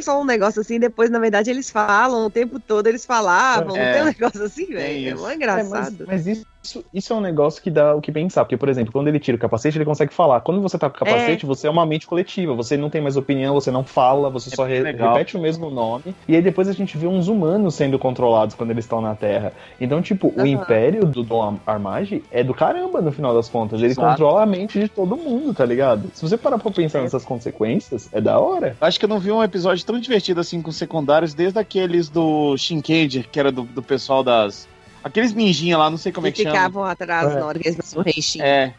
só 0.02 0.20
um 0.20 0.24
negócio 0.24 0.60
assim, 0.60 0.78
depois, 0.78 1.10
na 1.10 1.18
verdade, 1.18 1.50
eles 1.50 1.70
falam 1.70 2.26
o 2.26 2.30
tempo 2.30 2.58
todo, 2.60 2.86
eles 2.86 3.04
falavam. 3.04 3.76
É. 3.76 3.84
Não 3.86 3.92
tem 3.92 4.02
um 4.02 4.06
negócio 4.06 4.42
assim, 4.44 4.66
velho. 4.66 4.80
É 4.80 4.92
isso. 4.92 5.26
É, 5.28 5.34
engraçado. 5.34 6.04
mas, 6.06 6.26
mas 6.26 6.26
isso, 6.26 6.84
isso 6.92 7.12
é 7.12 7.16
um 7.16 7.20
negócio 7.20 7.62
que 7.62 7.70
dá 7.70 7.94
o 7.94 8.00
que 8.00 8.12
pensar. 8.12 8.44
Porque, 8.44 8.56
por 8.56 8.68
exemplo, 8.68 8.92
quando 8.92 9.08
ele 9.08 9.18
tira 9.18 9.36
o 9.36 9.40
capacete, 9.40 9.78
ele 9.78 9.84
consegue 9.84 10.12
falar. 10.12 10.40
Quando 10.40 10.60
você 10.60 10.78
tá 10.78 10.88
com 10.88 10.96
o 10.96 10.98
capacete, 10.98 11.46
você 11.46 11.66
é 11.66 11.70
uma 11.70 11.86
mente 11.86 12.06
coletiva. 12.06 12.54
Você 12.54 12.76
não 12.76 12.90
tem 12.90 13.00
mais 13.00 13.16
opinião, 13.16 13.37
você 13.46 13.70
não 13.70 13.84
fala, 13.84 14.28
você 14.30 14.50
É 14.52 14.56
só 14.56 14.64
re- 14.64 14.80
legal. 14.80 15.12
repete 15.12 15.36
o 15.36 15.40
mesmo 15.40 15.70
nome. 15.70 16.14
E 16.26 16.34
aí 16.34 16.42
depois 16.42 16.68
a 16.68 16.72
gente 16.72 16.96
vê 16.98 17.06
uns 17.06 17.28
humanos 17.28 17.74
sendo 17.74 17.98
controlados 17.98 18.54
quando 18.54 18.70
eles 18.70 18.84
estão 18.84 19.00
na 19.00 19.14
Terra. 19.14 19.52
Então, 19.80 20.00
tipo, 20.02 20.28
o 20.28 20.40
Aham. 20.40 20.46
império 20.48 21.06
do 21.06 21.22
Dom 21.22 21.56
Armage 21.66 22.22
é 22.30 22.42
do 22.42 22.54
caramba 22.54 23.00
no 23.00 23.12
final 23.12 23.34
das 23.34 23.48
contas. 23.48 23.80
Ele 23.80 23.90
Exato. 23.92 24.08
controla 24.08 24.42
a 24.42 24.46
mente 24.46 24.80
de 24.80 24.88
todo 24.88 25.16
mundo, 25.16 25.52
tá 25.54 25.64
ligado? 25.64 26.10
Se 26.14 26.22
você 26.28 26.36
parar 26.36 26.58
pra 26.58 26.70
pensar 26.70 27.02
nessas 27.02 27.24
consequências, 27.24 28.08
é 28.12 28.20
da 28.20 28.38
hora. 28.38 28.76
Acho 28.80 28.98
que 28.98 29.04
eu 29.04 29.08
não 29.08 29.18
vi 29.18 29.30
um 29.32 29.42
episódio 29.42 29.84
tão 29.84 29.98
divertido 29.98 30.40
assim 30.40 30.60
com 30.62 30.72
secundários 30.72 31.34
desde 31.34 31.58
aqueles 31.58 32.08
do 32.08 32.56
Shinkenger, 32.56 33.28
que 33.30 33.38
era 33.38 33.50
do, 33.52 33.62
do 33.62 33.82
pessoal 33.82 34.22
das. 34.22 34.66
Aqueles 35.08 35.32
ninjinha 35.34 35.76
lá, 35.76 35.90
não 35.90 35.96
sei 35.98 36.12
como 36.12 36.26
é 36.26 36.30
que 36.30 36.42
chama. 36.42 36.54
ficavam 36.54 36.84
atrás 36.84 37.32
É. 37.32 37.40
na 37.40 37.46
hora 37.46 37.58
que 37.58 37.68
eles 37.68 37.92
o 37.96 38.00
renchinho. 38.02 38.44
É, 38.44 38.74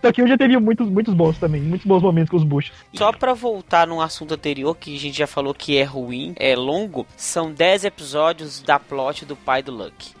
Só 0.00 0.12
que 0.12 0.22
eu 0.22 0.28
já 0.28 0.36
teve 0.38 0.56
muitos, 0.58 0.88
muitos 0.88 1.12
bons 1.14 1.38
também, 1.38 1.60
muitos 1.60 1.86
bons 1.86 2.02
momentos 2.02 2.30
com 2.30 2.36
os 2.36 2.44
buchos. 2.44 2.72
Só 2.94 3.12
pra 3.12 3.34
voltar 3.34 3.86
num 3.86 4.00
assunto 4.00 4.34
anterior 4.34 4.76
que 4.76 4.94
a 4.94 4.98
gente 4.98 5.16
já 5.18 5.26
falou 5.26 5.52
que 5.54 5.76
é 5.76 5.82
ruim, 5.84 6.34
é 6.38 6.54
longo, 6.54 7.06
são 7.16 7.52
10 7.52 7.84
episódios 7.84 8.60
da 8.62 8.78
plot 8.78 9.24
do 9.24 9.34
pai 9.36 9.62
do 9.62 9.72
Lucky. 9.72 10.12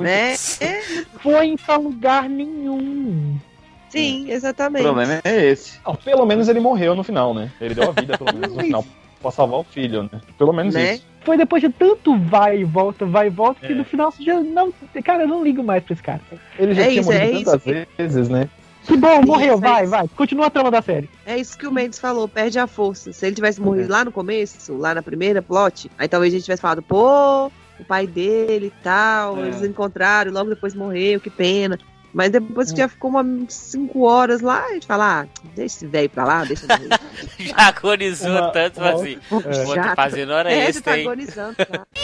Né? 0.00 0.34
Foi 1.22 1.46
em 1.46 1.56
tal 1.56 1.80
lugar 1.80 2.28
nenhum. 2.28 3.38
Sim, 3.88 4.26
o 4.26 4.32
exatamente. 4.32 4.82
problema 4.82 5.20
é 5.24 5.46
esse. 5.46 5.78
Não, 5.86 5.94
pelo 5.94 6.26
menos 6.26 6.46
ele 6.48 6.60
morreu 6.60 6.94
no 6.94 7.02
final, 7.02 7.32
né? 7.32 7.50
Ele 7.58 7.74
deu 7.74 7.88
a 7.88 7.92
vida, 7.92 8.18
pelo 8.18 8.34
menos, 8.34 8.54
no 8.54 8.60
final. 8.62 8.84
Pra 9.20 9.30
salvar 9.30 9.60
o 9.60 9.64
filho, 9.64 10.04
né? 10.04 10.20
Pelo 10.36 10.52
menos 10.52 10.74
Né? 10.74 10.94
isso. 10.94 11.08
Foi 11.22 11.36
depois 11.36 11.60
de 11.60 11.68
tanto 11.68 12.16
vai 12.16 12.60
e 12.60 12.64
volta, 12.64 13.04
vai 13.04 13.26
e 13.26 13.30
volta, 13.30 13.60
que 13.66 13.72
É. 13.72 13.76
no 13.76 13.84
final 13.84 14.10
você 14.10 14.22
já 14.22 14.40
não. 14.40 14.72
Cara, 15.04 15.24
eu 15.24 15.28
não 15.28 15.42
ligo 15.44 15.62
mais 15.62 15.82
pra 15.82 15.92
esse 15.92 16.02
cara. 16.02 16.20
Ele 16.58 16.72
já 16.74 16.82
É 16.82 16.88
tinha 16.88 17.00
isso, 17.00 17.12
é 17.12 17.26
morrido 17.26 17.44
tantas 17.50 17.62
vezes, 17.98 18.28
né? 18.28 18.48
Que 18.86 18.96
bom, 18.96 19.20
morreu, 19.26 19.56
Isso, 19.56 19.64
é 19.64 19.68
vai, 19.68 19.82
isso. 19.82 19.90
vai. 19.90 20.08
Continua 20.16 20.46
a 20.46 20.50
trama 20.50 20.70
da 20.70 20.80
série. 20.80 21.10
É 21.26 21.36
isso 21.36 21.58
que 21.58 21.66
o 21.66 21.72
Mendes 21.72 21.98
falou, 21.98 22.26
perde 22.26 22.58
a 22.58 22.66
força. 22.66 23.12
Se 23.12 23.26
ele 23.26 23.34
tivesse 23.34 23.60
morrido 23.60 23.90
lá 23.92 24.02
no 24.04 24.10
começo, 24.12 24.72
lá 24.78 24.94
na 24.94 25.02
primeira 25.02 25.42
plot, 25.42 25.90
aí 25.98 26.08
talvez 26.08 26.32
a 26.32 26.36
gente 26.36 26.44
tivesse 26.44 26.62
falado, 26.62 26.80
pô, 26.80 27.48
o 27.78 27.84
pai 27.86 28.06
dele 28.06 28.66
e 28.68 28.82
tal, 28.82 29.36
É. 29.36 29.48
eles 29.48 29.62
encontraram, 29.62 30.32
logo 30.32 30.48
depois 30.48 30.74
morreu, 30.74 31.20
que 31.20 31.28
pena. 31.28 31.78
Mas 32.12 32.30
depois 32.30 32.72
que 32.72 32.78
já 32.78 32.88
ficou 32.88 33.10
umas 33.10 33.52
5 33.52 34.02
horas 34.06 34.40
lá, 34.40 34.64
a 34.64 34.72
gente 34.72 34.86
fala, 34.86 35.22
ah, 35.22 35.26
deixa 35.54 35.76
esse 35.76 35.86
velho 35.86 36.08
pra 36.08 36.24
lá, 36.24 36.44
deixa 36.44 36.64
ele. 36.72 36.88
Já 37.48 37.68
agorizou 37.68 38.30
Uma- 38.30 38.50
tanto 38.50 38.80
uma 38.80 38.90
assim. 38.90 39.18
Vou 39.28 39.42
tá 39.74 39.94
fazendo 39.94 40.30
hora 40.32 40.50
É, 40.50 40.62
você 40.62 40.68
extra, 40.70 40.92
tá 40.92 40.98
hein? 40.98 41.06
agonizando. 41.06 41.54
Tá? 41.56 41.86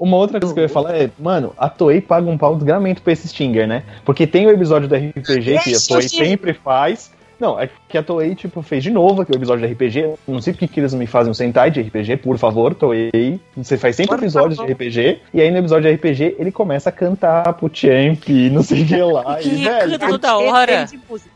Uma 0.00 0.16
outra 0.16 0.40
coisa 0.40 0.52
que 0.52 0.58
eu 0.60 0.64
ia 0.64 0.68
falar 0.68 0.96
é, 0.96 1.08
mano, 1.16 1.54
a 1.56 1.68
Toei 1.68 2.00
paga 2.00 2.28
um 2.28 2.36
pau 2.36 2.56
desgramento 2.56 3.00
pra 3.02 3.12
esse 3.12 3.28
Stinger, 3.28 3.68
né? 3.68 3.84
Porque 4.04 4.26
tem 4.26 4.46
o 4.46 4.50
episódio 4.50 4.88
do 4.88 4.94
RPG 4.96 5.60
que 5.62 5.74
a 5.76 5.78
Toei 5.86 6.08
sempre 6.08 6.52
faz. 6.54 7.12
Não, 7.42 7.58
é 7.58 7.68
que 7.88 7.98
a 7.98 8.04
Toei, 8.04 8.36
tipo, 8.36 8.62
fez 8.62 8.84
de 8.84 8.90
novo 8.92 9.22
aqui 9.22 9.32
o 9.32 9.34
episódio 9.34 9.66
de 9.66 9.72
RPG. 9.74 10.14
Não 10.28 10.40
sei 10.40 10.52
porque 10.52 10.68
que 10.68 10.78
eles 10.78 10.92
não 10.92 11.00
me 11.00 11.08
fazem 11.08 11.32
um 11.32 11.34
Sentai 11.34 11.72
de 11.72 11.80
RPG, 11.80 12.18
por 12.18 12.38
favor, 12.38 12.72
Toei. 12.72 13.40
Você 13.56 13.76
faz 13.76 13.96
sempre 13.96 14.14
Por 14.14 14.22
episódios 14.22 14.58
favor. 14.58 14.68
de 14.68 14.72
RPG, 14.72 15.18
e 15.34 15.40
aí 15.40 15.50
no 15.50 15.58
episódio 15.58 15.90
de 15.90 15.96
RPG 15.96 16.36
ele 16.38 16.52
começa 16.52 16.88
a 16.90 16.92
cantar 16.92 17.52
pro 17.54 17.68
Champ, 17.74 18.28
não 18.52 18.62
sei 18.62 18.82
o 18.82 18.86
que 18.86 18.96
lá. 18.96 19.40
E, 19.40 19.42
Que 19.42 19.64
velho, 19.64 19.90
canta 19.98 20.08
toda 20.08 20.36
hora. 20.36 20.86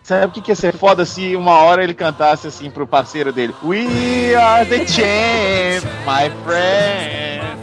Sabe 0.05 0.27
o 0.27 0.31
que 0.31 0.41
que 0.43 0.53
ia 0.53 0.55
ser 0.55 0.75
foda 0.75 1.05
se 1.05 1.35
uma 1.35 1.59
hora 1.59 1.83
ele 1.83 1.93
cantasse 1.95 2.47
assim 2.47 2.71
pro 2.71 2.87
parceiro 2.87 3.33
dele? 3.33 3.53
We 3.65 4.33
are 4.37 4.65
the 4.65 4.87
champ, 4.87 5.85
my 6.07 6.31
friend. 6.45 7.56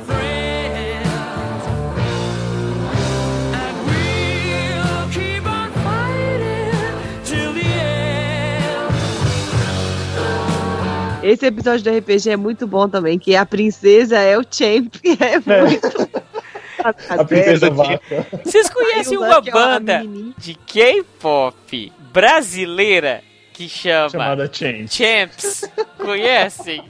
Esse 11.33 11.47
episódio 11.47 11.83
do 11.83 11.97
RPG 11.97 12.29
é 12.29 12.37
muito 12.37 12.67
bom 12.67 12.87
também, 12.87 13.17
que 13.17 13.35
a 13.35 13.43
princesa 13.43 14.19
é 14.19 14.37
o 14.37 14.43
Champ. 14.43 14.93
É 15.19 15.39
muito. 15.39 16.09
a 17.09 17.25
princesa 17.25 17.71
vaca. 17.71 18.27
Vocês 18.43 18.69
conhecem 18.69 19.17
uma 19.17 19.25
é 19.25 19.29
uma 19.29 19.41
banda 19.41 20.05
de 20.37 20.53
K-pop 20.53 21.91
brasileira 22.13 23.23
que 23.51 23.67
chama 23.67 24.09
Chamada 24.09 24.49
Champ. 24.51 24.87
Champs? 24.87 25.67
Conhecem? 25.97 26.83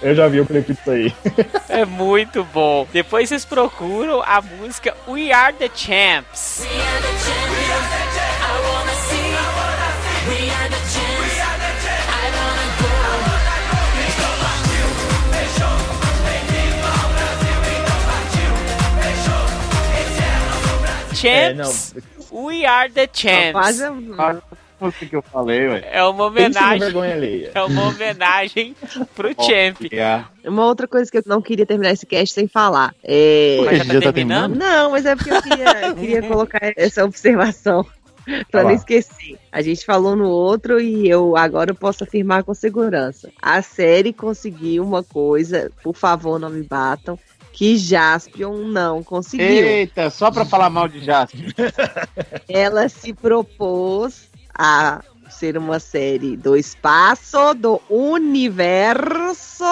Eu 0.00 0.14
já 0.14 0.28
vi 0.28 0.40
o 0.40 0.46
clipe 0.46 0.72
disso 0.72 0.90
aí. 0.90 1.12
É 1.68 1.84
muito 1.84 2.42
bom. 2.44 2.88
Depois 2.90 3.28
vocês 3.28 3.44
procuram 3.44 4.22
a 4.22 4.40
música 4.40 4.96
We 5.06 5.30
Are 5.30 5.54
the 5.54 5.70
Champs. 5.74 6.64
É, 6.64 6.68
Champs, 6.68 7.59
We 22.32 22.64
Are 22.64 22.90
the 22.90 23.08
Champs. 23.12 23.52
Quase 23.52 23.84
música 24.80 25.06
que 25.06 25.16
eu 25.16 25.22
falei, 25.22 25.68
ué. 25.68 25.88
É 25.92 26.02
uma 26.04 26.24
homenagem. 26.26 26.90
É 27.54 27.62
uma 27.62 27.88
homenagem 27.88 28.74
pro 29.14 29.28
Champ. 29.28 29.92
É. 29.92 30.24
Uma 30.48 30.64
outra 30.64 30.88
coisa 30.88 31.10
que 31.10 31.18
eu 31.18 31.22
não 31.26 31.42
queria 31.42 31.66
terminar 31.66 31.92
esse 31.92 32.06
cast 32.06 32.34
sem 32.34 32.48
falar. 32.48 32.94
É... 33.02 33.58
Mas 33.64 33.78
já 33.78 33.84
Já 33.84 33.94
tá 33.94 34.00
tá 34.06 34.12
terminando? 34.12 34.56
Não, 34.56 34.90
mas 34.90 35.04
é 35.04 35.14
porque 35.14 35.32
eu 35.32 35.42
queria, 35.42 35.86
eu 35.88 35.94
queria 35.94 36.22
colocar 36.22 36.72
essa 36.76 37.04
observação 37.04 37.84
pra 38.50 38.62
Vai 38.62 38.72
não 38.72 38.78
esquecer. 38.78 39.38
A 39.52 39.60
gente 39.60 39.84
falou 39.84 40.16
no 40.16 40.28
outro 40.28 40.80
e 40.80 41.08
eu 41.08 41.36
agora 41.36 41.72
eu 41.72 41.74
posso 41.74 42.04
afirmar 42.04 42.44
com 42.44 42.54
segurança. 42.54 43.30
A 43.40 43.60
série 43.62 44.12
conseguiu 44.12 44.84
uma 44.84 45.02
coisa, 45.02 45.70
por 45.82 45.94
favor, 45.94 46.38
não 46.38 46.50
me 46.50 46.62
batam, 46.62 47.18
que 47.52 47.76
Jaspion 47.76 48.64
não 48.68 49.02
conseguiu. 49.02 49.46
Eita, 49.46 50.10
só 50.10 50.30
pra 50.30 50.44
falar 50.44 50.70
mal 50.70 50.88
de 50.88 51.00
Jasper. 51.04 51.54
Ela 52.48 52.88
se 52.88 53.12
propôs 53.12 54.28
a 54.54 55.02
ser 55.28 55.56
uma 55.56 55.78
série 55.78 56.36
do 56.36 56.56
espaço, 56.56 57.54
do 57.54 57.80
universo. 57.88 59.64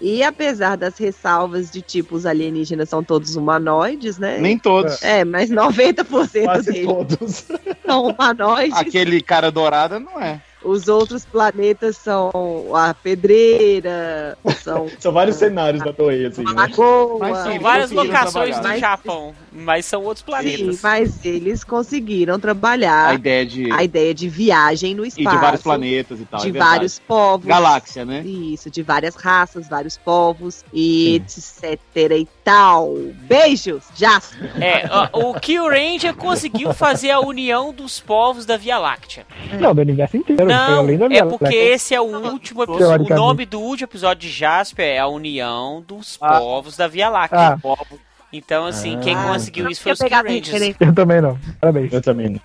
E 0.00 0.22
apesar 0.22 0.76
das 0.76 0.96
ressalvas 0.96 1.70
de 1.70 1.82
tipo 1.82 2.16
os 2.16 2.24
alienígenas 2.24 2.88
são 2.88 3.04
todos 3.04 3.36
humanoides, 3.36 4.16
né? 4.16 4.38
Nem 4.38 4.58
todos. 4.58 5.02
É, 5.02 5.24
mas 5.24 5.50
90% 5.50 6.44
Quase 6.44 6.72
deles 6.72 6.86
todos. 6.86 7.44
são 7.84 8.06
humanoides. 8.06 8.78
Aquele 8.78 9.20
cara 9.20 9.50
dourado 9.50 10.00
não 10.00 10.18
é. 10.20 10.40
Os 10.62 10.88
outros 10.88 11.24
planetas 11.24 11.96
são 11.96 12.30
a 12.74 12.92
pedreira, 12.92 14.36
são 14.62 14.88
São 15.00 15.12
vários 15.12 15.36
cenários 15.36 15.82
da 15.82 15.92
Toei, 15.92 16.26
assim, 16.26 16.44
né? 16.44 16.52
lagoa. 16.54 17.18
Mas 17.18 17.38
sim, 17.38 17.52
São 17.52 17.60
várias 17.60 17.90
locações 17.90 18.60
no 18.60 18.76
Japão, 18.78 19.34
mas 19.60 19.84
são 19.86 20.02
outros 20.02 20.20
Sim, 20.20 20.24
planetas. 20.26 20.80
mas 20.82 21.24
eles 21.24 21.62
conseguiram 21.64 22.34
A 22.34 22.38
trabalhar 22.38 23.14
ideia 23.14 23.44
de. 23.46 23.70
a 23.72 23.82
ideia 23.84 24.14
de 24.14 24.28
viagem 24.28 24.94
no 24.94 25.04
E 25.04 25.08
espaço. 25.08 25.36
de 25.36 25.42
vários 25.42 25.62
planetas 25.62 26.20
e 26.20 26.24
tal. 26.24 26.40
de 26.40 26.48
é 26.48 26.52
vários 26.52 26.98
povos. 26.98 27.46
Galáxia, 27.46 28.04
né? 28.04 28.22
Isso, 28.24 28.70
de 28.70 28.82
várias 28.82 29.14
raças, 29.14 29.68
vários 29.68 29.96
povos 29.96 30.64
e 30.72 31.16
etc 31.16 31.78
e 32.18 32.28
tal. 32.44 32.94
Beijos, 33.22 33.84
Jasper. 33.96 34.50
É, 34.62 34.88
o 35.12 35.34
Kill 35.38 35.68
Ranger 35.68 36.14
conseguiu 36.14 36.72
fazer 36.74 37.10
a 37.10 37.20
união 37.20 37.72
dos 37.72 38.00
povos 38.00 38.44
da 38.46 38.56
Via 38.56 38.78
Láctea. 38.78 39.26
Não, 39.60 39.74
do 39.74 39.80
universo 39.82 40.16
inteiro. 40.16 40.42
foi 40.44 40.52
Não, 40.52 40.78
além 40.80 40.98
da 40.98 41.06
é 41.06 41.24
porque 41.24 41.44
Láctea. 41.44 41.74
esse 41.74 41.94
é 41.94 42.00
o 42.00 42.04
último 42.04 42.62
episódio. 42.62 43.06
O 43.06 43.16
nome 43.16 43.46
do 43.46 43.60
último 43.60 43.86
episódio 43.86 44.28
de 44.28 44.34
Jasper 44.34 44.84
é 44.86 44.98
a 44.98 45.06
união 45.06 45.82
dos 45.86 46.18
Ah. 46.20 46.38
povos 46.38 46.76
da 46.76 46.86
Via 46.88 47.08
Láctea. 47.08 47.54
Ah, 47.54 47.58
Então, 48.32 48.64
assim, 48.66 48.96
Ah. 48.96 49.00
quem 49.00 49.14
Ah, 49.16 49.24
conseguiu 49.28 49.68
isso 49.68 49.82
foi 49.82 49.92
os 49.92 49.98
Kill 49.98 50.08
Rangers. 50.16 50.76
eu 50.80 50.94
também 50.94 51.20
não. 51.20 51.36
Parabéns. 51.60 51.92
Eu 51.92 52.00
também. 52.00 52.30
não. 52.30 52.40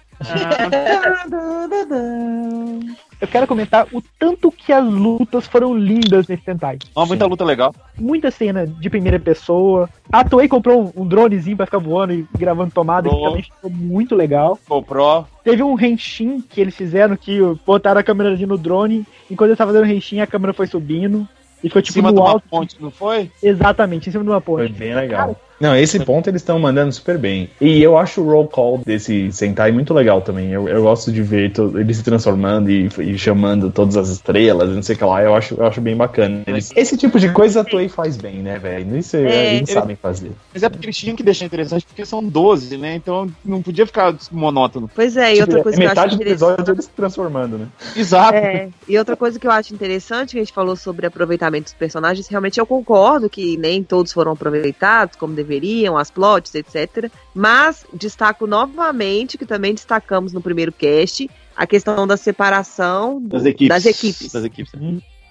Eu 3.21 3.27
quero 3.29 3.47
comentar 3.47 3.87
o 3.93 4.03
tanto 4.19 4.51
que 4.51 4.73
as 4.73 4.83
lutas 4.83 5.47
foram 5.47 5.75
lindas 5.77 6.27
nesse 6.27 6.43
Sentai. 6.43 6.77
Ó, 6.93 7.05
muita 7.05 7.25
luta 7.25 7.45
legal. 7.45 7.73
Muita 7.97 8.29
cena 8.29 8.67
de 8.67 8.89
primeira 8.89 9.19
pessoa. 9.19 9.89
A 10.11 10.23
Toei 10.23 10.47
comprou 10.47 10.91
um, 10.95 11.01
um 11.03 11.07
dronezinho 11.07 11.55
pra 11.55 11.65
ficar 11.65 11.77
voando 11.77 12.13
e 12.13 12.27
gravando 12.37 12.71
tomada, 12.71 13.07
que 13.09 13.15
Boa. 13.15 13.29
também 13.29 13.43
ficou 13.43 13.69
muito 13.71 14.15
legal. 14.15 14.59
GoPro. 14.67 15.25
Teve 15.43 15.63
um 15.63 15.75
renshin 15.75 16.41
que 16.41 16.59
eles 16.59 16.75
fizeram 16.75 17.15
que 17.15 17.39
botaram 17.65 17.99
a 18.01 18.03
câmera 18.03 18.35
no 18.35 18.57
drone. 18.57 19.05
Enquanto 19.31 19.49
eles 19.49 19.55
estavam 19.55 19.73
fazendo 19.73 19.89
o 19.89 19.93
renshin, 19.93 20.19
a 20.19 20.27
câmera 20.27 20.53
foi 20.53 20.67
subindo. 20.67 21.27
E 21.63 21.67
ficou 21.69 21.79
Em 21.79 21.83
tipo 21.83 21.93
cima 21.93 22.11
de 22.13 22.19
uma 22.19 22.29
alto. 22.31 22.47
ponte, 22.49 22.75
não 22.79 22.91
foi? 22.91 23.31
Exatamente, 23.41 24.09
em 24.09 24.11
cima 24.11 24.23
de 24.23 24.29
uma 24.29 24.41
Foi 24.41 24.67
ponte. 24.67 24.77
bem 24.77 24.93
legal. 24.93 25.35
Não, 25.59 25.75
esse 25.75 25.99
ponto 25.99 26.29
eles 26.29 26.41
estão 26.41 26.59
mandando 26.59 26.91
super 26.91 27.17
bem. 27.17 27.49
E 27.61 27.81
eu 27.81 27.97
acho 27.97 28.21
o 28.21 28.29
roll 28.29 28.47
call 28.47 28.79
desse 28.85 29.31
Sentai 29.31 29.71
muito 29.71 29.93
legal 29.93 30.21
também. 30.21 30.51
Eu, 30.51 30.67
eu 30.67 30.83
gosto 30.83 31.11
de 31.11 31.21
ver 31.21 31.51
to- 31.53 31.79
ele 31.79 31.93
se 31.93 32.03
transformando 32.03 32.69
e, 32.69 32.89
e 32.99 33.17
chamando 33.17 33.71
todas 33.71 33.95
as 33.95 34.09
estrelas, 34.09 34.69
não 34.69 34.83
sei 34.83 34.95
o 34.95 34.97
que 34.97 35.03
lá. 35.05 35.21
Eu 35.23 35.33
acho, 35.35 35.55
eu 35.55 35.65
acho 35.65 35.79
bem 35.81 35.95
bacana. 35.95 36.43
Eles- 36.45 36.71
esse 36.75 36.97
tipo 36.97 37.19
de 37.19 37.31
coisa 37.31 37.61
a 37.61 37.63
Toei 37.63 37.87
faz 37.87 38.17
bem, 38.17 38.35
né, 38.37 38.59
velho? 38.59 38.97
Isso 38.97 39.15
É. 39.17 39.55
eles 39.55 39.69
sabem 39.69 39.95
fazer. 39.95 40.31
Mas 40.53 40.63
é 40.63 40.69
porque 40.69 40.85
eles 40.87 40.97
tinham 40.97 41.15
que 41.15 41.23
deixar 41.23 41.45
interessante, 41.45 41.85
porque 41.85 42.05
são 42.05 42.23
12, 42.23 42.77
né? 42.77 42.95
Então 42.95 43.27
não 43.43 43.61
podia 43.61 43.85
ficar 43.85 44.13
monótono. 44.31 44.89
Pois 44.93 45.15
é, 45.15 45.31
e 45.31 45.33
Tipo, 45.35 45.43
outra 45.47 45.63
coisa 45.63 45.77
é 45.77 45.79
que 45.79 45.85
eu 45.85 45.89
acho 45.91 45.95
metade 46.01 46.17
do 46.17 46.21
episódio 46.23 46.73
eles 46.73 46.85
se 46.85 46.91
transformando, 46.91 47.57
né? 47.57 47.67
Exato. 47.95 48.35
É, 48.35 48.69
e 48.87 48.97
outra 48.97 49.15
coisa 49.15 49.39
que 49.39 49.47
eu 49.47 49.51
acho 49.51 49.73
interessante, 49.73 50.31
que 50.31 50.37
a 50.37 50.41
gente 50.41 50.53
falou 50.53 50.75
sobre 50.75 51.05
aproveitamento 51.05 51.65
dos 51.65 51.73
personagens, 51.73 52.27
realmente 52.27 52.59
eu 52.59 52.65
concordo 52.65 53.29
que 53.29 53.55
nem 53.57 53.81
todos 53.83 54.11
foram 54.11 54.31
aproveitados 54.33 55.15
como 55.15 55.33
deveriam, 55.45 55.97
as 55.97 56.09
plots, 56.11 56.53
etc. 56.55 57.09
Mas 57.33 57.85
destaco 57.93 58.45
novamente, 58.47 59.37
que 59.37 59.45
também 59.45 59.73
destacamos 59.73 60.33
no 60.33 60.41
primeiro 60.41 60.71
cast, 60.71 61.29
a 61.55 61.65
questão 61.65 62.05
da 62.05 62.17
separação 62.17 63.21
do- 63.21 63.29
Das 63.29 63.45
equipes. 63.45 63.67
das 63.69 63.85
equipes. 63.85 64.31
Das 64.31 64.43
equipes. 64.43 64.71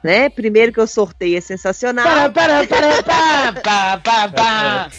Né? 0.03 0.29
Primeiro 0.29 0.73
que 0.73 0.79
eu 0.81 0.87
sorteio 0.87 1.37
é 1.39 1.41
sensacional. 1.41 2.05
Para, 2.05 2.31
para, 2.31 2.67
para, 2.67 3.03
pá, 3.03 3.53
pá, 3.62 3.99
pá, 4.03 4.29
pá. 4.29 4.91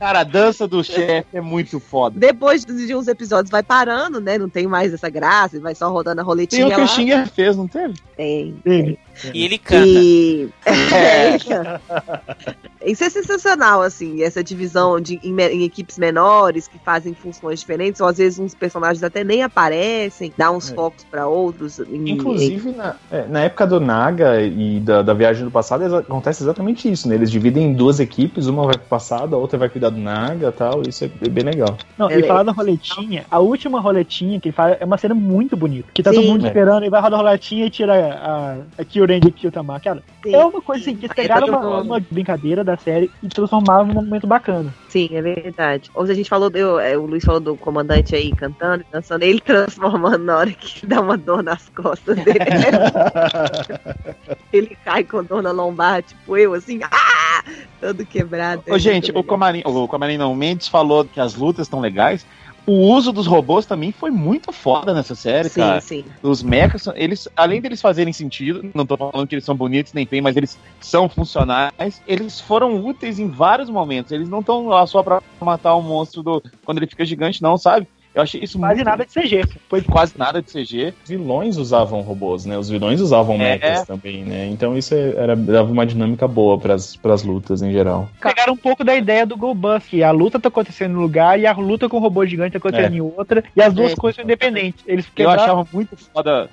Cara, 0.00 0.20
a 0.20 0.24
dança 0.24 0.66
do 0.66 0.82
chefe 0.82 1.26
é 1.36 1.42
muito 1.42 1.78
foda. 1.78 2.18
Depois 2.18 2.64
de 2.64 2.96
uns 2.96 3.06
episódios 3.06 3.50
vai 3.50 3.62
parando, 3.62 4.18
né? 4.18 4.38
Não 4.38 4.48
tem 4.48 4.66
mais 4.66 4.94
essa 4.94 5.10
graça, 5.10 5.60
vai 5.60 5.74
só 5.74 5.92
rodando 5.92 6.22
a 6.22 6.24
Tem 6.24 6.28
roletinha 6.28 6.66
o 6.68 6.70
que 6.70 6.76
lá. 6.76 6.84
o 6.84 6.88
Xinger 6.88 7.28
fez, 7.28 7.54
não 7.54 7.68
teve? 7.68 7.94
Tem. 8.16 8.54
Teve. 8.64 8.98
E 9.34 9.44
ele 9.44 9.58
canta. 9.58 9.86
E... 9.86 10.48
É. 10.92 12.90
Isso 12.90 13.04
é 13.04 13.10
sensacional, 13.10 13.82
assim, 13.82 14.22
essa 14.22 14.42
divisão 14.42 14.98
de, 15.00 15.20
em, 15.22 15.34
em 15.38 15.64
equipes 15.64 15.98
menores 15.98 16.66
que 16.66 16.78
fazem 16.78 17.12
funções 17.12 17.60
diferentes, 17.60 18.00
ou 18.00 18.06
às 18.08 18.16
vezes 18.18 18.38
uns 18.38 18.54
personagens 18.54 19.02
até 19.02 19.22
nem 19.22 19.42
aparecem, 19.42 20.32
dá 20.36 20.50
uns 20.50 20.70
É. 20.70 20.74
focos 20.74 21.04
pra 21.04 21.26
outros. 21.26 21.78
em- 21.78 22.10
Inclusive, 22.10 22.72
na, 22.72 22.96
é, 23.10 23.26
na 23.26 23.40
época 23.40 23.66
do 23.66 23.80
Naga 23.80 24.40
e 24.40 24.80
da, 24.80 25.02
da 25.02 25.12
viagem 25.12 25.44
do 25.44 25.50
passado, 25.50 25.84
exa- 25.84 25.98
acontece 25.98 26.42
exatamente 26.42 26.90
isso, 26.90 27.06
né? 27.08 27.14
Eles 27.16 27.30
dividem 27.30 27.66
em 27.66 27.72
duas 27.74 28.00
equipes, 28.00 28.46
uma 28.46 28.64
vai 28.64 28.74
pro 28.78 28.88
passado, 28.88 29.34
a 29.36 29.38
outra 29.38 29.58
vai 29.58 29.68
cuidar 29.68 29.90
do 29.90 29.98
Naga 29.98 30.48
e 30.48 30.52
tal. 30.52 30.82
Isso 30.88 31.04
é 31.04 31.28
bem 31.28 31.44
legal. 31.44 31.76
Não, 31.98 32.08
Ela 32.10 32.20
e 32.20 32.24
é- 32.24 32.26
falar 32.26 32.42
da 32.44 32.52
roletinha, 32.52 33.24
a 33.30 33.38
última 33.40 33.78
roletinha 33.80 34.40
que 34.40 34.48
ele 34.48 34.54
faz 34.56 34.78
é 34.80 34.84
uma 34.84 34.96
cena 34.96 35.14
muito 35.14 35.54
bonita. 35.56 35.88
Que 35.92 36.02
tá 36.02 36.10
Sim. 36.10 36.16
todo 36.20 36.28
mundo 36.28 36.44
É. 36.46 36.48
esperando 36.48 36.84
e 36.86 36.88
vai 36.90 37.00
rodar 37.02 37.20
a 37.20 37.22
roletinha 37.22 37.66
e 37.66 37.70
tira 37.70 37.92
a, 37.94 38.56
a 38.78 38.84
Kill 39.18 39.20
Kyurenji 39.20 39.30
Kyutama, 39.32 39.80
cara. 39.80 40.02
Sim. 40.22 40.34
É 40.34 40.44
uma 40.44 40.60
coisa 40.60 40.82
assim, 40.82 40.94
que 40.94 41.06
eles 41.06 41.14
pegaram 41.14 41.46
Eu 41.46 41.52
tô 41.52 41.58
uma, 41.58 41.80
uma 41.80 42.00
brincadeira 42.10 42.62
da 42.62 42.76
série 42.76 43.10
e 43.22 43.28
transformaram 43.28 43.86
num 43.86 43.94
momento 43.94 44.26
bacana. 44.26 44.72
Sim, 44.88 45.08
é 45.12 45.22
verdade. 45.22 45.90
Ou 45.94 46.06
se 46.06 46.12
a 46.12 46.14
gente 46.14 46.28
falou, 46.28 46.50
do, 46.50 46.78
é, 46.78 46.96
o 46.96 47.06
Luiz 47.06 47.24
falou 47.24 47.40
do 47.40 47.56
comandante 47.56 48.14
aí 48.14 48.30
cantando 48.32 48.84
dançando, 48.92 49.24
ele 49.24 49.40
transformando 49.44 50.24
na 50.24 50.36
hora 50.36 50.52
que 50.52 50.86
dá 50.86 51.00
uma 51.00 51.16
dor 51.16 51.42
nas 51.42 51.68
costas 51.70 52.16
dele. 52.18 52.38
ele 54.52 54.76
cai 54.84 55.04
com 55.04 55.24
dor 55.24 55.42
na 55.42 55.50
lombar, 55.50 56.02
tipo 56.02 56.36
eu, 56.36 56.54
assim, 56.54 56.80
ah! 56.82 57.42
todo 57.80 58.04
quebrado. 58.04 58.62
É 58.66 58.72
Ô, 58.72 58.78
gente, 58.78 59.10
o. 59.12 59.24
Comarim, 59.24 59.62
o 59.64 59.88
Comarim 59.88 60.18
não, 60.18 60.32
o 60.32 60.36
Mendes 60.36 60.68
falou 60.68 61.04
que 61.04 61.18
as 61.18 61.34
lutas 61.34 61.66
estão 61.66 61.80
legais. 61.80 62.26
O 62.70 62.94
uso 62.94 63.10
dos 63.10 63.26
robôs 63.26 63.66
também 63.66 63.90
foi 63.90 64.12
muito 64.12 64.52
foda 64.52 64.94
nessa 64.94 65.16
série, 65.16 65.48
Sim, 65.48 65.60
cara. 65.60 65.80
sim. 65.80 66.04
Os 66.22 66.40
mechas, 66.40 66.86
eles, 66.94 67.28
além 67.34 67.60
deles 67.60 67.80
fazerem 67.80 68.12
sentido, 68.12 68.70
não 68.72 68.86
tô 68.86 68.96
falando 68.96 69.26
que 69.26 69.34
eles 69.34 69.44
são 69.44 69.56
bonitos 69.56 69.92
nem 69.92 70.06
bem, 70.06 70.20
mas 70.20 70.36
eles 70.36 70.56
são 70.80 71.08
funcionais. 71.08 71.72
Eles 72.06 72.38
foram 72.38 72.76
úteis 72.86 73.18
em 73.18 73.26
vários 73.26 73.68
momentos. 73.68 74.12
Eles 74.12 74.28
não 74.28 74.38
estão 74.38 74.68
lá 74.68 74.86
só 74.86 75.02
pra 75.02 75.20
matar 75.40 75.74
o 75.74 75.82
monstro 75.82 76.22
do 76.22 76.40
quando 76.64 76.78
ele 76.78 76.86
fica 76.86 77.04
gigante, 77.04 77.42
não, 77.42 77.58
sabe? 77.58 77.88
Eu 78.12 78.22
achei 78.22 78.40
isso 78.42 78.58
Quase 78.58 78.74
muito 78.76 78.86
nada 78.86 79.06
de 79.06 79.12
CG. 79.12 79.44
Foi 79.68 79.82
quase 79.82 80.14
nada 80.18 80.42
de 80.42 80.50
CG. 80.52 80.92
Os 81.04 81.08
vilões 81.08 81.56
usavam 81.56 82.00
robôs, 82.00 82.44
né? 82.44 82.58
Os 82.58 82.68
vilões 82.68 83.00
usavam 83.00 83.36
É. 83.36 83.38
mechas 83.56 83.86
também, 83.86 84.24
né? 84.24 84.48
Então 84.48 84.76
isso 84.76 84.94
é- 84.94 85.14
era, 85.16 85.36
dava 85.36 85.70
uma 85.70 85.86
dinâmica 85.86 86.26
boa 86.26 86.58
pras, 86.58 86.96
pras 86.96 87.22
lutas 87.22 87.62
em 87.62 87.70
geral. 87.70 88.08
Pegaram 88.20 88.54
um 88.54 88.56
pouco 88.56 88.82
da 88.82 88.96
ideia 88.96 89.24
do 89.24 89.36
Go 89.36 89.54
Bus, 89.54 89.84
que 89.84 90.02
a 90.02 90.10
luta 90.10 90.40
tá 90.40 90.48
acontecendo 90.48 90.92
em 90.92 90.96
um 90.96 91.00
lugar 91.02 91.38
e 91.38 91.46
a 91.46 91.52
luta 91.52 91.88
com 91.88 91.98
o 91.98 92.00
robô 92.00 92.26
gigante 92.26 92.52
tá 92.52 92.58
acontecendo 92.58 92.94
É. 92.94 92.96
em 92.96 93.00
outra, 93.00 93.44
e 93.54 93.62
as 93.62 93.72
duas 93.72 93.92
É. 93.92 93.96
coisas 93.96 94.16
são 94.16 94.24
independentes. 94.24 94.82
Eles 94.88 95.06
Eu 95.06 95.12
quebraram- 95.14 95.42
achava 95.44 95.68
muito 95.72 95.96
foda 95.96 96.50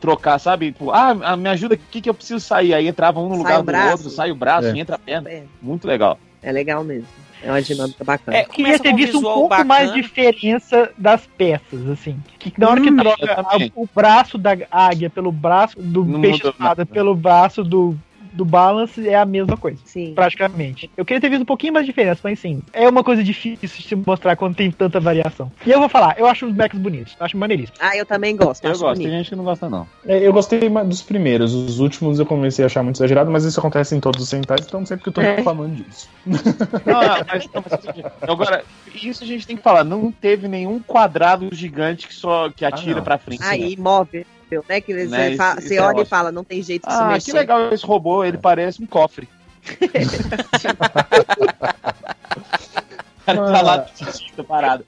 trocar, 0.00 0.38
sabe? 0.38 0.70
Tipo, 0.72 0.90
ah, 0.92 1.16
ah, 1.22 1.36
me 1.36 1.48
ajuda 1.48 1.74
aqui 1.74 2.00
que 2.00 2.08
eu 2.08 2.14
preciso 2.14 2.38
sair. 2.40 2.72
Aí 2.72 2.86
entrava 2.86 3.18
um 3.20 3.24
no 3.28 3.30
Sai 3.30 3.38
lugar 3.38 3.60
o 3.60 3.62
do 3.64 3.90
outro, 3.92 4.10
sai 4.10 4.30
o 4.30 4.34
braço 4.36 4.68
É. 4.68 4.72
e 4.74 4.78
entra 4.80 4.94
a 4.94 4.98
perna. 4.98 5.28
É, 5.28 5.42
Muito 5.60 5.86
legal. 5.88 6.18
é 6.40 6.52
legal 6.52 6.84
mesmo. 6.84 7.06
É 7.42 7.50
uma 7.50 7.62
dinâmica 7.62 8.04
bacana. 8.04 8.36
É, 8.36 8.44
queria 8.44 8.78
ter 8.78 8.92
um 8.92 8.96
visto 8.96 9.16
um 9.16 9.20
visual 9.20 9.34
pouco 9.34 9.48
bacana. 9.48 9.68
mais 9.68 9.92
de 9.92 10.02
diferença 10.02 10.90
das 10.98 11.26
peças, 11.26 11.88
assim. 11.88 12.18
Que 12.38 12.52
na 12.58 12.68
hora 12.68 12.80
que 12.80 12.90
Hum, 12.90 12.96
troca 12.96 13.24
eu 13.24 13.34
também. 13.34 13.68
a- 13.68 13.80
o 13.80 13.88
braço 13.94 14.36
da 14.36 14.56
águia 14.70 15.08
pelo 15.08 15.32
braço 15.32 15.80
do 15.80 16.04
Não 16.04 16.20
peixe 16.20 16.46
espada 16.46 16.84
pelo 16.84 17.14
braço 17.14 17.64
do, 17.64 17.96
do 18.32 18.44
balance 18.44 19.08
é 19.08 19.16
a 19.16 19.24
mesma 19.24 19.56
coisa. 19.56 19.78
Sim. 19.84 20.12
Praticamente. 20.14 20.90
Eu 20.96 21.04
queria 21.04 21.20
ter 21.20 21.28
visto 21.28 21.42
um 21.42 21.46
pouquinho 21.46 21.72
mais 21.72 21.84
de 21.86 21.92
diferença, 21.92 22.20
mas 22.24 22.38
sim. 22.38 22.62
É 22.72 22.88
uma 22.88 23.02
coisa 23.04 23.22
difícil 23.22 23.58
de 23.60 23.68
se 23.88 23.94
mostrar 23.96 24.36
quando 24.36 24.54
tem 24.54 24.70
tanta 24.70 25.00
variação. 25.00 25.50
E 25.66 25.70
eu 25.70 25.78
vou 25.80 25.88
falar, 25.88 26.14
eu 26.18 26.26
acho 26.26 26.46
os 26.46 26.52
mechas 26.54 26.78
bonitos. 26.78 27.16
Acho 27.20 27.36
maneiríssimo. 27.36 27.76
Ah, 27.80 27.96
eu 27.96 28.06
também 28.06 28.36
gosto. 28.36 28.64
Eu 28.64 28.70
acho 28.72 28.80
gosto, 28.80 28.96
tem 28.96 29.06
bonito. 29.06 29.18
gente 29.18 29.30
que 29.30 29.36
não 29.36 29.44
gosta, 29.44 29.68
não. 29.68 29.86
É, 30.06 30.26
Eu 30.26 30.32
gostei 30.32 30.60
dos 30.68 31.02
primeiros, 31.02 31.52
os 31.54 31.78
últimos 31.80 32.18
eu 32.18 32.26
comecei 32.26 32.64
a 32.64 32.66
achar 32.66 32.82
muito 32.82 32.96
exagerado, 32.96 33.30
mas 33.30 33.44
isso 33.44 33.58
acontece 33.58 33.94
em 33.94 34.00
todos 34.00 34.22
os 34.22 34.28
centais, 34.28 34.64
então 34.66 34.84
sempre 34.86 35.02
que 35.04 35.08
eu 35.08 35.12
tô 35.12 35.20
É. 35.20 35.36
reclamando 35.36 35.74
disso. 35.74 36.08
Não, 36.86 37.00
não, 37.00 37.24
mas, 37.28 37.46
não, 37.52 37.64
mas- 37.70 38.12
agora, 38.22 38.64
isso 38.94 39.22
a 39.24 39.26
gente 39.26 39.46
tem 39.46 39.56
que 39.56 39.62
falar. 39.62 39.84
Não 39.84 40.10
teve 40.12 40.48
nenhum 40.48 40.80
quadrado 40.80 41.48
gigante 41.52 42.06
que 42.06 42.14
só 42.14 42.50
que 42.50 42.64
atira 42.64 42.96
não. 42.96 43.04
pra 43.04 43.18
frente. 43.18 43.42
Aí, 43.42 43.76
né? 44.68 44.80
Que 44.80 44.92
Né, 44.94 45.06
você, 45.06 45.28
isso- 45.28 45.36
fa- 45.36 45.56
isso 45.58 45.68
você 45.68 45.76
é 45.76 45.80
olha 45.80 45.88
e 45.88 45.90
ótimo. 46.00 46.06
fala, 46.06 46.32
não 46.32 46.44
tem 46.44 46.62
jeito 46.62 46.86
de 46.88 46.92
se 46.94 47.00
Ah, 47.00 47.06
mexer. 47.08 47.30
que 47.30 47.36
legal 47.36 47.72
esse 47.72 47.84
robô, 47.86 48.24
ele 48.24 48.38
parece 48.38 48.82
um 48.82 48.86
cofre. 48.86 49.28
O 53.20 53.32
cara 53.32 53.52
tá 53.52 53.62
lá 53.62 53.78
tinta 53.80 54.42
parado. 54.42 54.84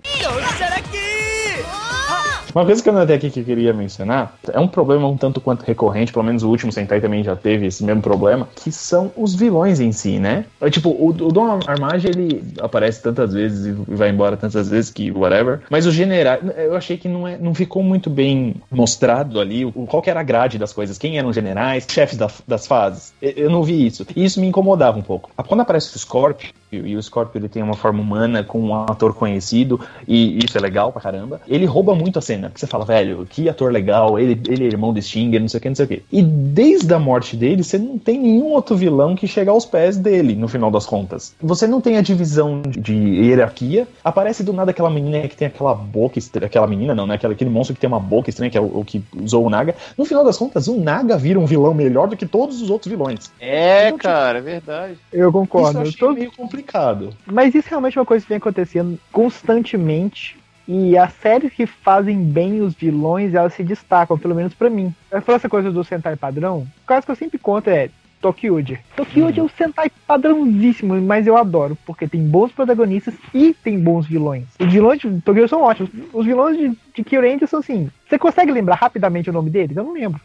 Uma 2.55 2.65
coisa 2.67 2.83
que 2.83 2.89
eu 2.89 2.93
notei 2.93 3.17
aqui 3.17 3.31
que 3.31 3.41
eu 3.41 3.45
queria 3.45 3.73
mencionar, 3.73 4.35
é 4.53 4.61
um 4.61 4.69
problema 4.69 5.09
um 5.09 5.17
tanto 5.17 5.41
quanto 5.41 5.63
recorrente, 5.65 6.13
pelo 6.13 6.25
menos 6.25 6.43
o 6.43 6.49
último 6.49 6.71
Sentai 6.73 7.01
também 7.01 7.23
já 7.25 7.35
teve 7.35 7.67
esse 7.67 7.83
mesmo 7.85 8.03
problema, 8.03 8.49
que 8.57 8.71
são 8.71 9.11
os 9.17 9.35
vilões 9.35 9.81
em 9.81 9.91
si, 9.93 10.19
né? 10.19 10.45
É, 10.61 10.71
Tipo, 10.71 10.91
o, 10.91 11.09
o 11.09 11.13
Dom 11.33 11.61
Armage, 11.67 12.09
ele 12.09 12.43
aparece 12.61 13.03
tantas 13.03 13.33
vezes 13.33 13.67
e 13.67 13.73
vai 13.95 14.11
embora 14.11 14.37
tantas 14.37 14.69
vezes 14.69 14.91
que 14.91 15.11
whatever, 15.11 15.61
mas 15.71 15.87
o 15.87 15.91
general, 15.91 16.39
eu 16.57 16.75
achei 16.77 16.97
que 16.97 17.09
não, 17.09 17.27
é, 17.27 17.39
não 17.39 17.55
ficou 17.55 17.83
muito 17.83 18.09
bem 18.11 18.57
mostrado 18.71 19.41
ali 19.41 19.65
o, 19.65 19.73
qual 19.87 20.03
que 20.03 20.11
era 20.11 20.21
a 20.21 20.25
grade 20.25 20.59
das 20.59 20.73
coisas, 20.73 20.99
quem 20.99 21.19
eram 21.19 21.33
generais, 21.33 21.87
chefes 21.91 22.19
da- 22.19 22.31
das 22.47 22.67
fases. 22.67 23.13
Eu, 23.23 23.31
eu 23.31 23.51
não 23.51 23.63
vi 23.63 23.87
isso. 23.87 24.07
E 24.17 24.25
isso 24.25 24.41
me 24.41 24.47
incomodava 24.47 24.99
um 24.99 25.03
pouco. 25.03 25.31
Quando 25.47 25.61
aparece 25.61 25.95
o 25.95 25.99
Scorpio, 25.99 26.51
e 26.73 26.97
o 26.97 27.03
Scorpio 27.03 27.39
ele 27.39 27.49
tem 27.51 27.63
uma 27.63 27.75
forma 27.75 28.01
humana 28.01 28.43
com 28.43 28.59
um 28.59 28.75
ator 28.75 29.13
conhecido, 29.15 29.79
e 30.09 30.39
isso 30.43 30.57
é 30.57 30.61
legal 30.61 30.91
pra 30.91 31.03
caramba. 31.03 31.41
Ele 31.47 31.67
rouba 31.67 31.95
muito 31.95 32.19
a 32.19 32.23
cena, 32.23 32.42
porque 32.49 32.61
você 32.61 32.67
fala, 32.67 32.85
velho, 32.85 33.27
que 33.29 33.49
ator 33.49 33.73
legal, 33.73 34.19
ele, 34.19 34.41
ele 34.49 34.65
é 34.65 34.67
irmão 34.69 34.93
do 34.93 35.01
Stinger, 35.01 35.41
não 35.41 35.49
sei 35.49 35.59
o 35.59 35.61
que, 35.61 35.69
não 35.69 35.75
sei 35.77 35.85
o 35.85 35.89
que. 35.89 36.03
E 36.13 36.23
desde 36.23 36.93
a 36.95 36.99
morte 36.99 37.37
dele, 37.37 37.63
você 37.63 37.79
não 37.79 37.99
tem 37.99 38.19
nenhum 38.19 38.47
outro 38.53 38.77
vilão 38.77 39.15
que 39.15 39.27
chega 39.27 39.51
aos 39.51 39.65
pés 39.65 39.97
dele, 39.97 40.35
no 40.35 40.49
final 40.49 40.71
das 40.71 40.87
contas. 40.87 41.35
Você 41.41 41.67
não 41.67 41.81
tem 41.81 41.97
a 41.99 42.03
divisão 42.03 42.63
de, 42.63 42.81
de 42.81 42.95
hierarquia, 42.95 43.87
aparece 44.05 44.43
do 44.43 44.53
nada 44.53 44.71
aquela 44.71 44.91
menina 44.91 45.27
que 45.29 45.37
tem 45.37 45.49
aquela 45.49 45.75
boca 45.75 46.19
estranha, 46.19 46.47
aquela 46.47 46.67
menina 46.67 46.95
não, 46.95 47.07
né, 47.07 47.15
aquela, 47.15 47.33
aquele 47.35 47.51
monstro 47.51 47.75
que 47.75 47.81
tem 47.81 47.89
uma 47.89 48.01
boca 48.01 48.31
estranha, 48.31 48.51
que 48.51 48.59
é 48.59 48.61
o, 48.61 48.81
o 48.81 48.85
que 48.85 49.03
usou 49.21 49.45
o 49.47 49.51
Naga. 49.51 49.75
No 49.97 50.05
final 50.05 50.25
das 50.25 50.37
contas, 50.37 50.67
o 50.69 50.77
Naga 50.79 51.17
vira 51.17 51.39
um 51.39 51.47
vilão 51.47 51.73
melhor 51.75 52.09
do 52.09 52.17
que 52.17 52.27
todos 52.27 52.61
os 52.61 52.71
outros 52.71 52.91
vilões. 52.91 53.31
É, 53.41 53.93
cara, 53.93 54.39
é 54.39 54.43
verdade. 54.43 54.97
Eu 55.13 55.29
Isso 55.29 55.33
concordo. 55.39 55.79
eu 55.79 55.83
Eu 55.83 55.89
achei 55.89 55.99
tô- 55.99 56.13
meio 56.13 56.33
complicado. 56.33 57.11
Mas 57.27 57.55
isso 57.55 57.69
realmente 57.69 57.97
é 57.97 58.01
uma 58.01 58.07
coisa 58.07 58.23
que 58.25 58.29
vem 58.29 58.39
acontecendo 58.39 58.99
constantemente. 59.11 60.37
E 60.67 60.97
as 60.97 61.13
séries 61.15 61.53
que 61.53 61.67
fazem 61.67 62.23
bem 62.23 62.61
os 62.61 62.75
vilões, 62.75 63.35
elas 63.35 63.55
se 63.55 63.65
destacam, 63.65 64.19
pelo 64.19 64.35
menos 64.35 64.55
pra 64.55 64.71
mim. 64.71 64.95
Eu 65.11 65.21
falo 65.23 65.37
essa 65.37 65.49
coisa 65.49 65.71
do 65.71 65.85
Sentai 65.85 66.17
padrão, 66.17 66.67
o 66.83 66.87
caso 66.87 67.07
que 67.07 67.13
eu 67.13 67.17
sempre 67.17 67.39
conto 67.39 67.69
é 67.69 67.91
Tokyuji. 68.21 68.79
Tokyuji 68.97 69.41
é 69.41 69.43
um 69.43 69.49
Sentai 69.49 69.91
padrãozíssimo, 70.07 71.01
mas 71.03 71.27
eu 71.27 71.37
adoro, 71.37 71.77
porque 71.85 72.07
tem 72.07 72.23
bons 72.23 72.53
protagonistas 72.53 73.15
e 73.35 73.53
tem 73.53 73.79
bons 73.79 74.07
vilões. 74.07 74.45
Os 74.61 74.73
vilões 74.73 75.01
de 75.01 75.21
Tokyuji 75.21 75.49
são 75.49 75.63
ótimos. 75.63 75.91
Os 76.13 76.25
vilões 76.25 76.57
de, 76.57 76.79
de 76.95 77.05
Kyurenji 77.05 77.47
são 77.49 77.59
assim. 77.59 77.91
Você 78.09 78.19
consegue 78.19 78.53
lembrar 78.53 78.77
rapidamente 78.77 79.29
o 79.29 79.33
nome 79.33 79.51
deles? 79.51 79.77
Eu 79.77 79.85
não 79.85 79.93
lembro. 79.93 80.21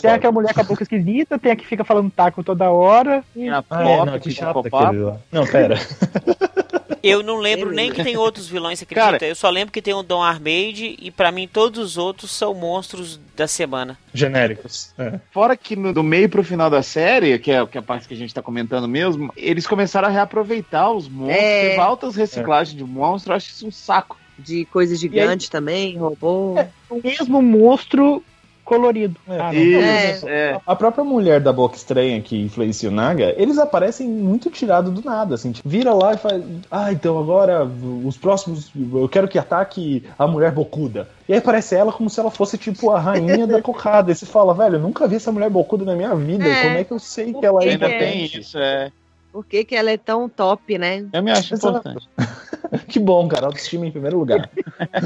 Tem 0.00 0.12
aquela 0.12 0.32
mulher 0.32 0.54
com 0.54 0.60
a 0.60 0.64
boca 0.64 0.84
esquisita, 0.84 1.38
tem 1.38 1.52
a 1.52 1.56
que 1.56 1.66
fica 1.66 1.84
falando 1.84 2.10
taco 2.10 2.44
toda 2.44 2.70
hora. 2.70 3.24
E... 3.34 3.48
A 3.48 3.62
Ah, 3.68 3.82
é, 3.82 4.04
não, 4.04 4.12
que 4.12 4.20
que 4.20 4.30
chato 4.30 4.60
aquele 4.60 5.02
lá. 5.02 5.16
Não, 5.30 5.46
pera. 5.46 5.74
Eu 7.02 7.22
não 7.22 7.36
lembro 7.38 7.70
nem 7.72 7.90
que 7.90 8.02
tem 8.04 8.16
outros 8.16 8.48
vilões, 8.48 8.78
você 8.78 8.84
acredita? 8.84 9.18
Cara- 9.18 9.26
eu 9.26 9.34
só 9.34 9.50
lembro 9.50 9.72
que 9.72 9.82
tem 9.82 9.92
o 9.94 10.02
Dom 10.02 10.22
Armade 10.22 10.96
e 11.00 11.10
pra 11.10 11.32
mim 11.32 11.48
todos 11.48 11.78
os 11.82 11.96
outros 11.98 12.30
são 12.30 12.54
monstros 12.54 13.18
da 13.36 13.46
semana. 13.48 13.98
Genéricos. 14.14 14.92
É. 14.98 15.18
Fora 15.32 15.56
que 15.56 15.74
no, 15.74 15.92
do 15.92 16.02
meio 16.02 16.28
pro 16.28 16.42
final 16.44 16.70
da 16.70 16.82
série, 16.82 17.38
que 17.38 17.50
é, 17.50 17.66
que 17.66 17.76
é 17.76 17.80
a 17.80 17.82
parte 17.82 18.06
que 18.06 18.14
a 18.14 18.16
gente 18.16 18.32
tá 18.34 18.40
comentando 18.42 18.86
mesmo, 18.86 19.32
eles 19.36 19.66
começaram 19.66 20.08
a 20.08 20.10
reaproveitar 20.10 20.90
os 20.92 21.08
monstros, 21.08 21.38
É. 21.42 21.68
teve 21.70 21.80
altas 21.80 22.14
reciclagens 22.16 22.76
de 22.76 22.84
monstros, 22.84 23.30
eu 23.30 23.34
acho 23.36 23.50
isso 23.50 23.66
um 23.66 23.72
saco. 23.72 24.16
De 24.38 24.64
coisas 24.66 24.98
gigantes 24.98 25.48
também, 25.48 25.96
robô. 25.98 26.54
o 26.90 27.00
mesmo 27.04 27.40
monstro 27.42 28.24
colorido. 28.64 29.16
É. 29.28 29.38
Ah, 29.38 29.52
não. 29.52 29.52
Isso, 29.52 30.28
é. 30.28 30.60
A 30.66 30.76
própria 30.76 31.04
mulher 31.04 31.40
da 31.40 31.52
boca 31.52 31.76
estranha 31.76 32.20
que 32.20 32.40
influencia 32.40 32.88
o 32.88 32.92
Naga, 32.92 33.34
eles 33.36 33.58
aparecem 33.58 34.08
muito 34.08 34.50
tirados 34.50 34.92
do 34.92 35.02
nada, 35.04 35.34
assim, 35.34 35.52
tipo, 35.52 35.68
vira 35.68 35.92
lá 35.92 36.14
e 36.14 36.16
faz, 36.16 36.42
ah, 36.70 36.92
então 36.92 37.18
agora 37.18 37.64
os 38.04 38.16
próximos, 38.16 38.70
eu 38.94 39.08
quero 39.08 39.28
que 39.28 39.38
ataque 39.38 40.04
a 40.18 40.26
mulher 40.26 40.52
bocuda. 40.52 41.08
E 41.28 41.32
aí 41.32 41.38
aparece 41.38 41.74
ela 41.74 41.92
como 41.92 42.10
se 42.10 42.18
ela 42.20 42.30
fosse 42.30 42.58
tipo 42.58 42.90
a 42.90 42.98
rainha 42.98 43.46
da 43.46 43.60
cocada. 43.62 44.10
E 44.10 44.14
você 44.14 44.26
fala, 44.26 44.54
velho, 44.54 44.76
eu 44.76 44.80
nunca 44.80 45.06
vi 45.06 45.16
essa 45.16 45.32
mulher 45.32 45.50
bocuda 45.50 45.84
na 45.84 45.94
minha 45.94 46.14
vida, 46.14 46.44
É. 46.46 46.62
como 46.62 46.76
é 46.78 46.84
que 46.84 46.92
eu 46.92 46.98
sei 46.98 47.32
que 47.32 47.44
ela 47.46 47.62
é 47.64 47.70
Ainda 47.70 47.88
tem 47.88 48.24
isso, 48.24 48.58
é. 48.58 48.90
Por 49.32 49.46
que, 49.46 49.64
que 49.64 49.74
ela 49.74 49.90
é 49.90 49.96
tão 49.96 50.28
top, 50.28 50.76
né? 50.76 51.06
Eu 51.12 51.22
me 51.22 51.30
acho 51.30 51.54
Exato. 51.54 51.78
importante. 51.78 52.08
Que 52.88 52.98
bom, 52.98 53.28
cara, 53.28 53.46
autoestima 53.46 53.86
em 53.86 53.90
primeiro 53.90 54.18
lugar. 54.18 54.48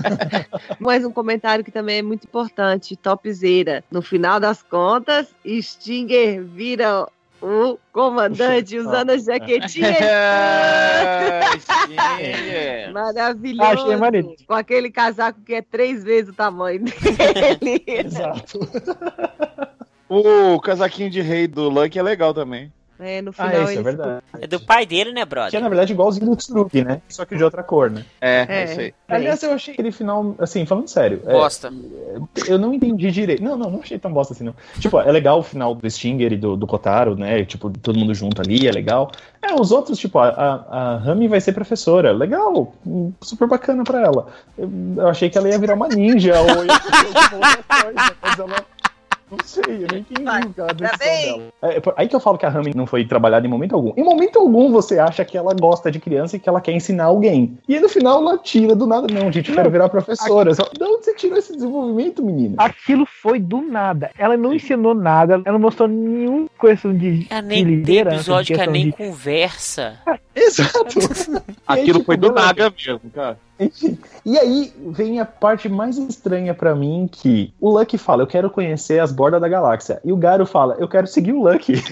Mais 0.78 1.04
um 1.04 1.10
comentário 1.10 1.64
que 1.64 1.72
também 1.72 1.98
é 1.98 2.02
muito 2.02 2.22
importante. 2.24 2.94
Topzera. 2.94 3.82
No 3.90 4.00
final 4.00 4.38
das 4.38 4.62
contas, 4.62 5.34
Stinger 5.44 6.44
vira 6.44 7.08
o 7.42 7.76
comandante 7.92 8.78
usando 8.78 9.10
a 9.10 9.18
jaquetinha. 9.18 9.96
É. 12.20 12.90
Maravilhoso. 12.90 13.92
Achei. 13.92 14.36
Com 14.46 14.54
aquele 14.54 14.90
casaco 14.90 15.40
que 15.40 15.54
é 15.54 15.62
três 15.62 16.04
vezes 16.04 16.30
o 16.30 16.34
tamanho 16.34 16.84
dele. 16.84 17.82
Exato. 17.86 18.60
O 20.08 20.60
casaquinho 20.60 21.10
de 21.10 21.20
rei 21.20 21.46
do 21.46 21.68
Lucky 21.68 21.98
é 21.98 22.02
legal 22.02 22.32
também. 22.32 22.72
É, 22.98 23.20
no 23.22 23.30
Ah, 23.36 23.48
final 23.48 23.62
isso 23.64 23.78
é 23.78 23.82
verdade. 23.82 24.22
É 24.40 24.46
do 24.46 24.60
pai 24.60 24.86
dele, 24.86 25.10
né, 25.12 25.16
Que 25.16 25.20
é, 25.22 25.24
brother? 25.26 25.60
na 25.60 25.68
verdade, 25.68 25.92
igualzinho 25.92 26.26
do 26.30 26.36
Tsurugi, 26.36 26.82
né? 26.84 27.00
Só 27.08 27.24
que 27.24 27.36
de 27.36 27.44
outra 27.44 27.62
cor, 27.62 27.90
né? 27.90 28.04
É, 28.20 28.46
É. 28.48 28.60
é 28.60 28.64
isso 28.64 28.80
aí. 28.80 28.94
Aliás, 29.08 29.42
eu 29.42 29.52
achei 29.52 29.74
aquele 29.74 29.92
final, 29.92 30.34
assim, 30.38 30.64
falando 30.66 30.88
sério. 30.88 31.20
é, 31.26 31.32
Bosta. 31.32 31.72
eu 32.48 32.58
não 32.58 32.72
entendi 32.74 33.10
direito. 33.10 33.42
Não, 33.42 33.56
não, 33.56 33.70
não 33.70 33.80
achei 33.80 33.98
tão 33.98 34.12
bosta 34.12 34.32
assim, 34.32 34.44
não. 34.44 34.54
Tipo, 34.80 34.98
é 35.00 35.12
legal 35.12 35.38
o 35.38 35.42
final 35.42 35.74
do 35.74 35.90
Stinger 35.90 36.32
e 36.32 36.36
do, 36.36 36.56
do 36.56 36.66
Kotaro, 36.66 37.14
né? 37.16 37.44
Tipo, 37.44 37.70
todo 37.70 37.98
mundo 37.98 38.14
junto 38.14 38.40
ali, 38.40 38.66
é 38.66 38.72
legal. 38.72 39.10
É, 39.42 39.54
os 39.54 39.70
outros, 39.70 39.98
tipo, 39.98 40.18
a, 40.18 40.28
a, 40.28 40.94
a 40.94 40.96
Rami 40.98 41.28
vai 41.28 41.40
ser 41.40 41.52
professora. 41.52 42.12
Legal, 42.12 42.74
super 43.22 43.46
bacana 43.46 43.84
pra 43.84 44.00
ela. 44.02 44.26
Eu, 44.58 44.70
eu 44.96 45.08
achei 45.08 45.28
que 45.30 45.36
ela 45.38 45.48
ia 45.48 45.58
virar 45.58 45.74
uma 45.74 45.88
ninja 45.88 46.40
ou 46.40 46.64
ia 46.64 46.78
fazer 46.80 47.18
alguma 47.18 47.48
outra 47.48 47.82
coisa, 47.82 48.16
mas 48.22 48.38
ela 48.38 48.64
Não 49.30 49.38
sei, 49.44 49.62
eu 49.84 49.88
não 49.90 49.98
entendi 49.98 50.22
ela 50.22 50.40
tá 50.40 50.72
dela. 50.72 51.42
É, 51.62 51.76
é 51.78 51.82
aí 51.96 52.08
que 52.08 52.14
eu 52.14 52.20
falo 52.20 52.38
que 52.38 52.46
a 52.46 52.48
Rami 52.48 52.72
não 52.74 52.86
foi 52.86 53.04
trabalhada 53.04 53.44
em 53.46 53.50
momento 53.50 53.74
algum. 53.74 53.92
Em 53.96 54.04
momento 54.04 54.38
algum 54.38 54.70
você 54.70 54.98
acha 54.98 55.24
que 55.24 55.36
ela 55.36 55.52
gosta 55.52 55.90
de 55.90 55.98
criança 55.98 56.36
e 56.36 56.38
que 56.38 56.48
ela 56.48 56.60
quer 56.60 56.72
ensinar 56.72 57.04
alguém. 57.04 57.58
E 57.68 57.74
aí 57.74 57.80
no 57.80 57.88
final 57.88 58.20
ela 58.20 58.38
tira 58.38 58.74
do 58.76 58.86
nada. 58.86 59.06
Não, 59.12 59.32
gente, 59.32 59.50
eu 59.50 59.56
quero 59.56 59.70
virar 59.70 59.88
professora. 59.88 60.54
Só, 60.54 60.62
de 60.64 60.82
onde 60.84 61.04
você 61.04 61.14
tirou 61.14 61.38
esse 61.38 61.52
desenvolvimento, 61.54 62.22
menina? 62.24 62.54
Aquilo 62.58 63.04
foi 63.04 63.40
do 63.40 63.60
nada. 63.60 64.10
Ela 64.16 64.36
não 64.36 64.54
ensinou 64.54 64.94
nada, 64.94 65.34
ela 65.34 65.52
não 65.52 65.58
mostrou 65.58 65.88
nenhuma 65.88 66.48
questão 66.60 66.96
de, 66.96 67.26
É, 67.28 67.40
de 67.40 67.46
nem 67.48 67.64
tem 67.64 67.74
liderança. 67.74 68.10
de 68.16 68.20
episódio 68.20 68.46
que 68.46 68.52
é 68.52 68.56
questão 68.58 68.72
nem 68.72 68.86
de- 68.86 68.92
conversa. 68.92 69.98
Exato. 70.36 70.98
Aquilo 71.66 71.98
tipo, 72.00 72.04
foi 72.04 72.16
do 72.16 72.28
beleza. 72.28 72.46
Naga 72.46 72.70
mesmo, 72.70 73.00
cara. 73.12 73.38
Enfim. 73.58 73.98
E 74.24 74.38
aí 74.38 74.70
vem 74.90 75.18
a 75.18 75.24
parte 75.24 75.66
mais 75.66 75.96
estranha 75.96 76.52
pra 76.52 76.74
mim 76.76 77.08
que 77.10 77.54
o 77.58 77.70
Lucky 77.70 77.96
fala, 77.96 78.22
eu 78.22 78.26
quero 78.26 78.50
conhecer 78.50 78.98
as 79.00 79.10
bordas 79.16 79.40
da 79.40 79.48
galáxia. 79.48 80.00
E 80.04 80.12
o 80.12 80.16
Garo 80.16 80.44
fala, 80.44 80.76
eu 80.78 80.86
quero 80.86 81.06
seguir 81.06 81.32
o 81.32 81.42
Lucky. 81.42 81.82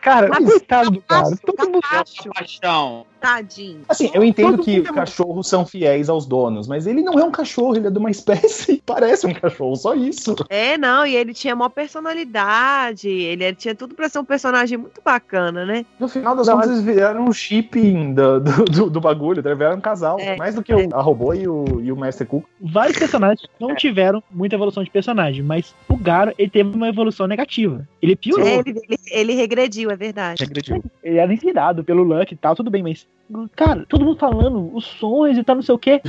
Cara, 0.00 0.28
Mas 0.32 0.44
coitado 0.44 0.90
do 0.92 1.02
cara. 1.02 1.24
Capacho, 1.24 1.42
Todo 1.44 1.66
mundo 1.66 1.80
capacho, 1.82 2.30
Paixão. 2.32 3.06
Tadinho. 3.20 3.82
Assim, 3.88 4.10
eu 4.14 4.24
entendo 4.24 4.52
Todo 4.52 4.64
que 4.64 4.76
é 4.76 4.82
cachorros 4.82 5.48
são 5.48 5.66
fiéis 5.66 6.08
aos 6.08 6.26
donos, 6.26 6.66
mas 6.66 6.86
ele 6.86 7.02
não 7.02 7.18
é 7.18 7.24
um 7.24 7.30
cachorro, 7.30 7.76
ele 7.76 7.86
é 7.86 7.90
de 7.90 7.98
uma 7.98 8.10
espécie 8.10 8.72
e 8.72 8.82
parece 8.84 9.26
um 9.26 9.34
cachorro, 9.34 9.76
só 9.76 9.94
isso. 9.94 10.34
É, 10.48 10.78
não, 10.78 11.06
e 11.06 11.16
ele 11.16 11.34
tinha 11.34 11.54
uma 11.54 11.70
personalidade, 11.70 13.08
ele, 13.08 13.44
ele 13.44 13.56
tinha 13.56 13.74
tudo 13.74 13.94
pra 13.94 14.08
ser 14.08 14.18
um 14.18 14.24
personagem 14.24 14.78
muito 14.78 15.00
bacana, 15.04 15.64
né? 15.64 15.84
No 15.98 16.08
final 16.08 16.36
das 16.36 16.46
Não, 16.46 16.54
contas, 16.54 16.70
eles 16.70 16.82
viraram 16.82 17.24
um 17.24 17.32
shipping 17.32 18.14
do, 18.14 18.40
do, 18.40 18.64
do, 18.64 18.90
do 18.90 19.00
bagulho, 19.00 19.42
tá? 19.42 19.52
viraram 19.54 19.78
um 19.78 19.80
casal. 19.80 20.18
É. 20.20 20.36
Mais 20.36 20.54
do 20.54 20.62
que 20.62 20.74
o, 20.74 20.88
a 20.94 21.00
robô 21.00 21.34
e 21.34 21.48
o, 21.48 21.80
e 21.80 21.90
o 21.90 21.96
Master 21.96 22.26
Cook. 22.26 22.44
vários 22.60 22.98
personagens 22.98 23.48
não 23.60 23.74
tiveram 23.74 24.22
muita 24.30 24.56
evolução 24.56 24.82
de 24.84 24.90
personagem, 24.90 25.42
mas 25.42 25.74
o 25.88 25.96
Garo, 25.96 26.32
ele 26.38 26.50
teve 26.50 26.74
uma 26.74 26.88
evolução 26.88 27.26
negativa. 27.26 27.86
Ele 28.00 28.14
piorou. 28.14 28.46
É, 28.46 28.58
ele, 28.58 28.80
ele, 28.88 28.98
ele 29.10 29.34
regrediu, 29.34 29.90
é 29.90 29.96
verdade. 29.96 30.42
Regrediu. 30.42 30.82
Ele 31.02 31.18
era 31.18 31.32
inspirado 31.32 31.82
pelo 31.82 32.02
Luck 32.02 32.32
e 32.32 32.36
tal, 32.36 32.54
tudo 32.54 32.70
bem, 32.70 32.82
mas. 32.82 33.06
Cara, 33.54 33.84
todo 33.88 34.04
mundo 34.04 34.18
falando 34.18 34.74
os 34.74 34.84
sonhos 34.86 35.36
e 35.38 35.44
tal, 35.44 35.56
não 35.56 35.62
sei 35.62 35.74
o 35.74 35.78
quê. 35.78 36.00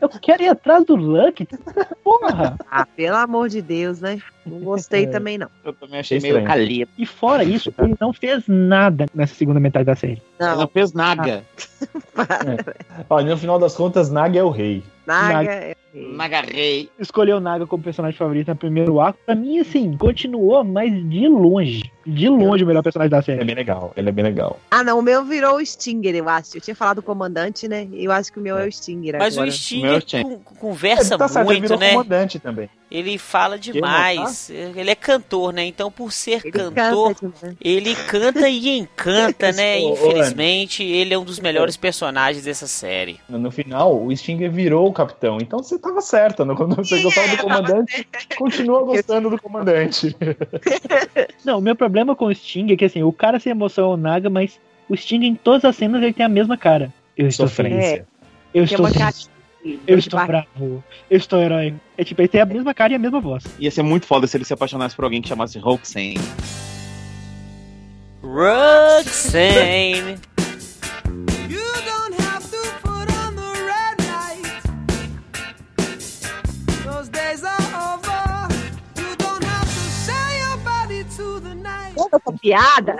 Eu 0.00 0.08
quero 0.08 0.44
ir 0.44 0.48
atrás 0.48 0.84
do 0.84 0.94
Luck. 0.94 1.44
Porra! 2.04 2.56
Ah, 2.70 2.86
pelo 2.86 3.16
amor 3.16 3.48
de 3.48 3.60
Deus, 3.60 4.00
né? 4.00 4.20
Não 4.46 4.60
gostei 4.60 5.04
É. 5.06 5.08
também, 5.08 5.36
não. 5.38 5.48
Eu 5.64 5.72
também 5.72 5.98
achei 5.98 6.18
Estranho. 6.18 6.36
meio 6.36 6.46
calido. 6.46 6.90
E 6.96 7.04
fora 7.04 7.42
isso, 7.42 7.74
ele 7.78 7.96
não 8.00 8.12
fez 8.12 8.44
nada 8.46 9.06
nessa 9.12 9.34
segunda 9.34 9.58
metade 9.58 9.86
da 9.86 9.96
série. 9.96 10.12
Ele 10.12 10.22
Não, 10.38 10.56
não 10.58 10.68
fez 10.68 10.92
Naga. 10.92 11.42
Olha, 13.10 13.30
no 13.30 13.36
final 13.38 13.58
das 13.58 13.74
contas, 13.74 14.10
Nag 14.10 14.36
é 14.38 14.44
o 14.44 14.50
rei. 14.50 14.84
Naga. 15.06 15.50
é- 15.52 15.76
Naga 15.94 16.40
Rei. 16.40 16.88
Escolheu 16.98 17.36
o 17.36 17.40
Naga 17.40 17.66
como 17.66 17.82
personagem 17.82 18.16
favorito 18.16 18.48
no 18.48 18.56
primeiro 18.56 18.98
arco. 18.98 19.18
Pra 19.26 19.34
mim, 19.34 19.58
assim, 19.58 19.94
continuou, 19.96 20.64
mas 20.64 20.90
de 20.90 21.28
longe. 21.28 21.82
De 22.06 22.28
longe 22.30 22.64
o 22.64 22.66
melhor 22.66 22.82
personagem 22.82 23.10
da 23.10 23.18
Ele 23.18 23.22
é 23.22 23.26
série. 23.34 23.44
bem 23.44 23.54
legal, 23.54 23.92
ele 23.94 24.08
é 24.08 24.12
bem 24.12 24.24
legal. 24.24 24.58
Ah, 24.70 24.82
não, 24.82 24.98
o 24.98 25.02
meu 25.02 25.22
virou 25.24 25.56
o 25.56 25.64
Stinger, 25.66 26.14
eu 26.16 26.28
acho. 26.30 26.56
Eu 26.56 26.60
tinha 26.62 26.74
falado 26.74 26.96
do 26.96 27.02
comandante, 27.02 27.68
né? 27.68 27.86
Eu 27.92 28.10
acho 28.10 28.32
que 28.32 28.38
o 28.38 28.42
meu 28.42 28.56
é 28.58 28.66
o 28.66 28.72
Stinger 28.72 29.18
Mas 29.18 29.34
agora. 29.34 29.50
o 29.50 29.52
Stinger 29.52 30.02
Meu 30.14 30.24
con- 30.24 30.54
conversa 30.58 31.18
tá 31.18 31.28
certo, 31.28 31.50
ele 31.50 31.60
muito, 31.60 31.62
virou 31.74 31.78
né? 31.78 31.90
comandante 31.92 32.38
também. 32.38 32.70
Ele 32.90 33.16
fala 33.18 33.58
demais. 33.58 34.50
Ele 34.50 34.90
é 34.90 34.94
cantor, 34.94 35.52
né? 35.52 35.64
Então, 35.64 35.90
por 35.90 36.12
ser 36.12 36.40
Ele 36.44 36.50
cantor, 36.52 37.14
canta 37.14 37.56
ele 37.60 37.94
canta 37.94 38.48
e 38.48 38.68
encanta, 38.78 39.52
né? 39.52 39.78
Infelizmente, 39.80 40.82
ele 40.82 41.14
é 41.14 41.18
um 41.18 41.24
dos 41.24 41.38
melhores 41.38 41.76
personagens 41.76 42.44
dessa 42.44 42.66
série. 42.66 43.18
No, 43.28 43.38
no 43.38 43.50
final, 43.50 44.02
o 44.04 44.14
Stinger 44.14 44.50
virou 44.50 44.91
o 44.92 44.94
capitão. 44.94 45.38
Então 45.40 45.62
você 45.62 45.78
tava 45.78 46.00
certa. 46.00 46.44
né? 46.44 46.54
Quando 46.54 46.76
você 46.76 47.02
gostava 47.02 47.28
do 47.28 47.36
comandante, 47.38 48.06
continua 48.36 48.84
gostando 48.84 49.28
do 49.28 49.40
comandante. 49.40 50.16
Não, 51.44 51.58
o 51.58 51.62
meu 51.62 51.74
problema 51.74 52.14
com 52.14 52.26
o 52.26 52.34
Sting 52.34 52.72
é 52.72 52.76
que, 52.76 52.84
assim, 52.84 53.02
o 53.02 53.12
cara 53.12 53.40
se 53.40 53.50
emoção 53.50 53.90
é 53.90 53.94
o 53.94 53.96
Naga, 53.96 54.30
mas 54.30 54.60
o 54.88 54.96
Sting 54.96 55.24
em 55.24 55.34
todas 55.34 55.64
as 55.64 55.76
cenas 55.76 56.02
ele 56.02 56.12
tem 56.12 56.24
a 56.24 56.28
mesma 56.28 56.56
cara. 56.56 56.92
Eu 57.16 57.26
estou 57.26 57.48
feliz. 57.48 57.72
Sofrência. 57.72 58.06
Eu 58.54 58.64
estou 58.64 58.86
Eu 59.86 59.98
estou 59.98 60.26
bravo. 60.26 60.84
Eu 61.10 61.16
estou 61.16 61.40
heróico. 61.40 61.78
É 61.96 62.04
tipo, 62.04 62.20
ele 62.20 62.28
tem 62.28 62.40
a 62.40 62.46
mesma 62.46 62.74
cara 62.74 62.92
e 62.92 62.96
a 62.96 62.98
mesma 62.98 63.20
voz. 63.20 63.44
Ia 63.58 63.70
ser 63.70 63.82
muito 63.82 64.06
foda 64.06 64.26
se 64.26 64.36
ele 64.36 64.44
se 64.44 64.52
apaixonasse 64.52 64.94
por 64.94 65.04
alguém 65.04 65.22
que 65.22 65.28
chamasse 65.28 65.58
Roxane. 65.58 66.18
Roxane. 68.22 70.18
Toda 82.12 82.24
essa 82.28 82.32
piada. 82.38 82.96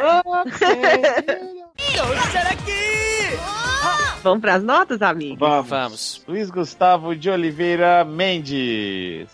Vamos 4.22 4.40
pras 4.40 4.62
notas, 4.62 5.02
amigo? 5.02 5.36
Vamos. 5.36 5.68
Vamos. 5.68 6.24
Luiz 6.26 6.50
Gustavo 6.50 7.14
de 7.14 7.28
Oliveira 7.28 8.04
Mendes. 8.06 9.28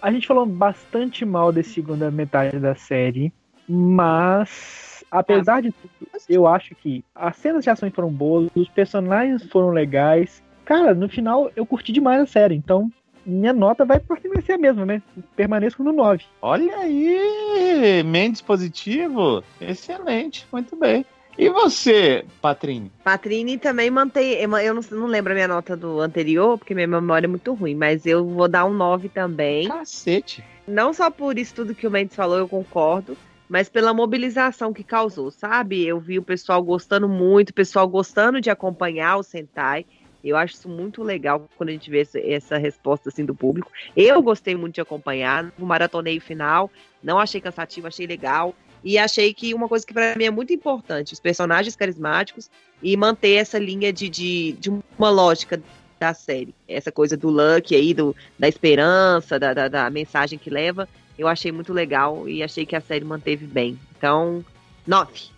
A 0.00 0.10
gente 0.10 0.26
falou 0.26 0.46
bastante 0.46 1.26
mal 1.26 1.52
da 1.52 1.62
segunda 1.62 2.10
metade 2.10 2.58
da 2.58 2.74
série, 2.74 3.30
mas 3.68 5.04
apesar 5.10 5.60
de 5.60 5.72
tudo, 5.72 6.08
eu 6.26 6.46
acho 6.46 6.74
que 6.76 7.04
as 7.14 7.36
cenas 7.36 7.64
de 7.64 7.70
ações 7.70 7.92
foram 7.92 8.10
boas, 8.10 8.48
os 8.54 8.68
personagens 8.68 9.42
foram 9.50 9.68
legais. 9.70 10.42
Cara, 10.64 10.94
no 10.94 11.08
final 11.08 11.50
eu 11.54 11.66
curti 11.66 11.92
demais 11.92 12.22
a 12.22 12.26
série, 12.26 12.54
então 12.54 12.90
minha 13.28 13.52
nota 13.52 13.84
vai 13.84 14.00
permanecer 14.00 14.54
a 14.54 14.58
mesma, 14.58 14.86
né? 14.86 15.02
Permaneço 15.36 15.82
no 15.82 15.92
9. 15.92 16.24
Olha 16.40 16.76
aí, 16.78 18.02
Mendes 18.04 18.40
positivo. 18.40 19.42
Excelente, 19.60 20.46
muito 20.50 20.74
bem. 20.74 21.04
E 21.38 21.48
você, 21.50 22.24
Patrícia? 22.42 22.90
Patrini 23.04 23.58
também 23.58 23.90
mantém. 23.90 24.32
Eu 24.32 24.56
eu 24.56 24.74
não, 24.74 24.82
não 24.90 25.06
lembro 25.06 25.32
a 25.32 25.34
minha 25.34 25.46
nota 25.46 25.76
do 25.76 26.00
anterior, 26.00 26.58
porque 26.58 26.74
minha 26.74 26.88
memória 26.88 27.26
é 27.26 27.28
muito 27.28 27.54
ruim, 27.54 27.76
mas 27.76 28.06
eu 28.06 28.26
vou 28.26 28.48
dar 28.48 28.64
um 28.64 28.74
9 28.74 29.08
também. 29.08 29.68
Cacete. 29.68 30.42
Não 30.66 30.92
só 30.92 31.10
por 31.10 31.38
isso 31.38 31.54
tudo 31.54 31.76
que 31.76 31.86
o 31.86 31.90
Mendes 31.90 32.16
falou, 32.16 32.38
eu 32.38 32.48
concordo, 32.48 33.16
mas 33.48 33.68
pela 33.68 33.94
mobilização 33.94 34.72
que 34.72 34.82
causou, 34.82 35.30
sabe? 35.30 35.86
Eu 35.86 36.00
vi 36.00 36.18
o 36.18 36.22
pessoal 36.22 36.60
gostando 36.60 37.08
muito, 37.08 37.50
o 37.50 37.54
pessoal 37.54 37.86
gostando 37.88 38.40
de 38.40 38.50
acompanhar 38.50 39.16
o 39.16 39.22
Sentai. 39.22 39.86
Eu 40.22 40.36
acho 40.36 40.54
isso 40.54 40.68
muito 40.68 41.02
legal 41.02 41.48
quando 41.56 41.70
a 41.70 41.72
gente 41.72 41.90
vê 41.90 42.06
essa, 42.24 42.58
resposta 42.58 43.08
assim 43.08 43.24
do 43.24 43.34
público. 43.34 43.70
Eu 43.96 44.20
gostei 44.20 44.54
muito 44.56 44.74
de 44.74 44.80
acompanhar, 44.80 45.52
o 45.58 45.64
maratonei 45.64 46.18
final, 46.20 46.70
não 47.02 47.18
achei 47.18 47.40
cansativo, 47.40 47.86
achei 47.86 48.06
legal. 48.06 48.54
E 48.82 48.96
achei 48.96 49.34
que 49.34 49.52
uma 49.54 49.68
coisa 49.68 49.84
que 49.84 49.92
para 49.92 50.14
mim 50.16 50.24
é 50.24 50.30
muito 50.30 50.52
importante, 50.52 51.12
os 51.12 51.18
personagens 51.18 51.74
carismáticos 51.74 52.48
e 52.80 52.96
manter 52.96 53.34
essa 53.34 53.58
linha 53.58 53.92
de, 53.92 54.08
de, 54.08 54.52
de 54.52 54.70
uma 54.70 55.10
lógica 55.10 55.60
da 55.98 56.14
série. 56.14 56.54
Essa 56.68 56.92
coisa 56.92 57.16
do 57.16 57.28
Luck 57.28 57.74
aí, 57.74 57.92
do, 57.92 58.14
da 58.38 58.48
esperança, 58.48 59.38
da, 59.38 59.52
da, 59.52 59.68
da 59.68 59.90
mensagem 59.90 60.38
que 60.38 60.48
leva, 60.48 60.88
eu 61.18 61.26
achei 61.26 61.50
muito 61.50 61.72
legal 61.72 62.28
e 62.28 62.42
achei 62.42 62.64
que 62.64 62.76
a 62.76 62.80
série 62.80 63.04
manteve 63.04 63.46
bem. 63.46 63.78
Então, 63.96 64.44
nove. 64.86 65.30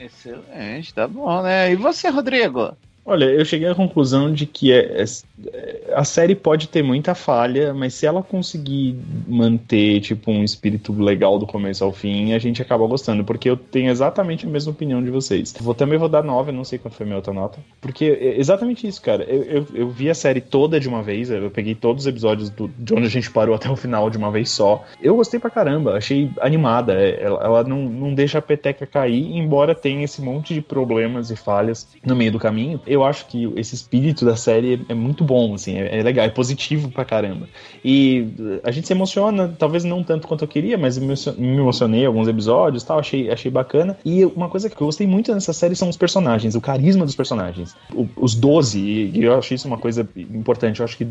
Excelente, 0.00 0.94
tá 0.94 1.06
bom, 1.06 1.42
né? 1.42 1.72
E 1.72 1.76
você, 1.76 2.08
Rodrigo? 2.08 2.76
Olha, 3.06 3.26
eu 3.26 3.44
cheguei 3.44 3.68
à 3.68 3.74
conclusão 3.74 4.32
de 4.32 4.46
que 4.46 4.72
é- 4.72 5.02
é- 5.02 5.94
a 5.94 6.02
série 6.02 6.34
pode 6.34 6.66
ter 6.68 6.82
muita 6.82 7.14
falha, 7.14 7.72
mas 7.72 7.94
se 7.94 8.04
ela 8.04 8.20
conseguir 8.22 8.96
manter 9.28 10.00
tipo 10.00 10.30
um 10.30 10.42
espírito 10.42 10.92
legal 10.92 11.38
do 11.38 11.46
começo 11.46 11.84
ao 11.84 11.92
fim, 11.92 12.32
a 12.32 12.38
gente 12.38 12.60
acaba 12.60 12.86
gostando, 12.86 13.22
porque 13.24 13.48
eu 13.48 13.56
tenho 13.56 13.90
exatamente 13.90 14.46
a 14.46 14.48
mesma 14.48 14.72
opinião 14.72 15.02
de 15.02 15.10
vocês. 15.10 15.54
Vou 15.60 15.74
também 15.74 15.98
vou 15.98 16.08
dar 16.08 16.22
9, 16.24 16.50
não 16.52 16.64
sei 16.64 16.78
qual 16.78 16.92
foi 16.92 17.06
minha 17.06 17.16
outra 17.16 17.32
nota, 17.32 17.58
porque 17.80 18.04
é 18.20 18.38
exatamente 18.40 18.86
isso, 18.86 19.00
cara. 19.00 19.22
Eu, 19.24 19.42
eu, 19.44 19.66
eu 19.74 19.88
vi 19.88 20.10
a 20.10 20.14
série 20.14 20.40
toda 20.40 20.80
de 20.80 20.88
uma 20.88 21.02
vez, 21.02 21.30
eu 21.30 21.50
peguei 21.50 21.74
todos 21.74 22.02
os 22.04 22.06
episódios 22.08 22.50
do- 22.50 22.70
de 22.78 22.92
onde 22.94 23.06
a 23.06 23.10
gente 23.10 23.30
parou 23.30 23.54
até 23.54 23.70
o 23.70 23.76
final 23.76 24.10
de 24.10 24.18
uma 24.18 24.30
vez 24.30 24.50
só. 24.50 24.84
Eu 25.00 25.16
gostei 25.16 25.38
pra 25.38 25.50
caramba, 25.50 25.96
achei 25.96 26.30
animada. 26.40 26.94
é, 26.94 27.22
Ela, 27.22 27.44
ela 27.44 27.64
não, 27.64 27.82
não 27.82 28.14
deixa 28.14 28.38
a 28.38 28.42
peteca 28.42 28.86
cair, 28.86 29.36
embora 29.36 29.74
tenha 29.74 30.04
esse 30.04 30.20
monte 30.20 30.52
de 30.54 30.60
problemas 30.60 31.30
e 31.30 31.36
falhas 31.36 31.86
no 32.04 32.16
meio 32.16 32.32
do 32.32 32.38
caminho. 32.38 32.80
Eu 32.86 32.95
acho 33.04 33.26
que 33.26 33.50
esse 33.56 33.74
espírito 33.74 34.24
da 34.24 34.36
série 34.36 34.74
é, 34.88 34.92
é 34.92 34.94
muito 34.94 35.24
bom, 35.24 35.54
assim, 35.54 35.76
é, 35.78 35.98
é 35.98 36.02
legal, 36.02 36.24
é 36.24 36.28
positivo 36.28 36.90
pra 36.90 37.04
caramba. 37.04 37.48
E 37.84 38.26
a 38.64 38.70
gente 38.70 38.86
se 38.86 38.92
emociona, 38.92 39.54
talvez 39.58 39.84
não 39.84 40.02
tanto 40.02 40.26
quanto 40.28 40.44
eu 40.44 40.48
queria, 40.48 40.76
mas 40.78 40.98
me 40.98 41.04
emocio- 41.06 41.34
me 41.38 41.56
emocionei 41.56 42.02
em 42.02 42.06
alguns 42.06 42.28
episódios 42.28 42.82
tal, 42.82 42.98
achei, 42.98 43.30
achei 43.30 43.50
bacana. 43.50 43.96
E 44.04 44.24
uma 44.24 44.48
coisa 44.48 44.68
que 44.68 44.80
eu 44.80 44.86
gostei 44.86 45.06
muito 45.06 45.32
nessa 45.32 45.52
série 45.52 45.74
são 45.76 45.88
os 45.88 45.96
personagens, 45.96 46.54
o 46.54 46.60
carisma 46.60 47.04
dos 47.04 47.14
personagens. 47.14 47.74
O- 47.94 48.06
os 48.16 48.34
12, 48.34 48.80
e 48.80 49.22
eu 49.22 49.38
achei 49.38 49.54
isso 49.54 49.66
uma 49.68 49.78
coisa 49.78 50.08
importante, 50.16 50.80
eu 50.80 50.84
acho 50.84 50.96
que 50.96 51.06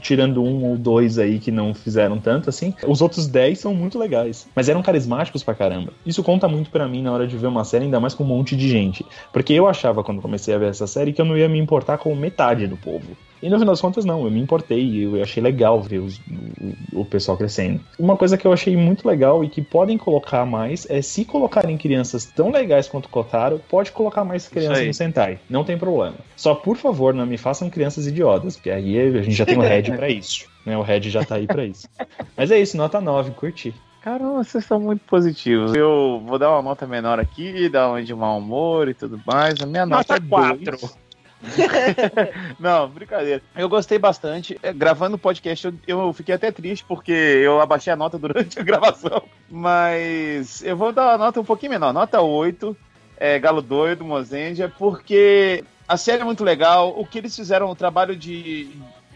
tirando 0.00 0.42
um 0.42 0.64
ou 0.64 0.76
dois 0.76 1.18
aí 1.18 1.38
que 1.38 1.50
não 1.50 1.74
fizeram 1.74 2.18
tanto 2.18 2.48
assim, 2.50 2.74
os 2.86 3.00
outros 3.02 3.26
10 3.26 3.58
são 3.58 3.74
muito 3.74 3.98
legais, 3.98 4.46
mas 4.54 4.68
eram 4.68 4.82
carismáticos 4.82 5.42
pra 5.42 5.54
caramba. 5.54 5.92
Isso 6.04 6.22
conta 6.22 6.48
muito 6.48 6.70
pra 6.70 6.86
mim 6.88 7.02
na 7.02 7.12
hora 7.12 7.26
de 7.26 7.36
ver 7.36 7.46
uma 7.46 7.64
série, 7.64 7.84
ainda 7.84 8.00
mais 8.00 8.14
com 8.14 8.24
um 8.24 8.26
monte 8.26 8.56
de 8.56 8.68
gente. 8.68 9.04
Porque 9.32 9.52
eu 9.52 9.66
achava, 9.66 10.02
quando 10.04 10.20
comecei 10.22 10.54
a 10.54 10.58
ver 10.58 10.68
essa 10.70 10.86
série, 10.86 11.12
que 11.12 11.20
eu 11.20 11.26
não 11.28 11.36
ia 11.36 11.48
me 11.48 11.58
importar 11.58 11.98
com 11.98 12.14
metade 12.16 12.66
do 12.66 12.76
povo. 12.76 13.16
E 13.40 13.48
no 13.48 13.56
final 13.56 13.72
das 13.72 13.80
contas, 13.80 14.04
não, 14.04 14.24
eu 14.24 14.30
me 14.32 14.40
importei, 14.40 15.04
eu 15.06 15.22
achei 15.22 15.40
legal 15.40 15.80
ver 15.80 16.00
os- 16.00 16.18
o, 16.92 17.00
o 17.02 17.04
pessoal 17.04 17.36
crescendo. 17.36 17.80
Uma 17.96 18.16
coisa 18.16 18.36
que 18.36 18.44
eu 18.44 18.52
achei 18.52 18.76
muito 18.76 19.06
legal 19.06 19.44
e 19.44 19.48
que 19.48 19.62
podem 19.62 19.96
colocar 19.96 20.44
mais 20.44 20.90
é 20.90 21.00
se 21.00 21.24
colocarem 21.24 21.78
crianças 21.78 22.24
tão 22.24 22.50
legais 22.50 22.88
quanto 22.88 23.08
Kotaro, 23.08 23.60
pode 23.68 23.92
colocar 23.92 24.24
mais 24.24 24.48
crianças 24.48 24.78
no 24.88 24.94
Sentai, 24.94 25.38
não 25.48 25.62
tem 25.62 25.78
problema. 25.78 26.16
Só 26.36 26.52
por 26.52 26.76
favor, 26.76 27.14
não 27.14 27.24
me 27.26 27.38
façam 27.38 27.70
crianças 27.70 28.08
idiotas, 28.08 28.56
porque 28.56 28.70
aí 28.72 28.98
a 28.98 29.22
gente 29.22 29.36
já 29.36 29.46
tem 29.46 29.56
o 29.56 29.60
Red 29.60 29.82
pra 29.94 30.08
isso. 30.08 30.46
Né? 30.66 30.76
O 30.76 30.82
Red 30.82 31.02
já 31.02 31.24
tá 31.24 31.36
aí 31.36 31.46
pra 31.46 31.64
isso. 31.64 31.86
Mas 32.36 32.50
é 32.50 32.58
isso, 32.58 32.76
nota 32.76 33.00
9, 33.00 33.30
curti. 33.30 33.72
Caramba, 34.02 34.42
vocês 34.42 34.64
são 34.64 34.80
muito 34.80 35.02
positivos. 35.06 35.74
Eu 35.74 36.20
vou 36.26 36.40
dar 36.40 36.50
uma 36.50 36.62
nota 36.62 36.88
menor 36.88 37.20
aqui, 37.20 37.68
dar 37.68 37.88
uma 37.90 38.02
de 38.02 38.14
mau 38.14 38.38
humor 38.38 38.88
e 38.88 38.94
tudo 38.94 39.20
mais. 39.24 39.60
A 39.60 39.66
minha 39.66 39.86
nota, 39.86 40.14
Nota 40.14 40.24
é 40.24 40.28
quatro. 40.28 40.78
2. 40.80 41.07
Não, 42.58 42.88
brincadeira. 42.88 43.42
Eu 43.56 43.68
gostei 43.68 43.98
bastante. 43.98 44.58
É, 44.62 44.72
Gravando 44.72 45.16
o 45.16 45.18
podcast, 45.18 45.66
eu, 45.66 45.74
eu 45.86 46.12
fiquei 46.12 46.34
até 46.34 46.50
triste 46.50 46.84
porque 46.86 47.12
eu 47.12 47.60
abaixei 47.60 47.92
a 47.92 47.96
nota 47.96 48.18
durante 48.18 48.58
a 48.58 48.62
gravação. 48.64 49.22
Mas 49.48 50.62
eu 50.62 50.76
vou 50.76 50.92
dar 50.92 51.08
uma 51.10 51.18
nota 51.18 51.40
um 51.40 51.44
pouquinho 51.44 51.72
menor, 51.72 51.92
nota 51.92 52.20
8. 52.20 52.76
É, 53.20 53.38
Galo 53.38 53.60
Doido, 53.60 54.04
Mozendia, 54.04 54.72
porque 54.78 55.64
a 55.88 55.96
série 55.96 56.22
é 56.22 56.24
muito 56.24 56.44
legal. 56.44 56.94
O 56.96 57.04
que 57.04 57.18
eles 57.18 57.34
fizeram, 57.34 57.68
o 57.68 57.74
trabalho 57.74 58.14
de 58.14 58.70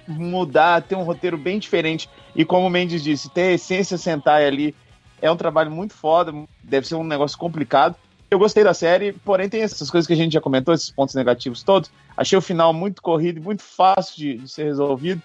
mudar, 0.09 0.83
ter 0.83 0.97
um 0.97 1.05
roteiro 1.05 1.39
bem 1.39 1.59
diferente. 1.59 2.09
E 2.35 2.45
como 2.45 2.67
o 2.67 2.71
Mendes 2.71 3.03
disse, 3.03 3.31
ter 3.31 3.43
a 3.43 3.53
essência 3.53 3.97
Sentai 3.97 4.47
ali 4.47 4.75
é 5.21 5.31
um 5.31 5.37
trabalho 5.37 5.71
muito 5.71 5.95
foda. 5.95 6.33
Deve 6.63 6.89
ser 6.89 6.97
um 6.97 7.05
negócio 7.05 7.39
complicado. 7.39 7.95
Eu 8.33 8.39
gostei 8.39 8.65
da 8.65 8.73
série, 8.73 9.13
porém 9.13 9.47
tem 9.47 9.61
essas 9.61 9.91
coisas 9.91 10.07
que 10.07 10.15
a 10.15 10.17
gente 10.17 10.33
já 10.33 10.41
comentou, 10.41 10.73
esses 10.73 10.91
pontos 10.91 11.15
negativos 11.15 11.63
todos. 11.63 11.91
Achei 12.17 12.39
o 12.39 12.41
final 12.41 12.73
muito 12.73 13.03
corrido 13.03 13.37
e 13.39 13.43
muito 13.43 13.63
fácil 13.63 14.17
de, 14.17 14.39
de 14.39 14.49
ser 14.49 14.65
resolvido. 14.65 15.21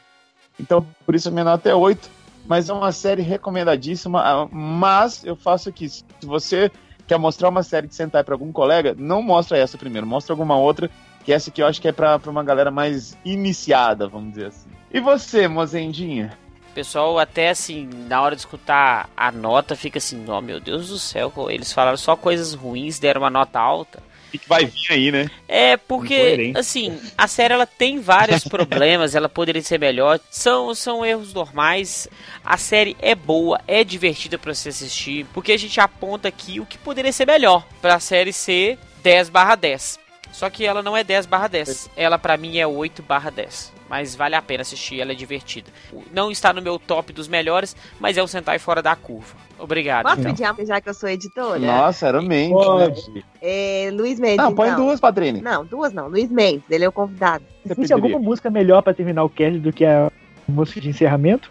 Então, 0.59 0.85
por 1.05 1.15
isso 1.15 1.29
a 1.29 1.31
minha 1.31 1.45
nota 1.45 1.69
é 1.69 1.73
8. 1.73 2.09
Mas 2.45 2.67
é 2.67 2.73
uma 2.73 2.91
série 2.91 3.21
recomendadíssima. 3.21 4.21
ah, 4.21 4.49
Mas 4.51 5.23
eu 5.23 5.37
faço 5.37 5.69
aqui: 5.69 5.87
se 5.87 6.03
você 6.21 6.69
quer 7.07 7.17
mostrar 7.17 7.47
uma 7.47 7.63
série 7.63 7.87
de 7.87 7.95
Sentai 7.95 8.25
para 8.25 8.35
algum 8.35 8.51
colega, 8.51 8.93
não 8.97 9.21
mostra 9.21 9.57
essa 9.57 9.77
primeiro, 9.77 10.05
mostra 10.05 10.33
alguma 10.33 10.57
outra. 10.57 10.91
Que 11.23 11.31
essa 11.31 11.49
aqui 11.49 11.61
eu 11.61 11.67
acho 11.67 11.81
que 11.81 11.87
é 11.87 11.93
pra 11.93 12.19
uma 12.25 12.43
galera 12.43 12.71
mais 12.71 13.17
iniciada, 13.23 14.05
vamos 14.09 14.31
dizer 14.31 14.47
assim. 14.47 14.69
E 14.91 14.99
você, 14.99 15.47
mozendinha? 15.47 16.37
Pessoal 16.77 17.17
até 17.17 17.49
assim, 17.49 17.89
na 18.07 18.21
hora 18.21 18.35
de 18.35 18.41
escutar 18.41 19.09
a 19.17 19.31
nota, 19.31 19.75
fica 19.75 19.97
assim, 19.97 20.23
ó 20.27 20.39
meu 20.39 20.59
Deus 20.59 20.89
do 20.89 20.99
céu, 20.99 21.33
eles 21.49 21.73
falaram 21.73 21.97
só 21.97 22.15
coisas 22.15 22.53
ruins, 22.53 22.99
deram 22.99 23.21
uma 23.21 23.31
nota 23.31 23.59
alta. 23.59 23.97
O 24.27 24.37
que 24.37 24.47
vai 24.47 24.65
vir 24.65 24.91
aí, 24.91 25.11
né? 25.11 25.27
É, 25.47 25.75
porque, 25.75 26.53
assim, 26.55 26.95
a 27.17 27.27
série 27.27 27.55
ela 27.55 27.65
tem 27.65 27.99
vários 27.99 28.43
problemas, 28.45 29.15
ela 29.15 29.27
poderia 29.27 29.63
ser 29.63 29.79
melhor, 29.79 30.19
são, 30.29 30.75
são 30.75 31.03
erros 31.03 31.33
normais. 31.33 32.07
A 32.45 32.57
série 32.57 32.95
é 32.99 33.15
boa, 33.15 33.59
é 33.67 33.83
divertida 33.83 34.37
pra 34.37 34.53
você 34.53 34.69
assistir, 34.69 35.25
porque 35.33 35.53
a 35.53 35.57
gente 35.57 35.81
aponta 35.81 36.27
aqui 36.27 36.59
o 36.59 36.65
que 36.67 36.77
poderia 36.77 37.11
ser 37.11 37.25
melhor 37.25 37.65
pra 37.81 37.99
série 37.99 38.31
ser 38.31 38.77
10 39.01 39.29
barra 39.29 39.55
10. 39.55 40.06
Só 40.31 40.49
que 40.49 40.65
ela 40.65 40.83
não 40.83 40.95
é 40.95 41.03
10 41.03 41.25
barra 41.25 41.47
10, 41.47 41.89
ela 41.95 42.17
pra 42.19 42.37
mim 42.37 42.57
é 42.57 42.67
8 42.67 43.01
barra 43.01 43.29
10. 43.31 43.73
Mas 43.89 44.15
vale 44.15 44.35
a 44.35 44.41
pena 44.41 44.61
assistir, 44.61 44.99
ela 44.99 45.13
é 45.13 45.15
divertida. 45.15 45.71
Não 46.11 46.29
está 46.29 46.51
no 46.53 46.61
meu 46.61 46.77
top 46.77 47.13
dos 47.13 47.27
melhores, 47.27 47.75
mas 47.99 48.17
é 48.17 48.23
um 48.23 48.27
Sentai 48.27 48.59
fora 48.59 48.81
da 48.81 48.95
curva. 48.95 49.35
Obrigado. 49.57 50.03
Posso 50.03 50.21
pedir 50.21 50.43
uma, 50.43 50.65
já 50.65 50.79
que 50.81 50.89
eu 50.89 50.93
sou 50.93 51.09
editora? 51.09 51.57
Nossa, 51.57 52.07
era 52.07 52.19
o 52.19 52.23
Mendes. 52.23 52.51
né? 52.57 52.63
Pode. 52.63 53.25
É, 53.41 53.89
Luiz 53.93 54.19
Mendes. 54.19 54.37
Não, 54.37 54.53
põe 54.53 54.67
então. 54.69 54.85
duas, 54.85 54.99
Patrícia. 54.99 55.41
Não, 55.41 55.65
duas 55.65 55.93
não. 55.93 56.07
Luiz 56.09 56.29
Mendes, 56.29 56.63
ele 56.69 56.83
é 56.83 56.87
o 56.87 56.91
convidado. 56.91 57.43
Você 57.65 57.73
Existe 57.73 57.93
alguma 57.93 58.19
música 58.19 58.49
melhor 58.51 58.81
pra 58.83 58.93
terminar 58.93 59.23
o 59.23 59.29
cast 59.29 59.57
do 59.59 59.71
que 59.73 59.85
a 59.85 60.11
música 60.47 60.81
de 60.81 60.89
encerramento? 60.89 61.49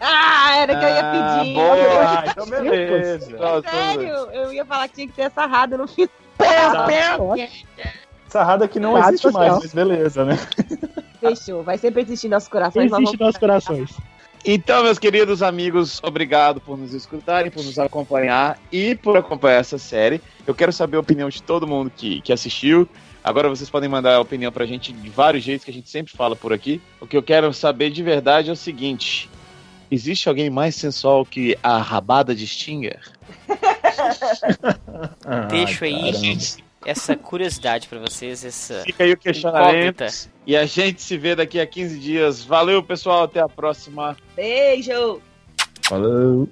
Ah, 0.00 0.56
era 0.58 0.76
que 0.78 0.84
eu 0.84 0.88
ia 0.88 1.00
Ah, 1.00 1.38
pedir. 1.40 1.54
boa, 1.54 2.24
então 2.26 2.46
beleza. 2.46 3.38
Sério, 3.68 4.08
eu 4.32 4.52
ia 4.52 4.64
falar 4.64 4.86
que 4.88 4.94
tinha 4.94 5.08
que 5.08 5.14
ter 5.14 5.22
essa 5.22 5.44
rada 5.46 5.76
no 5.76 5.88
final. 5.88 6.08
Sarrada 8.28 8.68
que 8.68 8.78
não 8.78 8.92
Sarrada 8.92 9.12
existe 9.12 9.32
mais, 9.32 9.34
social. 9.34 9.60
mas 9.62 9.74
beleza, 9.74 10.24
né? 10.24 10.38
Fechou. 11.20 11.62
Vai 11.62 11.78
sempre 11.78 12.02
existir 12.02 12.26
em 12.26 12.30
nossos 12.30 12.48
corações. 12.48 12.92
Existe 12.92 13.18
nossos 13.18 13.38
corações. 13.38 13.90
Então, 14.44 14.84
meus 14.84 14.98
queridos 14.98 15.42
amigos, 15.42 16.00
obrigado 16.02 16.60
por 16.60 16.78
nos 16.78 16.94
escutarem, 16.94 17.50
por 17.50 17.64
nos 17.64 17.78
acompanhar 17.78 18.58
e 18.70 18.94
por 18.94 19.16
acompanhar 19.16 19.58
essa 19.58 19.78
série. 19.78 20.20
Eu 20.46 20.54
quero 20.54 20.72
saber 20.72 20.96
a 20.96 21.00
opinião 21.00 21.28
de 21.28 21.42
todo 21.42 21.66
mundo 21.66 21.90
que, 21.94 22.20
que 22.20 22.32
assistiu. 22.32 22.88
Agora 23.22 23.48
vocês 23.48 23.68
podem 23.68 23.88
mandar 23.88 24.14
a 24.14 24.20
opinião 24.20 24.52
pra 24.52 24.64
gente 24.64 24.92
de 24.92 25.10
vários 25.10 25.42
jeitos 25.42 25.64
que 25.64 25.70
a 25.70 25.74
gente 25.74 25.90
sempre 25.90 26.16
fala 26.16 26.36
por 26.36 26.52
aqui. 26.52 26.80
O 27.00 27.06
que 27.06 27.16
eu 27.16 27.22
quero 27.22 27.52
saber 27.52 27.90
de 27.90 28.02
verdade 28.02 28.48
é 28.48 28.52
o 28.52 28.56
seguinte: 28.56 29.28
existe 29.90 30.28
alguém 30.28 30.48
mais 30.48 30.76
sensual 30.76 31.26
que 31.26 31.58
a 31.62 31.78
rabada 31.78 32.34
de 32.34 32.46
Stinger? 32.46 33.00
Deixo 35.50 35.84
aí 35.84 36.12
caramba. 36.12 36.67
Essa 36.84 37.16
curiosidade 37.16 37.88
pra 37.88 37.98
vocês, 37.98 38.44
essa 38.44 38.82
Fica 38.84 39.04
aí 39.04 39.12
o 39.12 39.16
questionamento. 39.16 40.02
incógnita. 40.02 40.06
E 40.46 40.56
a 40.56 40.64
gente 40.64 41.02
se 41.02 41.16
vê 41.16 41.34
daqui 41.34 41.60
a 41.60 41.66
15 41.66 41.98
dias. 41.98 42.44
Valeu, 42.44 42.82
pessoal. 42.82 43.24
Até 43.24 43.40
a 43.40 43.48
próxima. 43.48 44.16
Beijo! 44.34 45.20
Falou. 45.82 46.48